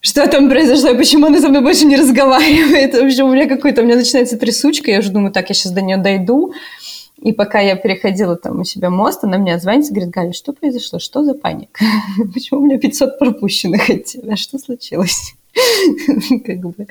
что 0.00 0.26
там 0.26 0.48
произошло, 0.48 0.94
почему 0.94 1.26
она 1.26 1.40
со 1.40 1.48
мной 1.48 1.62
больше 1.62 1.84
не 1.84 1.96
разговаривает, 1.96 2.94
в 2.94 3.04
общем, 3.04 3.26
у 3.26 3.34
меня 3.34 3.46
какой-то, 3.46 3.82
у 3.82 3.84
меня 3.84 3.96
начинается 3.96 4.38
трясучка, 4.38 4.90
я 4.90 4.98
уже 4.98 5.10
думаю, 5.10 5.32
так, 5.32 5.48
я 5.48 5.54
сейчас 5.54 5.72
до 5.72 5.82
нее 5.82 5.98
дойду, 5.98 6.54
и 7.20 7.32
пока 7.32 7.60
я 7.60 7.76
переходила 7.76 8.36
там 8.36 8.60
у 8.60 8.64
себя 8.64 8.90
мост, 8.90 9.24
она 9.24 9.38
мне 9.38 9.58
звонит 9.58 9.86
и 9.86 9.94
говорит, 9.94 10.10
Галя, 10.10 10.32
что 10.32 10.52
произошло, 10.52 10.98
что 10.98 11.22
за 11.22 11.34
паника, 11.34 11.84
почему 12.34 12.60
у 12.60 12.64
меня 12.64 12.78
500 12.78 13.18
пропущенных 13.18 13.88
от 13.90 14.04
тебя, 14.04 14.36
что 14.36 14.58
случилось? 14.58 15.34
как 16.44 16.58
бы. 16.60 16.86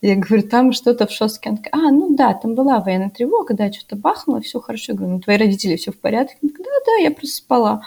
Я 0.00 0.16
говорю, 0.16 0.42
там 0.42 0.72
что-то 0.72 1.06
в 1.06 1.10
Шостке. 1.10 1.50
Она 1.50 1.58
такая, 1.58 1.72
а, 1.74 1.90
ну 1.90 2.14
да, 2.14 2.34
там 2.34 2.54
была 2.54 2.80
военная 2.80 3.10
тревога, 3.10 3.54
да, 3.54 3.72
что-то 3.72 3.96
бахнуло, 3.96 4.40
все 4.40 4.60
хорошо. 4.60 4.92
Я 4.92 4.98
говорю, 4.98 5.14
ну 5.14 5.20
твои 5.20 5.36
родители 5.36 5.76
все 5.76 5.92
в 5.92 5.98
порядке? 5.98 6.36
Она 6.42 6.50
такая, 6.50 6.64
да, 6.64 6.84
да, 6.86 7.02
я 7.02 7.10
просто 7.10 7.36
спала. 7.36 7.82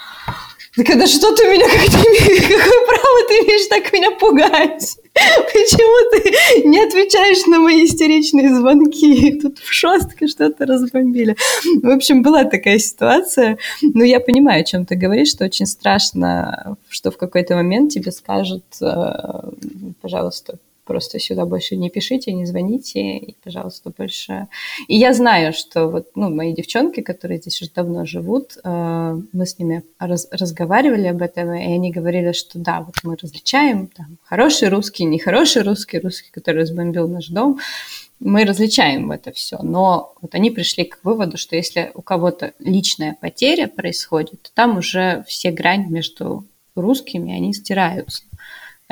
Когда 0.74 1.06
что 1.06 1.36
ты 1.36 1.44
меня, 1.50 1.66
как 1.66 1.84
ты, 1.84 2.42
какое 2.42 2.86
право 2.88 3.28
ты 3.28 3.34
имеешь 3.44 3.68
так 3.68 3.92
меня 3.92 4.12
пугать? 4.12 4.98
Почему 5.14 6.12
ты 6.12 6.68
не 6.68 6.80
отвечаешь 6.80 7.46
на 7.48 7.60
мои 7.60 7.84
истеричные 7.84 8.56
звонки? 8.56 9.38
Тут 9.42 9.60
в 9.60 9.74
шостке 9.74 10.28
что-то 10.28 10.66
разбомбили. 10.66 11.36
В 11.84 11.90
общем, 11.90 12.24
была 12.24 12.46
такая 12.46 12.80
ситуация. 12.80 13.58
Но 13.82 14.06
я 14.06 14.22
понимаю, 14.22 14.62
о 14.62 14.66
чем 14.66 14.86
ты 14.86 14.96
говоришь, 14.96 15.32
что 15.32 15.44
очень 15.44 15.66
страшно, 15.66 16.78
что 16.88 17.12
в 17.12 17.18
какой-то 17.18 17.56
момент 17.56 17.92
тебе 17.92 18.14
скажут, 18.14 18.64
э, 18.82 19.52
пожалуйста, 20.02 20.58
просто 20.92 21.20
сюда 21.20 21.46
больше 21.46 21.78
не 21.78 21.90
пишите, 21.90 22.34
не 22.34 22.46
звоните, 22.46 23.18
и, 23.18 23.36
пожалуйста, 23.42 23.94
больше... 23.98 24.48
И 24.90 24.98
я 24.98 25.14
знаю, 25.14 25.54
что 25.54 25.88
вот, 25.88 26.08
ну, 26.16 26.30
мои 26.30 26.54
девчонки, 26.54 27.00
которые 27.00 27.40
здесь 27.40 27.62
уже 27.62 27.72
давно 27.72 28.06
живут, 28.06 28.58
э, 28.62 29.22
мы 29.32 29.46
с 29.46 29.58
ними 29.58 29.84
раз, 30.00 30.28
разговаривали 30.32 31.08
об 31.08 31.22
этом, 31.22 31.54
и 31.54 31.64
они 31.64 31.92
говорили, 31.92 32.34
что 32.34 32.60
да, 32.60 32.82
вот 32.82 32.96
мы 33.04 33.16
различаем 33.16 33.88
там 33.88 34.18
хороший 34.24 34.68
русский, 34.68 35.06
нехороший 35.06 35.62
русский, 35.62 36.00
русский, 36.00 36.30
который 36.30 36.64
разбомбил 36.64 37.08
наш 37.08 37.30
дом, 37.30 37.60
мы 38.20 38.44
различаем 38.44 39.14
это 39.14 39.32
все, 39.32 39.60
но 39.64 40.14
вот 40.22 40.36
они 40.36 40.52
пришли 40.52 40.84
к 40.84 41.00
выводу, 41.04 41.38
что 41.38 41.56
если 41.56 41.92
у 41.94 42.02
кого-то 42.02 42.52
личная 42.60 43.16
потеря 43.22 43.70
происходит, 43.70 44.42
то 44.42 44.50
там 44.54 44.78
уже 44.78 45.24
все 45.26 45.52
грани 45.52 45.86
между 45.86 46.46
русскими, 46.76 47.34
они 47.34 47.54
стираются 47.54 48.24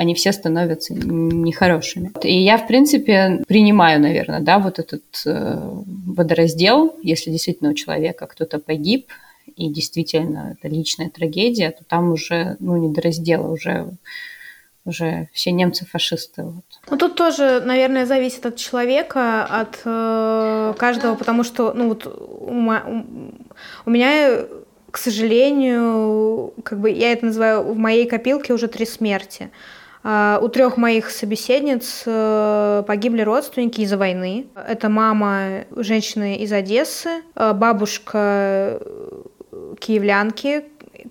они 0.00 0.14
все 0.14 0.32
становятся 0.32 0.94
нехорошими. 0.94 2.10
И 2.22 2.42
я, 2.42 2.56
в 2.56 2.66
принципе, 2.66 3.44
принимаю, 3.46 4.00
наверное, 4.00 4.40
да, 4.40 4.58
вот 4.58 4.78
этот 4.78 5.04
э, 5.26 5.58
водораздел, 6.06 6.96
если 7.02 7.30
действительно 7.30 7.72
у 7.72 7.74
человека 7.74 8.26
кто-то 8.26 8.58
погиб, 8.58 9.08
и 9.56 9.68
действительно 9.68 10.56
это 10.56 10.74
личная 10.74 11.10
трагедия, 11.10 11.70
то 11.70 11.84
там 11.84 12.12
уже, 12.12 12.56
ну, 12.60 12.78
не 12.78 12.88
до 12.94 13.02
раздела, 13.02 13.52
уже 13.52 13.90
уже 14.86 15.28
все 15.34 15.50
немцы 15.52 15.84
фашисты. 15.84 16.44
Вот. 16.44 16.64
Ну 16.90 16.96
тут 16.96 17.14
тоже, 17.14 17.60
наверное, 17.60 18.06
зависит 18.06 18.46
от 18.46 18.56
человека, 18.56 19.44
от 19.44 19.82
э, 19.84 20.74
каждого, 20.78 21.14
потому 21.14 21.44
что, 21.44 21.74
ну 21.74 21.88
вот 21.88 22.06
у, 22.06 22.48
у 22.48 23.90
меня, 23.90 24.46
к 24.90 24.96
сожалению, 24.96 26.54
как 26.62 26.80
бы 26.80 26.90
я 26.90 27.12
это 27.12 27.26
называю 27.26 27.74
в 27.74 27.76
моей 27.76 28.06
копилке 28.06 28.54
уже 28.54 28.66
три 28.66 28.86
смерти. 28.86 29.50
А, 29.50 29.79
у 30.02 30.48
трех 30.48 30.78
моих 30.78 31.10
собеседниц 31.10 32.04
э, 32.06 32.82
погибли 32.86 33.20
родственники 33.20 33.82
из-за 33.82 33.98
войны. 33.98 34.46
Это 34.54 34.88
мама 34.88 35.64
женщины 35.76 36.36
из 36.36 36.52
Одессы, 36.52 37.22
э, 37.34 37.52
бабушка 37.52 38.80
э, 38.80 39.74
киевлянки 39.78 40.64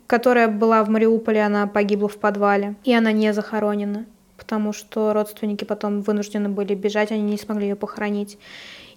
которая 0.07 0.47
была 0.47 0.83
в 0.83 0.89
Мариуполе, 0.89 1.43
она 1.43 1.67
погибла 1.67 2.07
в 2.07 2.17
подвале, 2.17 2.75
и 2.83 2.93
она 2.93 3.11
не 3.11 3.33
захоронена, 3.33 4.05
потому 4.37 4.73
что 4.73 5.13
родственники 5.13 5.63
потом 5.63 6.01
вынуждены 6.01 6.49
были 6.49 6.75
бежать, 6.75 7.11
они 7.11 7.21
не 7.21 7.37
смогли 7.37 7.67
ее 7.67 7.75
похоронить. 7.75 8.37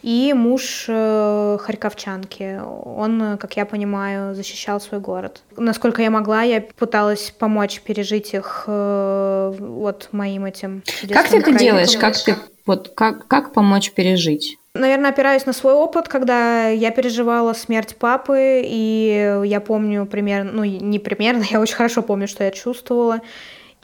И 0.03 0.33
муж 0.35 0.87
э, 0.89 1.59
харьковчанки, 1.61 2.61
он, 2.61 3.39
как 3.39 3.57
я 3.57 3.65
понимаю, 3.65 4.35
защищал 4.35 4.81
свой 4.81 5.01
город. 5.01 5.43
Насколько 5.57 6.03
я 6.03 6.11
могла, 6.11 6.43
я 6.43 6.61
пыталась 6.61 7.31
помочь 7.31 7.81
пережить 7.81 8.35
их 8.35 8.65
э, 8.67 9.55
вот 9.59 10.09
моим 10.11 10.45
этим. 10.45 10.83
Как 11.09 11.29
ты 11.29 11.39
это 11.39 11.53
делаешь? 11.53 11.97
Как 11.97 12.17
ты 12.17 12.37
вот 12.67 12.93
как 12.95 13.29
как 13.29 13.53
помочь 13.53 13.93
пережить? 13.93 14.59
Наверное, 14.75 15.11
опираюсь 15.11 15.47
на 15.47 15.53
свой 15.53 15.75
опыт, 15.75 16.09
когда 16.09 16.69
я 16.69 16.91
переживала 16.91 17.53
смерть 17.53 17.95
папы, 17.97 18.63
и 18.65 19.41
я 19.45 19.61
помню 19.61 20.07
примерно, 20.07 20.51
ну 20.53 20.65
не 20.65 20.99
примерно, 20.99 21.45
я 21.51 21.61
очень 21.61 21.77
хорошо 21.77 22.03
помню, 22.03 22.27
что 22.27 22.43
я 22.43 22.51
чувствовала. 22.51 23.21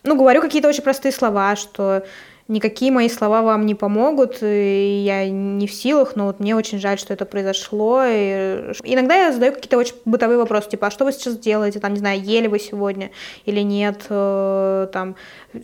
Ну, 0.05 0.17
говорю 0.17 0.41
какие-то 0.41 0.69
очень 0.69 0.83
простые 0.83 1.13
слова, 1.13 1.57
что 1.57 2.05
никакие 2.49 2.91
мои 2.91 3.09
слова 3.11 3.43
вам 3.43 3.67
не 3.67 3.75
помогут, 3.75 4.39
и 4.43 5.03
я 5.05 5.29
не 5.29 5.67
в 5.67 5.73
силах, 5.73 6.17
но 6.17 6.27
вот 6.27 6.41
мне 6.41 6.57
очень 6.57 6.79
жаль, 6.79 6.99
что 6.99 7.13
это 7.13 7.27
произошло. 7.27 8.05
И 8.05 8.73
иногда 8.85 9.27
я 9.27 9.33
задаю 9.33 9.53
какие-то 9.53 9.77
очень 9.77 9.95
бытовые 10.07 10.39
вопросы, 10.39 10.71
типа, 10.71 10.87
а 10.87 10.91
что 10.91 11.05
вы 11.05 11.13
сейчас 11.13 11.39
делаете, 11.39 11.79
там, 11.79 11.93
не 11.93 11.99
знаю, 11.99 12.23
ели 12.23 12.47
вы 12.47 12.59
сегодня 12.59 13.11
или 13.45 13.61
нет, 13.61 14.07
э, 14.09 14.89
там, 14.93 15.17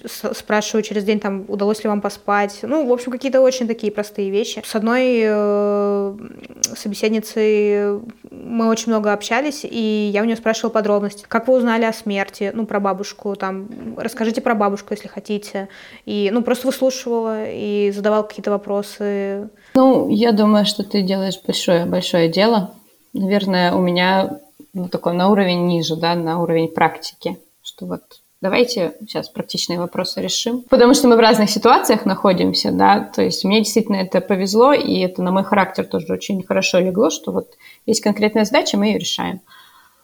спрашиваю 0.05 0.83
через 0.83 1.05
день, 1.05 1.21
там, 1.21 1.45
удалось 1.49 1.83
ли 1.83 1.89
вам 1.89 2.03
поспать. 2.03 2.59
Ну, 2.63 2.87
в 2.87 2.93
общем, 2.93 3.13
какие-то 3.13 3.41
очень 3.41 3.67
такие 3.67 3.91
простые 3.91 4.31
вещи. 4.31 4.63
С 4.65 4.75
одной 4.75 5.21
э, 5.25 6.17
собеседницей 6.77 8.01
мы 8.31 8.69
очень 8.69 8.89
много 8.89 9.13
общались, 9.13 9.65
и 9.65 10.11
я 10.13 10.23
у 10.23 10.25
нее 10.25 10.37
спрашивала 10.37 10.71
подробности. 10.71 11.25
Как 11.27 11.49
вы 11.49 11.57
узнали 11.57 11.85
о 11.85 11.93
смерти? 11.93 12.51
Ну, 12.55 12.67
про 12.67 12.79
бабушку, 12.79 13.37
там, 13.37 13.69
расскажите 13.97 14.43
про 14.43 14.55
бабушку, 14.55 14.93
если 14.93 15.09
хотите. 15.09 15.69
И, 16.05 16.31
ну, 16.31 16.43
просто 16.43 16.69
выслушивала 16.75 17.51
и 17.51 17.91
задавала 17.91 18.23
какие-то 18.23 18.51
вопросы. 18.51 19.49
Ну, 19.75 20.09
я 20.09 20.33
думаю, 20.33 20.67
что 20.67 20.83
ты 20.83 21.03
делаешь 21.03 21.41
большое-большое 21.45 22.29
дело. 22.29 22.75
Наверное, 23.13 23.73
у 23.75 23.81
меня 23.81 24.41
ну, 24.73 24.89
такой 24.89 25.15
на 25.15 25.31
уровень 25.31 25.67
ниже, 25.67 25.97
да, 25.97 26.15
на 26.15 26.43
уровень 26.43 26.69
практики, 26.69 27.39
что 27.63 27.87
вот 27.87 28.03
Давайте 28.45 28.93
сейчас 29.01 29.31
практичные 29.31 29.79
вопросы 29.79 30.21
решим. 30.21 30.65
Потому 30.69 30.93
что 30.93 31.09
мы 31.09 31.17
в 31.17 31.19
разных 31.19 31.49
ситуациях 31.49 32.05
находимся, 32.05 32.73
да, 32.73 33.01
то 33.01 33.23
есть 33.23 33.43
мне 33.43 33.61
действительно 33.61 33.97
это 33.97 34.21
повезло, 34.21 34.75
и 34.75 34.99
это 34.99 35.23
на 35.23 35.31
мой 35.31 35.45
характер 35.45 35.87
тоже 35.87 36.13
очень 36.13 36.43
хорошо 36.43 36.79
легло, 36.79 37.09
что 37.09 37.33
вот 37.33 37.55
есть 37.87 38.03
конкретная 38.03 38.45
задача, 38.45 38.77
мы 38.77 38.89
ее 38.89 38.99
решаем. 38.99 39.41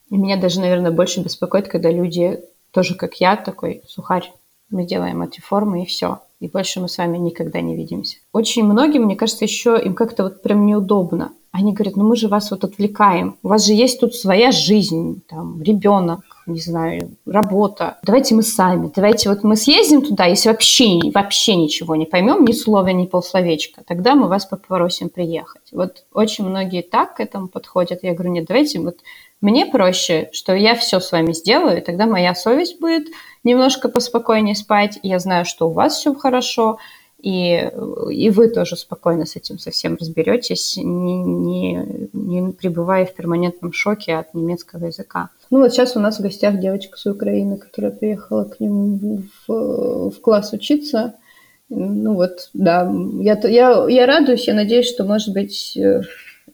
И 0.09 0.17
меня 0.17 0.39
даже, 0.39 0.61
наверное, 0.61 0.91
больше 0.91 1.21
беспокоит, 1.21 1.69
когда 1.69 1.91
люди 1.91 2.41
тоже, 2.71 2.95
как 2.95 3.17
я, 3.17 3.37
такой 3.37 3.83
сухарь, 3.87 4.33
мы 4.71 4.87
делаем 4.87 5.21
эти 5.21 5.43
формы 5.43 5.83
и 5.83 5.87
все. 5.87 6.21
И 6.41 6.49
больше 6.49 6.81
мы 6.81 6.89
с 6.89 6.97
вами 6.99 7.19
никогда 7.19 7.61
не 7.61 7.77
видимся. 7.77 8.17
Очень 8.33 8.65
многим, 8.65 9.05
мне 9.05 9.15
кажется, 9.15 9.45
еще 9.45 9.81
им 9.83 9.95
как-то 9.95 10.25
вот 10.25 10.43
прям 10.43 10.67
неудобно. 10.67 11.33
Они 11.53 11.73
говорят, 11.73 11.97
ну 11.97 12.05
мы 12.05 12.15
же 12.17 12.29
вас 12.29 12.51
вот 12.53 12.63
отвлекаем. 12.63 13.37
У 13.43 13.49
вас 13.49 13.67
же 13.67 13.73
есть 13.73 13.99
тут 13.99 14.15
своя 14.15 14.53
жизнь, 14.53 15.21
там, 15.29 15.61
ребенок, 15.63 16.21
не 16.47 16.61
знаю, 16.61 17.17
работа. 17.27 17.99
Давайте 18.05 18.35
мы 18.35 18.43
сами, 18.43 18.91
давайте 18.95 19.29
вот 19.29 19.43
мы 19.43 19.57
съездим 19.57 20.03
туда, 20.03 20.27
если 20.27 20.49
вообще, 20.49 21.01
вообще 21.13 21.57
ничего 21.57 21.97
не 21.97 22.07
поймем, 22.07 22.45
ни 22.45 22.53
слова, 22.53 22.89
ни 22.89 23.07
полсловечка, 23.07 23.83
тогда 23.87 24.15
мы 24.15 24.29
вас 24.29 24.47
попросим 24.47 25.09
приехать. 25.09 25.63
Вот 25.73 26.05
очень 26.13 26.45
многие 26.45 26.83
так 26.83 27.17
к 27.17 27.21
этому 27.21 27.49
подходят. 27.49 28.01
Я 28.03 28.15
говорю, 28.15 28.31
нет, 28.31 28.47
давайте 28.47 28.79
вот 28.79 28.99
мне 29.41 29.67
проще, 29.67 30.29
что 30.33 30.55
я 30.55 30.75
все 30.75 31.01
с 31.01 31.11
вами 31.13 31.33
сделаю, 31.33 31.79
и 31.79 31.85
тогда 31.85 32.07
моя 32.07 32.35
совесть 32.35 32.79
будет 32.79 33.09
немножко 33.43 33.89
поспокойнее 33.89 34.55
спать, 34.55 34.99
и 35.03 35.09
я 35.09 35.19
знаю, 35.19 35.45
что 35.45 35.69
у 35.69 35.73
вас 35.73 35.97
все 35.97 36.15
хорошо, 36.15 36.79
и, 37.23 37.71
и 38.11 38.31
вы 38.31 38.49
тоже 38.49 38.77
спокойно 38.77 39.27
с 39.27 39.37
этим 39.37 39.59
совсем 39.59 39.97
разберетесь, 40.01 40.77
не, 40.77 41.23
не, 41.23 42.09
не 42.13 42.53
пребывая 42.53 43.05
в 43.05 43.15
перманентном 43.15 43.73
шоке 43.73 44.15
от 44.15 44.35
немецкого 44.35 44.87
языка. 44.87 45.31
Ну 45.51 45.61
вот 45.61 45.73
сейчас 45.73 45.97
у 45.97 46.01
нас 46.01 46.19
в 46.19 46.23
гостях 46.23 46.61
девочка 46.61 46.97
с 46.97 47.07
Украины, 47.07 47.59
которая 47.59 47.93
приехала 47.93 48.45
к 48.45 48.61
ним 48.61 49.29
в, 49.47 50.11
в 50.11 50.21
класс 50.21 50.53
учиться. 50.53 51.15
Ну 51.69 52.15
вот, 52.15 52.51
да, 52.55 52.93
я, 53.21 53.39
я, 53.45 53.87
я 53.89 54.07
радуюсь, 54.07 54.49
я 54.49 54.55
надеюсь, 54.55 54.89
что, 54.89 55.05
может 55.05 55.33
быть, 55.33 55.79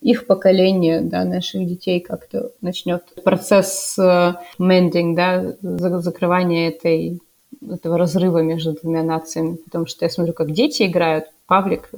их 0.02 0.26
поколение, 0.26 1.00
да, 1.00 1.24
наших 1.24 1.66
детей 1.66 2.00
как-то 2.00 2.50
начнет 2.60 3.02
процесс 3.24 3.96
мендинг, 4.58 5.16
да, 5.16 5.54
закрывания 5.62 6.68
этой 6.68 7.20
этого 7.70 7.98
разрыва 7.98 8.38
между 8.38 8.72
двумя 8.72 9.02
нациями, 9.02 9.56
потому 9.56 9.86
что 9.86 10.04
я 10.04 10.10
смотрю, 10.10 10.32
как 10.32 10.52
дети 10.52 10.84
играют. 10.84 11.26
Павлик 11.46 11.90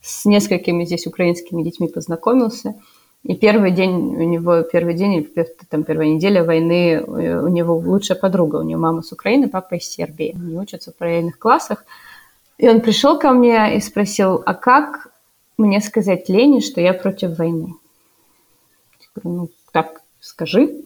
с 0.00 0.24
несколькими 0.24 0.84
здесь 0.84 1.06
украинскими 1.06 1.62
детьми 1.62 1.88
познакомился, 1.88 2.74
и 3.22 3.34
первый 3.36 3.70
день 3.70 3.92
у 3.92 4.22
него, 4.22 4.62
первый 4.62 4.94
день, 4.94 5.28
там, 5.68 5.84
первая 5.84 6.08
неделя 6.08 6.42
войны, 6.42 7.02
у 7.02 7.48
него 7.48 7.76
лучшая 7.76 8.18
подруга, 8.18 8.56
у 8.56 8.62
него 8.62 8.80
мама 8.80 9.02
с 9.02 9.12
Украины, 9.12 9.48
папа 9.48 9.74
из 9.74 9.84
Сербии. 9.84 10.34
Они 10.34 10.56
учатся 10.58 10.90
в 10.90 10.96
параллельных 10.96 11.38
классах. 11.38 11.84
И 12.56 12.66
он 12.68 12.80
пришел 12.80 13.18
ко 13.18 13.32
мне 13.32 13.76
и 13.76 13.80
спросил, 13.80 14.42
а 14.46 14.54
как 14.54 15.12
мне 15.58 15.82
сказать 15.82 16.30
Лене, 16.30 16.62
что 16.62 16.80
я 16.80 16.94
против 16.94 17.38
войны? 17.38 17.74
Я 19.00 19.06
говорю, 19.14 19.38
ну, 19.42 19.48
так 19.72 20.00
скажи. 20.20 20.82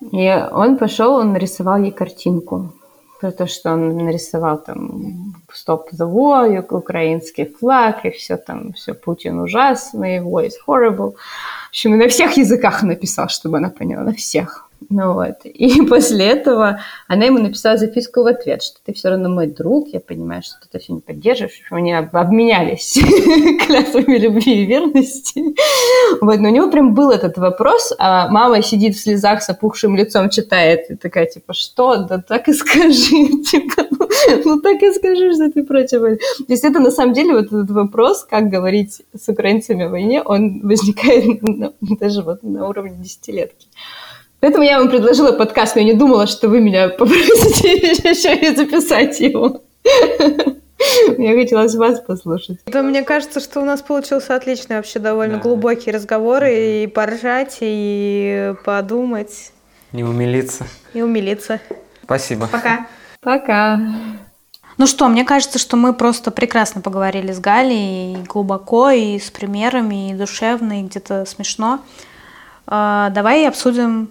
И 0.00 0.28
он 0.52 0.78
пошел, 0.78 1.14
он 1.14 1.32
нарисовал 1.32 1.78
ей 1.78 1.90
картинку 1.90 2.72
про 3.20 3.32
то, 3.32 3.46
что 3.46 3.72
он 3.72 3.96
нарисовал 3.96 4.58
там 4.58 5.34
«Stop 5.52 5.86
the 5.92 6.06
war», 6.06 6.64
украинский 6.70 7.46
флаг, 7.46 8.04
и 8.04 8.10
все 8.10 8.36
там, 8.36 8.72
все 8.74 8.94
Путин 8.94 9.40
ужасный, 9.40 10.20
war 10.20 10.46
is 10.46 10.52
horrible. 10.66 11.14
В 11.14 11.70
общем, 11.70 11.98
на 11.98 12.08
всех 12.08 12.36
языках 12.36 12.82
написал, 12.82 13.28
чтобы 13.28 13.58
она 13.58 13.70
поняла, 13.70 14.04
на 14.04 14.12
всех. 14.12 14.67
Ну 14.90 15.12
вот. 15.12 15.44
И 15.44 15.82
после 15.88 16.26
этого 16.26 16.80
она 17.06 17.24
ему 17.24 17.38
написала 17.38 17.76
записку 17.76 18.22
в 18.22 18.26
ответ, 18.26 18.62
что 18.62 18.78
ты 18.84 18.92
все 18.92 19.10
равно 19.10 19.28
мой 19.28 19.46
друг, 19.46 19.88
я 19.88 20.00
понимаю, 20.00 20.42
что 20.42 20.54
ты 20.70 20.78
все 20.78 20.94
не 20.94 21.00
поддерживаешь. 21.00 21.62
Они 21.70 21.92
обменялись 21.92 22.94
клятвами 23.66 24.16
любви 24.16 24.62
и 24.62 24.66
верности. 24.66 25.42
Вот. 26.20 26.38
Но 26.38 26.48
у 26.48 26.52
него 26.52 26.70
прям 26.70 26.94
был 26.94 27.10
этот 27.10 27.36
вопрос, 27.38 27.92
а 27.98 28.28
мама 28.28 28.62
сидит 28.62 28.96
в 28.96 29.00
слезах 29.00 29.42
с 29.42 29.48
опухшим 29.48 29.96
лицом, 29.96 30.30
читает, 30.30 30.90
и 30.90 30.96
такая, 30.96 31.26
типа, 31.26 31.52
что? 31.52 31.96
Да 31.96 32.18
так 32.18 32.48
и 32.48 32.52
скажи, 32.52 33.42
типа, 33.50 33.86
ну, 33.90 34.08
ну 34.44 34.60
так 34.60 34.82
и 34.82 34.92
скажи, 34.92 35.34
что 35.34 35.50
ты 35.50 35.64
против 35.64 36.00
войны. 36.00 36.18
То 36.38 36.52
есть 36.52 36.64
это 36.64 36.80
на 36.80 36.90
самом 36.90 37.12
деле 37.12 37.34
вот 37.34 37.46
этот 37.46 37.70
вопрос, 37.70 38.24
как 38.24 38.48
говорить 38.48 39.02
с 39.14 39.28
украинцами 39.28 39.84
о 39.84 39.90
войне, 39.90 40.22
он 40.22 40.60
возникает 40.62 41.40
даже 42.00 42.22
вот 42.22 42.42
на 42.42 42.68
уровне 42.68 42.96
десятилетки. 42.98 43.68
Поэтому 44.40 44.64
я 44.64 44.78
вам 44.78 44.88
предложила 44.88 45.32
подкаст, 45.32 45.74
но 45.74 45.80
я 45.80 45.88
не 45.88 45.94
думала, 45.94 46.26
что 46.26 46.48
вы 46.48 46.60
меня 46.60 46.88
попросите 46.90 47.76
еще 48.08 48.34
и 48.36 48.54
записать 48.54 49.18
его. 49.20 49.62
Мне 51.18 51.34
хотелось 51.34 51.74
вас 51.74 52.00
послушать. 52.00 52.60
Да, 52.66 52.82
мне 52.82 53.02
кажется, 53.02 53.40
что 53.40 53.60
у 53.60 53.64
нас 53.64 53.82
получился 53.82 54.36
отличный, 54.36 54.76
вообще 54.76 55.00
довольно 55.00 55.36
да. 55.36 55.40
глубокий 55.40 55.90
разговор, 55.90 56.44
и 56.44 56.86
поржать, 56.86 57.58
и 57.60 58.54
подумать. 58.64 59.52
И 59.92 60.02
умилиться. 60.04 60.66
И 60.94 61.02
умилиться. 61.02 61.60
Спасибо. 62.04 62.46
Пока. 62.46 62.86
Пока. 63.20 63.80
Ну 64.76 64.86
что, 64.86 65.08
мне 65.08 65.24
кажется, 65.24 65.58
что 65.58 65.76
мы 65.76 65.92
просто 65.92 66.30
прекрасно 66.30 66.80
поговорили 66.80 67.32
с 67.32 67.40
Галей, 67.40 68.14
и 68.14 68.16
глубоко, 68.22 68.90
и 68.90 69.18
с 69.18 69.32
примерами, 69.32 70.10
и 70.10 70.14
душевно, 70.14 70.80
и 70.80 70.84
где-то 70.84 71.24
смешно. 71.24 71.80
А, 72.68 73.10
давай 73.10 73.48
обсудим 73.48 74.10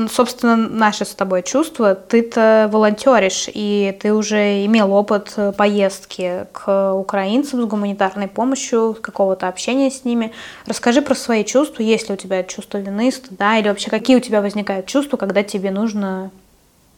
ну, 0.00 0.08
собственно, 0.08 0.56
наши 0.56 1.04
с 1.04 1.14
тобой 1.14 1.42
чувства. 1.42 1.94
Ты-то 1.94 2.70
волонтеришь, 2.72 3.50
и 3.52 3.96
ты 4.00 4.14
уже 4.14 4.64
имел 4.64 4.94
опыт 4.94 5.36
поездки 5.58 6.46
к 6.52 6.94
украинцам 6.94 7.60
с 7.60 7.64
гуманитарной 7.66 8.26
помощью, 8.26 8.96
какого-то 8.98 9.46
общения 9.46 9.90
с 9.90 10.06
ними. 10.06 10.32
Расскажи 10.66 11.02
про 11.02 11.14
свои 11.14 11.44
чувства, 11.44 11.82
есть 11.82 12.08
ли 12.08 12.14
у 12.14 12.16
тебя 12.16 12.42
чувство 12.44 12.78
вины, 12.78 13.12
да, 13.30 13.58
или 13.58 13.68
вообще 13.68 13.90
какие 13.90 14.16
у 14.16 14.20
тебя 14.20 14.40
возникают 14.40 14.86
чувства, 14.86 15.18
когда 15.18 15.42
тебе 15.42 15.70
нужно 15.70 16.30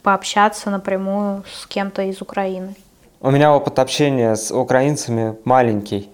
пообщаться 0.05 0.71
напрямую 0.71 1.43
с 1.53 1.67
кем-то 1.67 2.03
из 2.03 2.23
Украины? 2.23 2.77
У 3.21 3.31
меня 3.31 3.53
опыт 3.53 3.81
общения 3.81 4.37
с 4.37 4.55
украинцами 4.55 5.37
маленький 5.45 6.09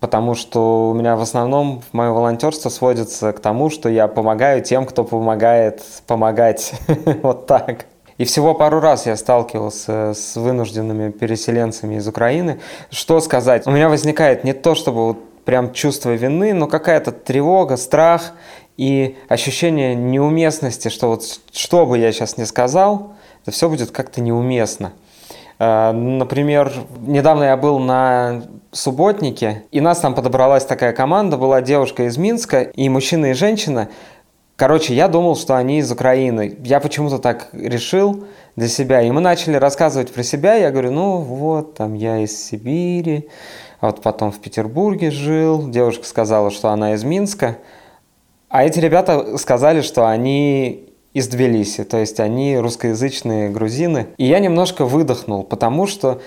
потому 0.00 0.34
что 0.34 0.90
у 0.90 0.94
меня 0.94 1.14
в 1.14 1.20
основном 1.20 1.82
мое 1.92 2.10
волонтерство 2.10 2.70
сводится 2.70 3.32
к 3.32 3.40
тому, 3.40 3.70
что 3.70 3.88
я 3.88 4.08
помогаю 4.08 4.62
тем, 4.62 4.86
кто 4.86 5.04
помогает 5.04 5.82
помогать. 6.06 6.72
вот 7.22 7.46
так. 7.46 7.86
И 8.16 8.24
всего 8.24 8.54
пару 8.54 8.80
раз 8.80 9.06
я 9.06 9.16
сталкивался 9.16 10.12
с 10.14 10.36
вынужденными 10.36 11.10
переселенцами 11.10 11.94
из 11.94 12.06
Украины. 12.06 12.60
Что 12.90 13.20
сказать? 13.20 13.66
У 13.66 13.70
меня 13.70 13.88
возникает 13.88 14.44
не 14.44 14.52
то, 14.52 14.74
чтобы 14.74 15.16
прям 15.44 15.72
чувство 15.72 16.10
вины, 16.10 16.52
но 16.52 16.66
какая-то 16.66 17.12
тревога, 17.12 17.76
страх 17.76 18.32
и 18.76 19.16
ощущение 19.28 19.94
неуместности, 19.94 20.88
что 20.88 21.08
вот 21.08 21.40
что 21.50 21.86
бы 21.86 21.98
я 21.98 22.12
сейчас 22.12 22.36
не 22.36 22.44
сказал, 22.44 23.14
это 23.42 23.52
все 23.52 23.68
будет 23.68 23.90
как-то 23.90 24.20
неуместно. 24.20 24.92
Э, 25.60 25.92
например, 25.92 26.72
недавно 27.00 27.44
я 27.44 27.56
был 27.56 27.78
на 27.78 28.42
субботнике, 28.72 29.64
и 29.70 29.80
нас 29.80 30.00
там 30.00 30.14
подобралась 30.14 30.64
такая 30.64 30.92
команда, 30.92 31.36
была 31.36 31.60
девушка 31.60 32.04
из 32.06 32.16
Минска, 32.16 32.62
и 32.62 32.88
мужчина 32.88 33.26
и 33.26 33.32
женщина. 33.34 33.90
Короче, 34.56 34.94
я 34.94 35.08
думал, 35.08 35.36
что 35.36 35.56
они 35.56 35.78
из 35.78 35.90
Украины. 35.90 36.58
Я 36.64 36.80
почему-то 36.80 37.18
так 37.18 37.48
решил 37.52 38.24
для 38.56 38.68
себя. 38.68 39.00
И 39.00 39.10
мы 39.10 39.20
начали 39.22 39.54
рассказывать 39.54 40.12
про 40.12 40.22
себя. 40.22 40.54
Я 40.54 40.70
говорю, 40.70 40.90
ну 40.90 41.16
вот, 41.18 41.74
там 41.74 41.94
я 41.94 42.18
из 42.18 42.38
Сибири, 42.44 43.30
а 43.80 43.86
вот 43.86 44.02
потом 44.02 44.30
в 44.30 44.38
Петербурге 44.38 45.10
жил. 45.10 45.66
Девушка 45.68 46.04
сказала, 46.04 46.50
что 46.50 46.68
она 46.68 46.92
из 46.92 47.04
Минска. 47.04 47.56
А 48.50 48.64
эти 48.64 48.78
ребята 48.80 49.38
сказали, 49.38 49.80
что 49.80 50.06
они 50.06 50.89
из 51.12 51.28
Тбилиси, 51.28 51.84
то 51.84 51.98
есть 51.98 52.20
они 52.20 52.56
русскоязычные 52.56 53.50
грузины. 53.50 54.08
И 54.16 54.26
я 54.26 54.38
немножко 54.38 54.84
выдохнул, 54.84 55.42
потому 55.42 55.86
что, 55.86 56.20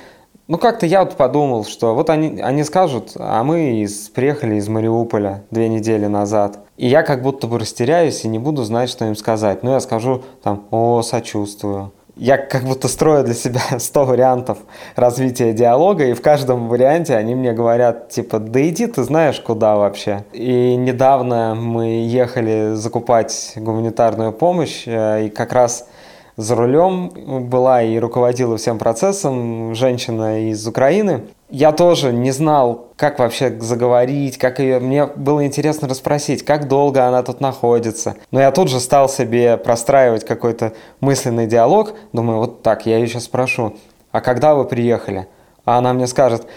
ну 0.47 0.57
как-то 0.57 0.85
я 0.85 1.03
вот 1.03 1.15
подумал, 1.15 1.65
что 1.65 1.95
вот 1.95 2.09
они, 2.09 2.41
они 2.41 2.63
скажут, 2.63 3.13
а 3.15 3.43
мы 3.43 3.81
из, 3.81 4.09
приехали 4.09 4.55
из 4.55 4.67
Мариуполя 4.67 5.43
две 5.51 5.69
недели 5.69 6.07
назад. 6.07 6.59
И 6.77 6.87
я 6.87 7.03
как 7.03 7.21
будто 7.21 7.47
бы 7.47 7.59
растеряюсь 7.59 8.25
и 8.25 8.27
не 8.27 8.39
буду 8.39 8.63
знать, 8.63 8.89
что 8.89 9.05
им 9.05 9.15
сказать. 9.15 9.63
Ну 9.63 9.71
я 9.71 9.79
скажу 9.79 10.23
там, 10.41 10.65
о, 10.71 11.01
сочувствую 11.01 11.91
я 12.15 12.37
как 12.37 12.63
будто 12.63 12.87
строю 12.87 13.23
для 13.23 13.33
себя 13.33 13.61
100 13.79 14.05
вариантов 14.05 14.57
развития 14.95 15.53
диалога, 15.53 16.05
и 16.05 16.13
в 16.13 16.21
каждом 16.21 16.67
варианте 16.69 17.15
они 17.15 17.35
мне 17.35 17.53
говорят, 17.53 18.09
типа, 18.09 18.39
да 18.39 18.67
иди 18.67 18.87
ты 18.87 19.03
знаешь 19.03 19.39
куда 19.39 19.75
вообще. 19.75 20.23
И 20.33 20.75
недавно 20.75 21.55
мы 21.55 22.05
ехали 22.05 22.75
закупать 22.75 23.53
гуманитарную 23.55 24.31
помощь, 24.31 24.83
э, 24.85 25.25
и 25.25 25.29
как 25.29 25.53
раз 25.53 25.87
за 26.35 26.55
рулем 26.55 27.11
была 27.49 27.83
и 27.83 27.97
руководила 27.99 28.57
всем 28.57 28.79
процессом 28.79 29.75
женщина 29.75 30.49
из 30.49 30.65
Украины. 30.67 31.21
Я 31.53 31.71
тоже 31.71 32.11
не 32.11 32.31
знал, 32.31 32.87
как 32.95 33.19
вообще 33.19 33.55
заговорить, 33.59 34.39
как 34.39 34.57
ее... 34.57 34.79
Мне 34.79 35.05
было 35.05 35.45
интересно 35.45 35.87
расспросить, 35.87 36.43
как 36.43 36.67
долго 36.67 37.05
она 37.07 37.21
тут 37.21 37.41
находится. 37.41 38.15
Но 38.31 38.39
я 38.39 38.51
тут 38.51 38.69
же 38.69 38.79
стал 38.79 39.07
себе 39.07 39.57
простраивать 39.57 40.25
какой-то 40.25 40.73
мысленный 40.99 41.45
диалог. 41.45 41.93
Думаю, 42.11 42.39
вот 42.39 42.63
так, 42.63 42.87
я 42.87 42.97
ее 42.97 43.05
сейчас 43.05 43.25
спрошу, 43.25 43.75
а 44.11 44.19
когда 44.21 44.55
вы 44.55 44.65
приехали? 44.65 45.27
А 45.63 45.77
она 45.77 45.93
мне 45.93 46.07
скажет, 46.07 46.47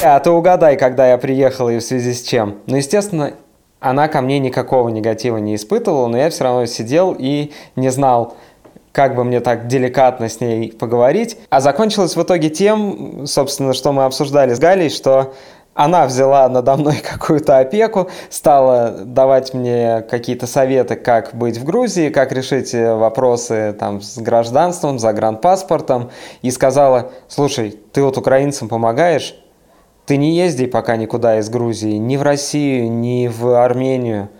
а 0.00 0.20
ты 0.20 0.30
угадай, 0.30 0.76
когда 0.76 1.10
я 1.10 1.18
приехала 1.18 1.70
и 1.70 1.80
в 1.80 1.82
связи 1.82 2.14
с 2.14 2.22
чем. 2.22 2.58
Ну, 2.66 2.76
естественно, 2.76 3.32
она 3.80 4.06
ко 4.06 4.20
мне 4.20 4.38
никакого 4.38 4.90
негатива 4.90 5.38
не 5.38 5.56
испытывала, 5.56 6.06
но 6.06 6.18
я 6.18 6.30
все 6.30 6.44
равно 6.44 6.66
сидел 6.66 7.16
и 7.18 7.50
не 7.74 7.88
знал, 7.88 8.36
как 8.96 9.14
бы 9.14 9.24
мне 9.24 9.40
так 9.40 9.66
деликатно 9.66 10.30
с 10.30 10.40
ней 10.40 10.72
поговорить. 10.72 11.36
А 11.50 11.60
закончилось 11.60 12.16
в 12.16 12.22
итоге 12.22 12.48
тем, 12.48 13.26
собственно, 13.26 13.74
что 13.74 13.92
мы 13.92 14.06
обсуждали 14.06 14.54
с 14.54 14.58
Галей, 14.58 14.88
что 14.88 15.34
она 15.74 16.06
взяла 16.06 16.48
надо 16.48 16.78
мной 16.78 17.02
какую-то 17.12 17.58
опеку, 17.58 18.08
стала 18.30 18.92
давать 19.04 19.52
мне 19.52 20.00
какие-то 20.08 20.46
советы, 20.46 20.96
как 20.96 21.34
быть 21.34 21.58
в 21.58 21.64
Грузии, 21.64 22.08
как 22.08 22.32
решить 22.32 22.72
вопросы 22.72 23.76
там, 23.78 24.00
с 24.00 24.16
гражданством, 24.16 24.98
загранпаспортом, 24.98 26.10
и 26.40 26.50
сказала, 26.50 27.10
слушай, 27.28 27.78
ты 27.92 28.02
вот 28.02 28.16
украинцам 28.16 28.70
помогаешь, 28.70 29.36
ты 30.06 30.16
не 30.16 30.38
езди 30.38 30.64
пока 30.64 30.96
никуда 30.96 31.38
из 31.38 31.50
Грузии, 31.50 31.98
ни 31.98 32.16
в 32.16 32.22
Россию, 32.22 32.90
ни 32.90 33.28
в 33.28 33.62
Армению, 33.62 34.30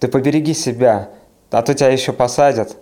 ты 0.00 0.08
побереги 0.08 0.52
себя, 0.52 1.10
а 1.52 1.62
то 1.62 1.74
тебя 1.74 1.90
еще 1.90 2.12
посадят. 2.12 2.76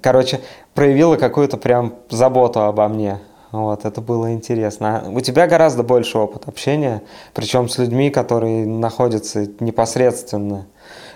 Короче, 0.00 0.40
проявила 0.74 1.16
какую-то 1.16 1.56
прям 1.56 1.94
заботу 2.08 2.60
обо 2.60 2.88
мне. 2.88 3.20
Вот, 3.50 3.84
это 3.84 4.00
было 4.00 4.32
интересно. 4.32 5.04
У 5.08 5.20
тебя 5.20 5.46
гораздо 5.46 5.82
больше 5.82 6.16
опыт 6.16 6.48
общения, 6.48 7.02
причем 7.34 7.68
с 7.68 7.76
людьми, 7.76 8.08
которые 8.08 8.66
находятся 8.66 9.46
непосредственно 9.60 10.66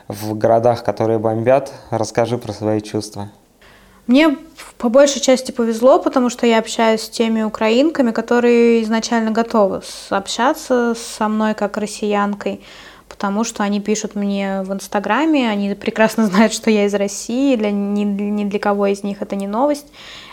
в 0.06 0.36
городах, 0.36 0.84
которые 0.84 1.18
бомбят. 1.18 1.72
Расскажи 1.90 2.36
про 2.36 2.52
свои 2.52 2.82
чувства. 2.82 3.30
Мне 4.06 4.36
по 4.76 4.90
большей 4.90 5.20
части 5.20 5.50
повезло, 5.50 5.98
потому 5.98 6.28
что 6.28 6.46
я 6.46 6.58
общаюсь 6.58 7.00
с 7.00 7.08
теми 7.08 7.42
украинками, 7.42 8.12
которые 8.12 8.82
изначально 8.82 9.30
готовы 9.30 9.80
общаться 10.10 10.94
со 10.94 11.28
мной 11.28 11.54
как 11.54 11.76
россиянкой 11.78 12.60
потому 13.16 13.44
что 13.44 13.62
они 13.62 13.80
пишут 13.80 14.14
мне 14.14 14.62
в 14.62 14.72
Инстаграме, 14.72 15.48
они 15.48 15.74
прекрасно 15.74 16.26
знают, 16.26 16.52
что 16.52 16.70
я 16.70 16.84
из 16.84 16.94
России, 16.94 17.56
для, 17.56 17.70
ни, 17.70 18.04
ни 18.04 18.44
для 18.44 18.58
кого 18.58 18.86
из 18.86 19.02
них 19.02 19.22
это 19.22 19.36
не 19.36 19.46
новость. 19.46 19.86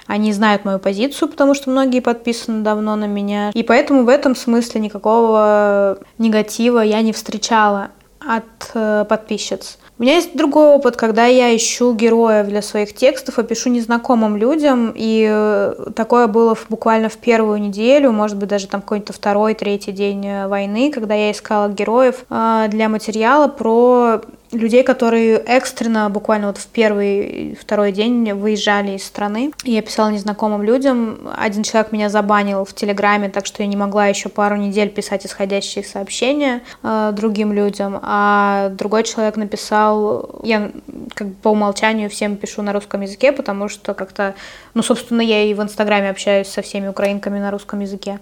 Они 0.05 0.33
знают 0.33 0.65
мою 0.65 0.79
позицию, 0.79 1.29
потому 1.29 1.53
что 1.53 1.69
многие 1.69 2.01
подписаны 2.01 2.61
давно 2.61 2.97
на 2.97 3.05
меня. 3.05 3.51
И 3.53 3.63
поэтому 3.63 4.03
в 4.03 4.09
этом 4.09 4.35
смысле 4.35 4.81
никакого 4.81 5.97
негатива 6.17 6.81
я 6.81 7.01
не 7.01 7.13
встречала 7.13 7.91
от 8.27 8.71
э, 8.73 9.05
подписчиц. 9.07 9.77
У 9.99 10.03
меня 10.03 10.15
есть 10.15 10.35
другой 10.35 10.69
опыт, 10.69 10.95
когда 10.95 11.27
я 11.27 11.55
ищу 11.55 11.93
героев 11.93 12.47
для 12.47 12.63
своих 12.63 12.95
текстов 12.95 13.37
и 13.37 13.43
пишу 13.43 13.69
незнакомым 13.69 14.37
людям, 14.37 14.91
и 14.95 15.27
э, 15.29 15.91
такое 15.95 16.27
было 16.27 16.57
буквально 16.67 17.09
в 17.09 17.17
первую 17.17 17.61
неделю, 17.61 18.11
может 18.11 18.37
быть, 18.37 18.49
даже 18.49 18.67
там 18.67 18.81
какой-то 18.81 19.13
второй, 19.13 19.53
третий 19.53 19.91
день 19.91 20.25
э, 20.25 20.47
войны, 20.47 20.91
когда 20.91 21.13
я 21.13 21.31
искала 21.31 21.69
героев 21.69 22.25
э, 22.29 22.65
для 22.69 22.89
материала 22.89 23.47
про 23.47 24.21
людей, 24.53 24.83
которые 24.83 25.37
экстренно, 25.37 26.09
буквально 26.09 26.47
вот 26.47 26.57
в 26.57 26.67
первый, 26.67 27.57
второй 27.59 27.91
день 27.91 28.31
выезжали 28.33 28.91
из 28.91 29.05
страны. 29.05 29.51
Я 29.63 29.81
писала 29.81 30.09
незнакомым 30.09 30.63
людям. 30.63 31.29
Один 31.35 31.63
человек 31.63 31.91
меня 31.91 32.09
забанил 32.09 32.65
в 32.65 32.73
Телеграме, 32.73 33.29
так 33.29 33.45
что 33.45 33.63
я 33.63 33.67
не 33.67 33.75
могла 33.75 34.07
еще 34.07 34.29
пару 34.29 34.55
недель 34.55 34.89
писать 34.89 35.25
исходящие 35.25 35.83
сообщения 35.83 36.61
э, 36.83 37.11
другим 37.13 37.51
людям. 37.51 37.99
А 38.01 38.69
другой 38.69 39.03
человек 39.03 39.35
написал, 39.35 40.39
я 40.43 40.71
как 41.13 41.27
бы 41.27 41.35
по 41.35 41.49
умолчанию 41.49 42.09
всем 42.09 42.37
пишу 42.37 42.61
на 42.61 42.73
русском 42.73 43.01
языке, 43.01 43.31
потому 43.31 43.67
что 43.67 43.93
как-то, 43.93 44.35
ну, 44.73 44.83
собственно, 44.83 45.21
я 45.21 45.43
и 45.43 45.53
в 45.53 45.61
Инстаграме 45.61 46.09
общаюсь 46.09 46.47
со 46.47 46.61
всеми 46.61 46.87
украинками 46.87 47.39
на 47.39 47.51
русском 47.51 47.79
языке. 47.79 48.19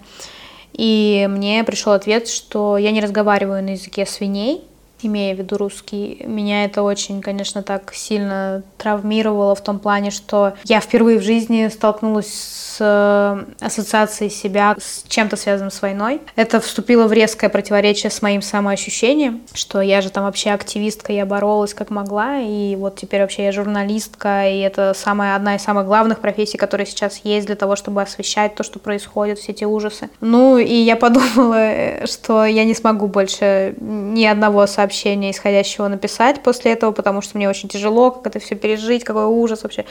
И 0.72 1.28
мне 1.30 1.64
пришел 1.64 1.92
ответ, 1.92 2.28
что 2.28 2.78
я 2.78 2.92
не 2.92 3.00
разговариваю 3.00 3.62
на 3.62 3.70
языке 3.70 4.06
свиней, 4.06 4.64
имея 5.06 5.34
в 5.34 5.38
виду 5.38 5.56
русский. 5.56 6.22
Меня 6.26 6.64
это 6.64 6.82
очень, 6.82 7.20
конечно, 7.20 7.62
так 7.62 7.92
сильно 7.94 8.62
травмировало 8.78 9.54
в 9.54 9.60
том 9.62 9.78
плане, 9.78 10.10
что 10.10 10.54
я 10.64 10.80
впервые 10.80 11.18
в 11.18 11.22
жизни 11.22 11.68
столкнулась 11.68 12.32
с 12.32 12.78
э, 12.80 13.44
ассоциацией 13.64 14.30
себя 14.30 14.76
с 14.78 15.04
чем-то 15.08 15.36
связанным 15.36 15.70
с 15.70 15.82
войной. 15.82 16.20
Это 16.36 16.60
вступило 16.60 17.06
в 17.06 17.12
резкое 17.12 17.48
противоречие 17.48 18.10
с 18.10 18.22
моим 18.22 18.42
самоощущением, 18.42 19.42
что 19.52 19.80
я 19.80 20.00
же 20.00 20.10
там 20.10 20.24
вообще 20.24 20.50
активистка, 20.50 21.12
я 21.12 21.26
боролась 21.26 21.74
как 21.74 21.90
могла, 21.90 22.38
и 22.38 22.76
вот 22.76 22.96
теперь 22.96 23.20
вообще 23.20 23.44
я 23.44 23.52
журналистка, 23.52 24.48
и 24.48 24.58
это 24.60 24.94
самая, 24.94 25.36
одна 25.36 25.56
из 25.56 25.62
самых 25.62 25.86
главных 25.86 26.20
профессий, 26.20 26.58
которые 26.58 26.86
сейчас 26.86 27.20
есть 27.24 27.46
для 27.46 27.56
того, 27.56 27.76
чтобы 27.76 28.02
освещать 28.02 28.54
то, 28.54 28.62
что 28.62 28.78
происходит, 28.78 29.38
все 29.38 29.52
эти 29.52 29.64
ужасы. 29.64 30.08
Ну, 30.20 30.58
и 30.58 30.74
я 30.74 30.96
подумала, 31.02 31.58
э, 31.58 32.06
что 32.06 32.44
я 32.44 32.64
не 32.64 32.74
смогу 32.74 33.06
больше 33.06 33.74
ни 33.80 34.24
одного 34.24 34.66
сообщения 34.66 34.91
сообщения 34.92 35.30
исходящего 35.30 35.88
написать 35.88 36.42
после 36.42 36.72
этого, 36.72 36.92
потому 36.92 37.22
что 37.22 37.38
мне 37.38 37.48
очень 37.48 37.68
тяжело, 37.68 38.10
как 38.10 38.26
это 38.26 38.38
все 38.38 38.54
пережить, 38.54 39.04
какой 39.04 39.24
ужас 39.24 39.62
вообще. 39.62 39.84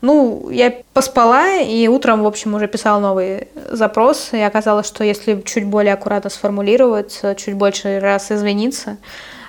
Ну, 0.00 0.48
я 0.50 0.72
поспала, 0.92 1.60
и 1.60 1.88
утром, 1.88 2.22
в 2.22 2.26
общем, 2.26 2.54
уже 2.54 2.68
писала 2.68 3.00
новый 3.00 3.48
запрос, 3.72 4.28
и 4.32 4.38
оказалось, 4.38 4.86
что 4.86 5.02
если 5.02 5.42
чуть 5.44 5.64
более 5.64 5.94
аккуратно 5.94 6.30
сформулировать, 6.30 7.20
чуть 7.36 7.54
больше 7.54 7.98
раз 7.98 8.30
извиниться 8.30 8.96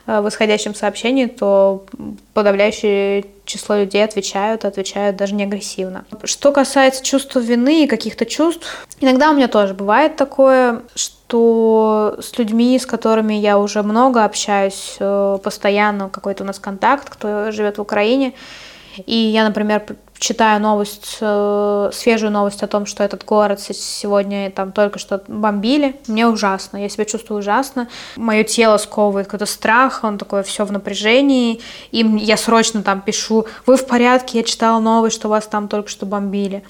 в 0.06 0.28
исходящем 0.28 0.76
сообщении, 0.76 1.26
то 1.26 1.86
подавляющее 2.34 3.26
число 3.46 3.78
людей 3.78 4.04
отвечают, 4.04 4.66
отвечают 4.66 5.16
даже 5.16 5.36
не 5.36 5.44
агрессивно. 5.44 6.06
Что 6.24 6.52
касается 6.52 7.04
чувства 7.04 7.40
вины 7.40 7.84
и 7.84 7.88
каких-то 7.88 8.26
чувств, 8.26 8.88
иногда 9.00 9.32
у 9.32 9.34
меня 9.34 9.48
тоже 9.48 9.74
бывает 9.74 10.16
такое, 10.16 10.82
что 10.96 11.20
что 11.30 12.18
с 12.20 12.36
людьми, 12.40 12.80
с 12.80 12.88
которыми 12.88 13.36
я 13.36 13.60
уже 13.60 13.84
много 13.84 14.26
общаюсь, 14.26 14.96
э, 15.00 15.38
постоянно 15.44 16.10
какой-то 16.10 16.44
у 16.44 16.48
нас 16.48 16.58
контакт, 16.58 17.08
кто 17.08 17.52
живет 17.52 17.78
в 17.78 17.82
Украине, 17.82 18.34
и 19.06 19.16
я, 19.16 19.44
например, 19.46 19.84
читаю 20.20 20.62
новость, 20.62 21.18
э, 21.22 21.90
свежую 21.94 22.32
новость 22.32 22.62
о 22.62 22.68
том, 22.68 22.86
что 22.86 23.04
этот 23.04 23.24
город 23.24 23.62
сегодня 23.62 24.52
там 24.52 24.74
только 24.74 25.00
что 25.00 25.24
бомбили, 25.28 25.96
мне 26.08 26.28
ужасно, 26.28 26.78
я 26.78 26.90
себя 26.90 27.06
чувствую 27.06 27.40
ужасно, 27.40 27.88
мое 28.18 28.44
тело 28.44 28.78
сковывает 28.78 29.28
какой-то 29.28 29.46
страх, 29.46 30.02
он 30.04 30.18
такой 30.18 30.44
все 30.44 30.66
в 30.66 30.72
напряжении, 30.72 31.62
и 31.92 32.00
я 32.20 32.36
срочно 32.36 32.84
там 32.84 33.02
пишу, 33.02 33.48
вы 33.66 33.78
в 33.78 33.88
порядке, 33.88 34.40
я 34.40 34.44
читала 34.44 34.80
новость, 34.80 35.16
что 35.16 35.30
вас 35.30 35.48
там 35.48 35.68
только 35.70 35.90
что 35.90 36.06
бомбили. 36.06 36.64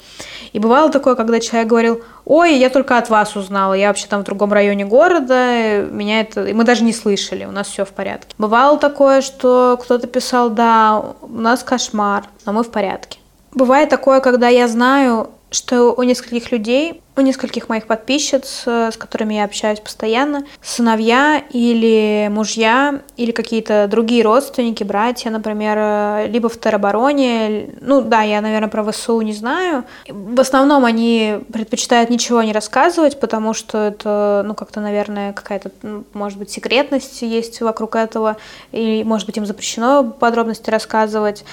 И 0.52 0.58
бывало 0.58 0.90
такое, 0.90 1.16
когда 1.16 1.40
человек 1.40 1.68
говорил, 1.68 2.02
ой, 2.30 2.56
я 2.56 2.70
только 2.70 2.96
от 2.96 3.10
вас 3.10 3.34
узнала, 3.34 3.74
я 3.74 3.88
вообще 3.88 4.06
там 4.06 4.20
в 4.20 4.24
другом 4.24 4.52
районе 4.52 4.84
города, 4.84 5.84
меня 5.90 6.20
это... 6.20 6.42
Мы 6.54 6.62
даже 6.62 6.84
не 6.84 6.92
слышали, 6.92 7.44
у 7.44 7.50
нас 7.50 7.66
все 7.66 7.84
в 7.84 7.88
порядке. 7.88 8.36
Бывало 8.38 8.78
такое, 8.78 9.20
что 9.20 9.76
кто-то 9.82 10.06
писал, 10.06 10.48
да, 10.48 11.02
у 11.22 11.28
нас 11.28 11.64
кошмар, 11.64 12.24
но 12.46 12.52
мы 12.52 12.62
в 12.62 12.70
порядке. 12.70 13.18
Бывает 13.52 13.88
такое, 13.88 14.20
когда 14.20 14.46
я 14.46 14.68
знаю, 14.68 15.30
что 15.50 15.92
у 15.92 16.02
нескольких 16.02 16.52
людей, 16.52 17.02
у 17.16 17.22
нескольких 17.22 17.68
моих 17.68 17.86
подписчиц, 17.86 18.62
э, 18.66 18.90
с 18.92 18.96
которыми 18.96 19.34
я 19.34 19.44
общаюсь 19.44 19.80
постоянно, 19.80 20.44
сыновья 20.62 21.42
или 21.50 22.28
мужья, 22.30 23.00
или 23.16 23.32
какие-то 23.32 23.88
другие 23.90 24.22
родственники, 24.22 24.84
братья, 24.84 25.30
например, 25.30 25.76
э, 25.78 26.26
либо 26.28 26.48
в 26.48 26.58
теробороне. 26.58 27.70
Ну 27.80 28.00
да, 28.00 28.22
я, 28.22 28.40
наверное, 28.40 28.68
про 28.68 28.90
ВСУ 28.90 29.20
не 29.22 29.32
знаю. 29.32 29.84
В 30.08 30.40
основном 30.40 30.84
они 30.84 31.40
предпочитают 31.52 32.10
ничего 32.10 32.42
не 32.42 32.52
рассказывать, 32.52 33.18
потому 33.18 33.52
что 33.52 33.78
это, 33.78 34.44
ну, 34.46 34.54
как-то, 34.54 34.80
наверное, 34.80 35.32
какая-то, 35.32 35.72
ну, 35.82 36.04
может 36.12 36.38
быть, 36.38 36.50
секретность 36.50 37.22
есть 37.22 37.60
вокруг 37.60 37.96
этого, 37.96 38.36
и, 38.70 39.02
может 39.04 39.26
быть, 39.26 39.36
им 39.36 39.46
запрещено 39.46 40.04
подробности 40.04 40.70
рассказывать. 40.70 41.44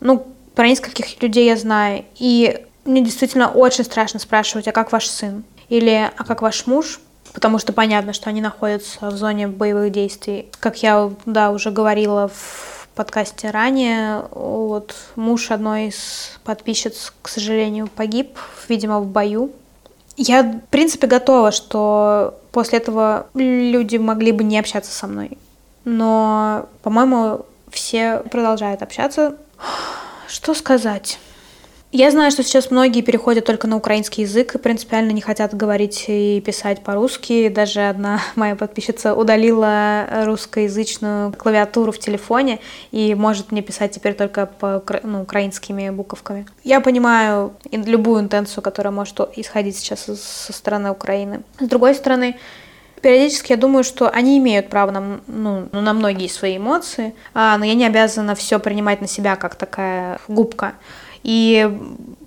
Ну, 0.00 0.26
про 0.54 0.68
нескольких 0.68 1.22
людей 1.22 1.46
я 1.46 1.56
знаю. 1.56 2.04
И 2.18 2.62
мне 2.86 3.02
действительно 3.02 3.50
очень 3.50 3.84
страшно 3.84 4.20
спрашивать, 4.20 4.68
а 4.68 4.72
как 4.72 4.92
ваш 4.92 5.06
сын? 5.06 5.44
Или 5.68 6.10
а 6.16 6.24
как 6.24 6.42
ваш 6.42 6.66
муж? 6.66 7.00
Потому 7.32 7.58
что 7.58 7.72
понятно, 7.72 8.12
что 8.12 8.30
они 8.30 8.40
находятся 8.40 9.10
в 9.10 9.16
зоне 9.16 9.48
боевых 9.48 9.92
действий. 9.92 10.48
Как 10.60 10.82
я, 10.82 11.10
да, 11.26 11.50
уже 11.50 11.70
говорила 11.70 12.28
в 12.28 12.88
подкасте 12.94 13.50
ранее, 13.50 14.24
вот 14.30 14.94
муж 15.16 15.50
одной 15.50 15.88
из 15.88 16.38
подписчиц, 16.44 17.12
к 17.20 17.28
сожалению, 17.28 17.88
погиб, 17.88 18.38
видимо, 18.68 19.00
в 19.00 19.06
бою. 19.06 19.52
Я, 20.16 20.42
в 20.42 20.60
принципе, 20.70 21.06
готова, 21.06 21.52
что 21.52 22.40
после 22.52 22.78
этого 22.78 23.26
люди 23.34 23.98
могли 23.98 24.32
бы 24.32 24.44
не 24.44 24.58
общаться 24.58 24.90
со 24.92 25.06
мной. 25.06 25.36
Но, 25.84 26.68
по-моему, 26.82 27.44
все 27.70 28.20
продолжают 28.30 28.80
общаться. 28.82 29.36
Что 30.26 30.54
сказать? 30.54 31.18
Я 31.92 32.10
знаю, 32.10 32.32
что 32.32 32.42
сейчас 32.42 32.70
многие 32.70 33.00
переходят 33.00 33.44
только 33.44 33.68
на 33.68 33.76
украинский 33.76 34.24
язык 34.24 34.54
и 34.54 34.58
принципиально 34.58 35.12
не 35.12 35.20
хотят 35.20 35.54
говорить 35.54 36.04
и 36.08 36.42
писать 36.44 36.82
по-русски. 36.82 37.48
Даже 37.48 37.88
одна 37.88 38.20
моя 38.34 38.56
подписчица 38.56 39.14
удалила 39.14 40.06
русскоязычную 40.24 41.32
клавиатуру 41.32 41.92
в 41.92 41.98
телефоне 41.98 42.58
и 42.90 43.14
может 43.14 43.52
мне 43.52 43.62
писать 43.62 43.92
теперь 43.92 44.14
только 44.14 44.46
по 44.46 44.82
ну, 45.04 45.22
украинскими 45.22 45.90
буковками. 45.90 46.46
Я 46.64 46.80
понимаю 46.80 47.54
любую 47.70 48.20
интенцию, 48.20 48.62
которая 48.62 48.92
может 48.92 49.20
исходить 49.36 49.76
сейчас 49.76 50.00
со 50.00 50.52
стороны 50.52 50.90
Украины. 50.90 51.42
С 51.60 51.68
другой 51.68 51.94
стороны, 51.94 52.36
периодически 53.00 53.52
я 53.52 53.56
думаю, 53.56 53.84
что 53.84 54.10
они 54.10 54.38
имеют 54.38 54.68
право 54.68 54.90
на, 54.90 55.20
ну, 55.28 55.68
на 55.70 55.92
многие 55.92 56.28
свои 56.28 56.56
эмоции, 56.56 57.14
а, 57.32 57.56
но 57.56 57.64
я 57.64 57.74
не 57.74 57.86
обязана 57.86 58.34
все 58.34 58.58
принимать 58.58 59.00
на 59.00 59.06
себя 59.06 59.36
как 59.36 59.54
такая 59.54 60.18
губка. 60.26 60.74
И 61.22 61.70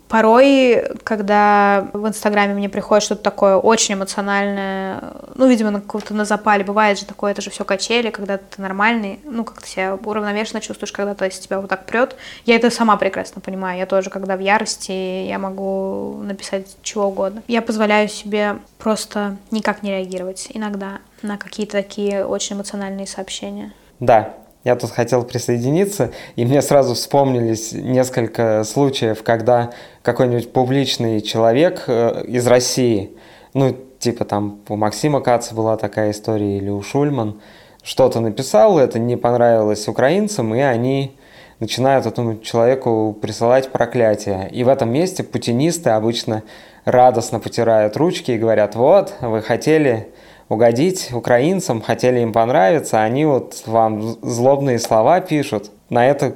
порой, 0.10 0.84
когда 1.04 1.88
в 1.94 2.08
Инстаграме 2.08 2.56
мне 2.56 2.68
приходит 2.68 3.04
что-то 3.04 3.22
такое 3.22 3.56
очень 3.56 3.94
эмоциональное, 3.94 5.14
ну, 5.36 5.48
видимо, 5.48 5.70
на 5.70 5.82
каком-то 5.82 6.14
на 6.16 6.26
запале, 6.26 6.64
бывает 6.64 7.00
же 7.00 7.06
такое, 7.06 7.32
это 7.32 7.42
же 7.42 7.52
все 7.52 7.64
качели, 7.64 8.10
когда 8.10 8.38
ты 8.38 8.62
нормальный, 8.62 9.20
ну, 9.24 9.46
как-то 9.46 9.68
себя 9.68 9.96
уравновешенно 9.96 10.62
чувствуешь, 10.62 10.92
когда 10.92 11.14
то 11.14 11.26
из 11.26 11.38
тебя 11.38 11.62
вот 11.62 11.70
так 11.70 11.86
прет. 11.86 12.16
Я 12.46 12.56
это 12.56 12.72
сама 12.72 12.98
прекрасно 12.98 13.40
понимаю. 13.40 13.78
Я 13.78 13.86
тоже, 13.86 14.10
когда 14.10 14.36
в 14.36 14.40
ярости, 14.40 14.92
я 14.92 15.38
могу 15.38 16.20
написать 16.24 16.76
чего 16.82 17.06
угодно. 17.06 17.44
Я 17.48 17.62
позволяю 17.62 18.10
себе 18.10 18.58
просто 18.80 19.38
никак 19.52 19.84
не 19.84 19.92
реагировать 19.92 20.48
иногда 20.54 21.00
на 21.22 21.38
какие-то 21.38 21.74
такие 21.74 22.26
очень 22.26 22.56
эмоциональные 22.56 23.06
сообщения. 23.06 23.74
Да, 24.00 24.34
я 24.64 24.76
тут 24.76 24.92
хотел 24.92 25.24
присоединиться, 25.24 26.12
и 26.36 26.46
мне 26.46 26.62
сразу 26.62 26.94
вспомнились 26.94 27.72
несколько 27.72 28.64
случаев, 28.66 29.24
когда 29.24 29.72
какой-нибудь 30.02 30.52
публичный 30.52 31.22
человек 31.22 31.84
э, 31.88 32.26
из 32.28 32.46
России, 32.46 33.12
ну, 33.54 33.76
типа 34.00 34.26
там 34.26 34.60
у 34.68 34.76
Максима 34.76 35.22
Каца 35.22 35.56
была 35.56 35.78
такая 35.78 36.12
история, 36.12 36.58
или 36.58 36.70
у 36.70 36.82
Шульман, 36.82 37.40
что-то 37.84 38.20
написал, 38.20 38.78
это 38.78 39.00
не 39.00 39.16
понравилось 39.16 39.88
украинцам, 39.88 40.54
и 40.54 40.60
они 40.60 41.16
начинают 41.60 42.06
этому 42.06 42.40
человеку 42.40 43.18
присылать 43.22 43.72
проклятия. 43.72 44.50
И 44.52 44.64
в 44.64 44.70
этом 44.70 44.92
месте 44.92 45.24
путинисты 45.24 45.92
обычно 45.92 46.44
радостно 46.86 47.40
потирают 47.40 47.98
ручки 47.98 48.32
и 48.32 48.38
говорят, 48.38 48.76
вот, 48.76 49.14
вы 49.22 49.42
хотели 49.42 50.10
угодить 50.50 51.14
украинцам, 51.14 51.82
хотели 51.82 52.20
им 52.20 52.34
понравиться, 52.34 53.02
они 53.02 53.26
вот 53.26 53.64
вам 53.66 54.02
злобные 54.22 54.80
слова 54.80 55.22
пишут. 55.22 55.72
На 55.90 56.08
это 56.08 56.36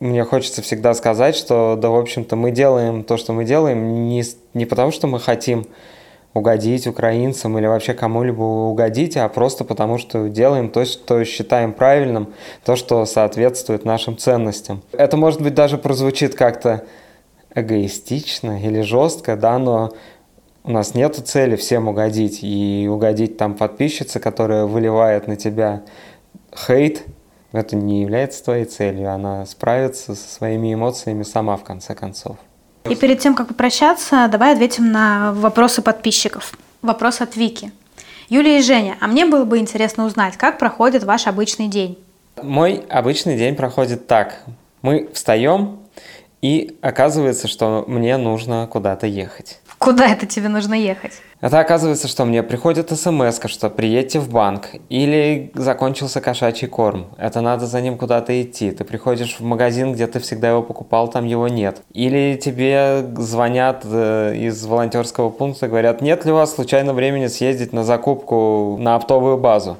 мне 0.00 0.24
хочется 0.24 0.62
всегда 0.62 0.94
сказать, 0.94 1.36
что, 1.36 1.78
да, 1.80 1.90
в 1.90 1.96
общем-то, 1.96 2.34
мы 2.34 2.50
делаем 2.50 3.04
то, 3.04 3.18
что 3.18 3.34
мы 3.34 3.44
делаем, 3.44 4.08
не, 4.08 4.24
не 4.54 4.64
потому, 4.64 4.90
что 4.90 5.06
мы 5.06 5.20
хотим 5.20 5.66
угодить 6.32 6.86
украинцам 6.86 7.58
или 7.58 7.66
вообще 7.66 7.92
кому-либо 7.92 8.42
угодить, 8.42 9.16
а 9.16 9.28
просто 9.28 9.64
потому, 9.64 9.98
что 9.98 10.28
делаем 10.28 10.70
то, 10.70 10.84
что 10.84 11.22
считаем 11.24 11.72
правильным, 11.72 12.32
то, 12.64 12.76
что 12.76 13.04
соответствует 13.04 13.84
нашим 13.84 14.16
ценностям. 14.16 14.82
Это, 14.92 15.16
может 15.16 15.42
быть, 15.42 15.54
даже 15.54 15.76
прозвучит 15.76 16.34
как-то 16.34 16.84
эгоистично 17.54 18.62
или 18.64 18.80
жестко, 18.80 19.36
да, 19.36 19.58
но 19.58 19.92
у 20.64 20.72
нас 20.72 20.94
нет 20.94 21.16
цели 21.16 21.56
всем 21.56 21.88
угодить, 21.88 22.40
и 22.42 22.88
угодить 22.90 23.36
там 23.36 23.54
подписчице, 23.54 24.20
которая 24.20 24.66
выливает 24.66 25.26
на 25.26 25.36
тебя 25.36 25.82
хейт, 26.54 27.04
это 27.52 27.76
не 27.76 28.02
является 28.02 28.44
твоей 28.44 28.64
целью, 28.64 29.12
она 29.12 29.44
справится 29.46 30.14
со 30.14 30.28
своими 30.28 30.72
эмоциями 30.72 31.22
сама 31.22 31.56
в 31.56 31.64
конце 31.64 31.94
концов. 31.94 32.36
И 32.88 32.94
перед 32.94 33.18
тем, 33.18 33.34
как 33.34 33.48
попрощаться, 33.48 34.28
давай 34.30 34.52
ответим 34.52 34.90
на 34.90 35.32
вопросы 35.32 35.82
подписчиков. 35.82 36.54
Вопрос 36.82 37.20
от 37.20 37.36
Вики. 37.36 37.72
Юлия 38.28 38.58
и 38.58 38.62
Женя, 38.62 38.96
а 39.00 39.08
мне 39.08 39.26
было 39.26 39.44
бы 39.44 39.58
интересно 39.58 40.06
узнать, 40.06 40.36
как 40.36 40.58
проходит 40.58 41.02
ваш 41.02 41.26
обычный 41.26 41.68
день? 41.68 41.98
Мой 42.40 42.84
обычный 42.88 43.36
день 43.36 43.56
проходит 43.56 44.06
так. 44.06 44.42
Мы 44.82 45.10
встаем, 45.12 45.80
и 46.40 46.78
оказывается, 46.80 47.48
что 47.48 47.84
мне 47.86 48.16
нужно 48.16 48.66
куда-то 48.70 49.06
ехать. 49.06 49.60
Куда 49.80 50.08
это 50.08 50.26
тебе 50.26 50.50
нужно 50.50 50.74
ехать? 50.74 51.12
Это 51.40 51.58
оказывается, 51.58 52.06
что 52.06 52.26
мне 52.26 52.42
приходит 52.42 52.90
смс, 52.90 53.40
что 53.46 53.70
приедьте 53.70 54.20
в 54.20 54.28
банк, 54.28 54.68
или 54.90 55.50
закончился 55.54 56.20
кошачий 56.20 56.68
корм. 56.68 57.06
Это 57.16 57.40
надо 57.40 57.64
за 57.64 57.80
ним 57.80 57.96
куда-то 57.96 58.42
идти. 58.42 58.72
Ты 58.72 58.84
приходишь 58.84 59.36
в 59.38 59.42
магазин, 59.42 59.94
где 59.94 60.06
ты 60.06 60.20
всегда 60.20 60.50
его 60.50 60.62
покупал, 60.62 61.08
там 61.08 61.24
его 61.24 61.48
нет. 61.48 61.80
Или 61.94 62.36
тебе 62.36 63.06
звонят 63.16 63.80
э, 63.84 64.34
из 64.36 64.62
волонтерского 64.66 65.30
пункта, 65.30 65.66
говорят, 65.66 66.02
нет 66.02 66.26
ли 66.26 66.32
у 66.32 66.34
вас 66.34 66.54
случайно 66.54 66.92
времени 66.92 67.28
съездить 67.28 67.72
на 67.72 67.82
закупку 67.82 68.76
на 68.78 68.96
оптовую 68.96 69.38
базу. 69.38 69.78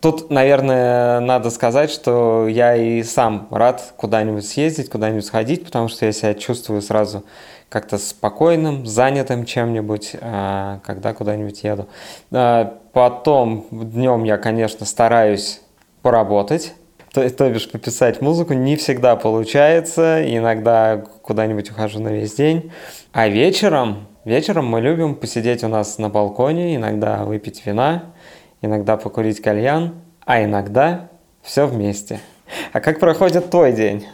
Тут, 0.00 0.30
наверное, 0.30 1.18
надо 1.18 1.50
сказать, 1.50 1.90
что 1.90 2.46
я 2.46 2.76
и 2.76 3.02
сам 3.02 3.48
рад 3.50 3.94
куда-нибудь 3.96 4.46
съездить, 4.46 4.88
куда-нибудь 4.88 5.26
сходить, 5.26 5.64
потому 5.64 5.88
что 5.88 6.06
я 6.06 6.12
себя 6.12 6.34
чувствую 6.34 6.80
сразу 6.80 7.24
как-то 7.72 7.96
спокойным, 7.96 8.84
занятым 8.84 9.46
чем-нибудь, 9.46 10.16
а, 10.20 10.80
когда 10.84 11.14
куда-нибудь 11.14 11.64
еду. 11.64 11.88
А, 12.30 12.78
потом 12.92 13.66
днем 13.70 14.24
я, 14.24 14.36
конечно, 14.36 14.84
стараюсь 14.84 15.62
поработать, 16.02 16.74
то, 17.14 17.28
то 17.30 17.48
бишь 17.48 17.70
пописать 17.70 18.20
музыку. 18.20 18.52
Не 18.52 18.76
всегда 18.76 19.16
получается, 19.16 20.22
иногда 20.22 21.02
куда-нибудь 21.22 21.70
ухожу 21.70 22.00
на 22.00 22.08
весь 22.08 22.34
день. 22.34 22.70
А 23.12 23.28
вечером, 23.28 24.06
вечером 24.26 24.66
мы 24.66 24.82
любим 24.82 25.14
посидеть 25.14 25.64
у 25.64 25.68
нас 25.68 25.96
на 25.96 26.10
балконе, 26.10 26.76
иногда 26.76 27.24
выпить 27.24 27.64
вина, 27.64 28.04
иногда 28.60 28.98
покурить 28.98 29.40
кальян, 29.40 29.94
а 30.26 30.44
иногда 30.44 31.08
все 31.42 31.66
вместе. 31.66 32.20
А 32.74 32.80
как 32.80 33.00
проходит 33.00 33.48
твой 33.48 33.72
день? 33.72 34.06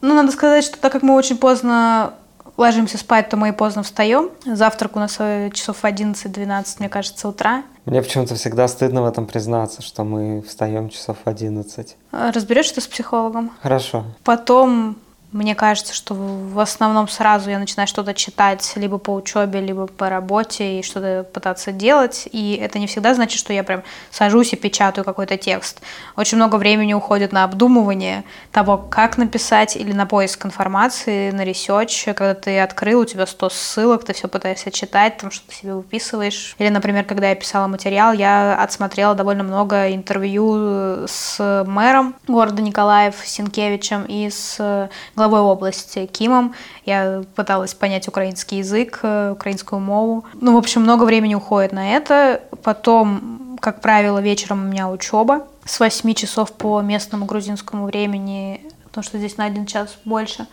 Ну, 0.00 0.14
надо 0.14 0.30
сказать, 0.30 0.64
что 0.64 0.78
так 0.78 0.92
как 0.92 1.02
мы 1.02 1.14
очень 1.14 1.36
поздно 1.36 2.14
ложимся 2.60 2.98
спать, 2.98 3.28
то 3.28 3.36
мы 3.36 3.48
и 3.48 3.52
поздно 3.52 3.82
встаем. 3.82 4.30
Завтрак 4.44 4.94
у 4.96 4.98
нас 4.98 5.16
э, 5.18 5.50
часов 5.52 5.82
11-12, 5.82 6.76
мне 6.78 6.88
кажется, 6.88 7.28
утра. 7.28 7.64
Мне 7.86 8.02
почему-то 8.02 8.34
всегда 8.34 8.68
стыдно 8.68 9.02
в 9.02 9.06
этом 9.06 9.26
признаться, 9.26 9.82
что 9.82 10.04
мы 10.04 10.42
встаем 10.42 10.90
часов 10.90 11.16
11. 11.24 11.96
А, 12.12 12.30
Разберешься 12.30 12.80
с 12.80 12.86
психологом? 12.86 13.50
Хорошо. 13.62 14.04
Потом 14.24 14.96
Мне 15.32 15.54
кажется, 15.54 15.94
что 15.94 16.14
в 16.14 16.58
основном 16.58 17.06
сразу 17.06 17.50
я 17.50 17.60
начинаю 17.60 17.86
что-то 17.86 18.14
читать 18.14 18.72
либо 18.74 18.98
по 18.98 19.14
учебе, 19.14 19.60
либо 19.60 19.86
по 19.86 20.08
работе 20.08 20.80
и 20.80 20.82
что-то 20.82 21.24
пытаться 21.32 21.70
делать. 21.70 22.28
И 22.32 22.58
это 22.60 22.80
не 22.80 22.88
всегда 22.88 23.14
значит, 23.14 23.38
что 23.38 23.52
я 23.52 23.62
прям 23.62 23.84
сажусь 24.10 24.52
и 24.52 24.56
печатаю 24.56 25.04
какой-то 25.04 25.36
текст. 25.36 25.82
Очень 26.16 26.38
много 26.38 26.56
времени 26.56 26.94
уходит 26.94 27.30
на 27.30 27.44
обдумывание 27.44 28.24
того, 28.50 28.76
как 28.76 29.18
написать, 29.18 29.76
или 29.76 29.92
на 29.92 30.04
поиск 30.04 30.44
информации, 30.44 31.30
на 31.30 31.44
research. 31.44 32.06
Когда 32.06 32.34
ты 32.34 32.58
открыл, 32.58 33.00
у 33.00 33.04
тебя 33.04 33.24
100 33.24 33.50
ссылок, 33.50 34.04
ты 34.04 34.12
все 34.14 34.26
пытаешься 34.26 34.72
читать, 34.72 35.18
там 35.18 35.30
что-то 35.30 35.54
себе 35.54 35.74
выписываешь. 35.74 36.56
Или, 36.58 36.70
например, 36.70 37.04
когда 37.04 37.28
я 37.28 37.36
писала 37.36 37.68
материал, 37.68 38.12
я 38.12 38.60
отсмотрела 38.60 39.14
довольно 39.14 39.44
много 39.44 39.94
интервью 39.94 41.06
с 41.06 41.64
мэром 41.68 42.16
города 42.26 42.62
Николаев 42.62 43.14
Синкевичем 43.24 44.06
и 44.08 44.28
с 44.28 44.90
главой 45.20 45.40
области 45.40 46.06
Кимом. 46.06 46.54
Я 46.86 47.24
пыталась 47.34 47.74
понять 47.74 48.08
украинский 48.08 48.58
язык, 48.58 49.00
э, 49.02 49.32
украинскую 49.32 49.80
мову. 49.80 50.24
Ну, 50.32 50.54
в 50.54 50.56
общем, 50.56 50.80
много 50.80 51.04
времени 51.04 51.34
уходит 51.34 51.72
на 51.72 51.94
это. 51.94 52.40
Потом, 52.62 53.58
как 53.60 53.82
правило, 53.82 54.18
вечером 54.18 54.64
у 54.64 54.68
меня 54.70 54.88
учеба 54.88 55.46
с 55.66 55.78
8 55.78 56.14
часов 56.14 56.52
по 56.52 56.80
местному 56.80 57.26
грузинскому 57.26 57.84
времени, 57.84 58.62
потому 58.84 59.04
что 59.04 59.18
здесь 59.18 59.36
на 59.36 59.44
один 59.44 59.66
час 59.66 59.98
больше. 60.06 60.46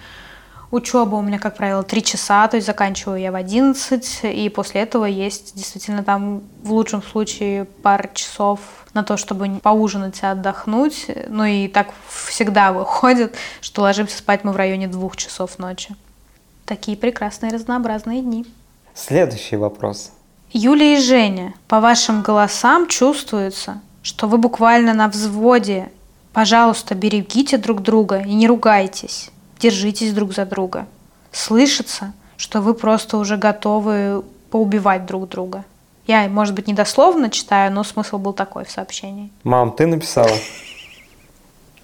Учеба 0.69 1.15
у 1.15 1.21
меня, 1.21 1.39
как 1.39 1.55
правило, 1.55 1.81
3 1.81 2.03
часа, 2.03 2.45
то 2.49 2.57
есть 2.57 2.67
заканчиваю 2.67 3.21
я 3.21 3.31
в 3.31 3.35
11, 3.35 4.19
и 4.25 4.49
после 4.49 4.81
этого 4.81 5.05
есть 5.05 5.55
действительно 5.55 6.03
там 6.03 6.41
в 6.61 6.73
лучшем 6.73 7.01
случае 7.01 7.63
пара 7.63 8.09
часов 8.13 8.59
на 8.97 9.03
то, 9.03 9.15
чтобы 9.15 9.47
поужинать 9.61 10.19
и 10.23 10.25
отдохнуть. 10.25 11.05
Ну 11.27 11.45
и 11.45 11.67
так 11.67 11.87
всегда 12.09 12.73
выходит, 12.73 13.35
что 13.61 13.83
ложимся 13.83 14.17
спать 14.17 14.43
мы 14.43 14.51
в 14.51 14.55
районе 14.55 14.87
двух 14.87 15.15
часов 15.15 15.59
ночи. 15.59 15.95
Такие 16.65 16.97
прекрасные 16.97 17.53
разнообразные 17.53 18.21
дни. 18.21 18.45
Следующий 18.93 19.55
вопрос. 19.55 20.11
Юлия 20.51 20.97
и 20.97 21.01
Женя, 21.01 21.53
по 21.67 21.79
вашим 21.79 22.23
голосам 22.23 22.87
чувствуется, 22.87 23.81
что 24.01 24.27
вы 24.27 24.37
буквально 24.37 24.93
на 24.93 25.07
взводе. 25.07 25.91
Пожалуйста, 26.33 26.95
берегите 26.95 27.57
друг 27.57 27.81
друга 27.81 28.19
и 28.19 28.33
не 28.33 28.47
ругайтесь. 28.47 29.29
Держитесь 29.59 30.13
друг 30.13 30.33
за 30.33 30.45
друга. 30.45 30.87
Слышится, 31.31 32.13
что 32.37 32.61
вы 32.61 32.73
просто 32.73 33.17
уже 33.17 33.37
готовы 33.37 34.23
поубивать 34.49 35.05
друг 35.05 35.29
друга. 35.29 35.63
Я, 36.07 36.29
может 36.29 36.55
быть, 36.55 36.67
недословно 36.67 37.29
читаю, 37.29 37.71
но 37.71 37.83
смысл 37.83 38.17
был 38.17 38.31
такой 38.33 38.63
в 38.63 38.71
сообщении. 38.71 39.29
Мам, 39.43 39.71
ты 39.71 39.85
написала? 39.85 40.31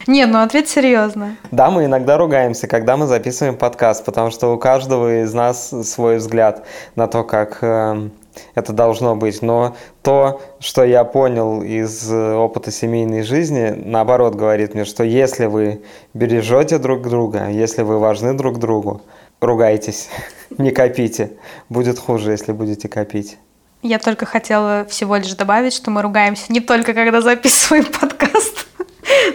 Не, 0.08 0.26
ну 0.26 0.42
ответ 0.42 0.68
серьезно. 0.68 1.38
Да, 1.52 1.70
мы 1.70 1.86
иногда 1.86 2.18
ругаемся, 2.18 2.68
когда 2.68 2.98
мы 2.98 3.08
записываем 3.08 3.58
подкаст, 3.58 4.04
потому 4.04 4.32
что 4.32 4.54
у 4.54 4.58
каждого 4.58 5.24
из 5.24 5.34
нас 5.34 5.74
свой 5.84 6.18
взгляд 6.18 6.66
на 6.96 7.08
то, 7.08 7.24
как 7.24 7.60
э, 7.62 8.10
это 8.56 8.74
должно 8.74 9.16
быть. 9.16 9.42
Но 9.42 9.76
то, 10.02 10.42
что 10.60 10.84
я 10.84 11.04
понял 11.06 11.62
из 11.62 12.12
опыта 12.12 12.70
семейной 12.72 13.24
жизни, 13.24 13.74
наоборот 13.78 14.36
говорит 14.36 14.74
мне, 14.74 14.84
что 14.84 15.04
если 15.04 15.46
вы 15.46 15.84
бережете 16.14 16.80
друг 16.80 17.08
друга, 17.08 17.50
если 17.50 17.84
вы 17.84 17.98
важны 17.98 18.34
друг 18.34 18.60
другу, 18.60 19.02
ругайтесь, 19.40 20.10
не 20.58 20.72
копите. 20.72 21.32
Будет 21.70 21.98
хуже, 21.98 22.32
если 22.32 22.52
будете 22.52 22.90
копить. 22.90 23.38
Я 23.84 24.00
только 24.00 24.26
хотела 24.26 24.86
всего 24.86 25.18
лишь 25.18 25.34
добавить, 25.34 25.74
что 25.74 25.92
мы 25.92 26.02
ругаемся 26.02 26.52
не 26.52 26.62
только 26.62 26.94
когда 26.94 27.20
записываем 27.20 27.86
подкаст, 28.00 28.66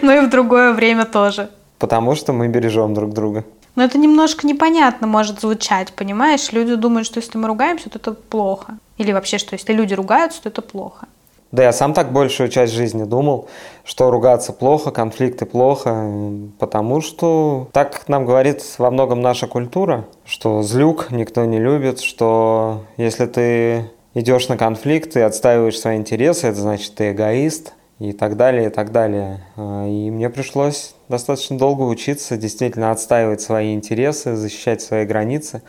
но 0.01 0.11
и 0.11 0.21
в 0.21 0.29
другое 0.29 0.73
время 0.73 1.05
тоже. 1.05 1.49
Потому 1.77 2.15
что 2.15 2.33
мы 2.33 2.47
бережем 2.47 2.95
друг 2.95 3.13
друга. 3.13 3.45
Но 3.75 3.83
это 3.83 3.99
немножко 3.99 4.47
непонятно 4.47 5.05
может 5.05 5.39
звучать, 5.39 5.93
понимаешь? 5.93 6.51
Люди 6.51 6.73
думают, 6.73 7.05
что 7.05 7.19
если 7.19 7.37
мы 7.37 7.47
ругаемся, 7.47 7.91
то 7.91 7.99
это 7.99 8.13
плохо. 8.13 8.79
Или 8.97 9.11
вообще, 9.11 9.37
что 9.37 9.53
если 9.53 9.71
люди 9.71 9.93
ругаются, 9.93 10.41
то 10.41 10.49
это 10.49 10.63
плохо. 10.63 11.07
Да, 11.51 11.63
я 11.63 11.71
сам 11.71 11.93
так 11.93 12.11
большую 12.11 12.49
часть 12.49 12.73
жизни 12.73 13.03
думал, 13.03 13.47
что 13.83 14.09
ругаться 14.09 14.51
плохо, 14.51 14.91
конфликты 14.91 15.45
плохо, 15.45 16.11
потому 16.59 17.01
что 17.01 17.69
так 17.71 18.07
нам 18.07 18.25
говорит 18.25 18.63
во 18.77 18.91
многом 18.91 19.21
наша 19.21 19.47
культура, 19.47 20.05
что 20.25 20.63
злюк 20.63 21.11
никто 21.11 21.45
не 21.45 21.59
любит, 21.59 22.01
что 22.01 22.83
если 22.97 23.25
ты 23.25 23.89
идешь 24.13 24.47
на 24.47 24.57
конфликт 24.57 25.15
и 25.15 25.19
отстаиваешь 25.19 25.79
свои 25.79 25.97
интересы, 25.97 26.47
это 26.47 26.59
значит, 26.59 26.95
ты 26.95 27.11
эгоист 27.11 27.73
и 27.99 28.13
так 28.13 28.37
далее, 28.37 28.67
и 28.67 28.69
так 28.69 28.91
далее. 28.91 29.45
А, 29.55 29.85
и 29.87 30.09
мне 30.09 30.29
пришлось 30.29 30.95
достаточно 31.09 31.57
долго 31.57 31.83
учиться 31.83 32.37
действительно 32.37 32.91
отстаивать 32.91 33.41
свои 33.41 33.73
интересы, 33.73 34.35
защищать 34.35 34.81
свои 34.81 35.05
границы. 35.05 35.61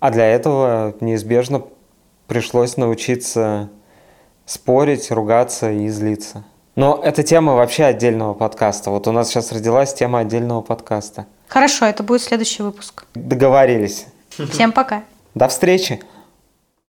А 0.00 0.10
для 0.10 0.26
этого 0.26 0.94
неизбежно 1.00 1.62
пришлось 2.26 2.76
научиться 2.76 3.70
спорить, 4.46 5.10
ругаться 5.10 5.70
и 5.70 5.88
злиться. 5.88 6.44
Но 6.76 7.00
это 7.02 7.22
тема 7.22 7.54
вообще 7.54 7.84
отдельного 7.84 8.34
подкаста. 8.34 8.90
Вот 8.90 9.06
у 9.06 9.12
нас 9.12 9.28
сейчас 9.28 9.52
родилась 9.52 9.94
тема 9.94 10.20
отдельного 10.20 10.60
подкаста. 10.60 11.26
Хорошо, 11.46 11.86
это 11.86 12.02
будет 12.02 12.22
следующий 12.22 12.62
выпуск. 12.62 13.04
Договорились. 13.14 14.06
Всем 14.50 14.72
пока. 14.72 15.04
До 15.34 15.48
встречи. 15.48 16.00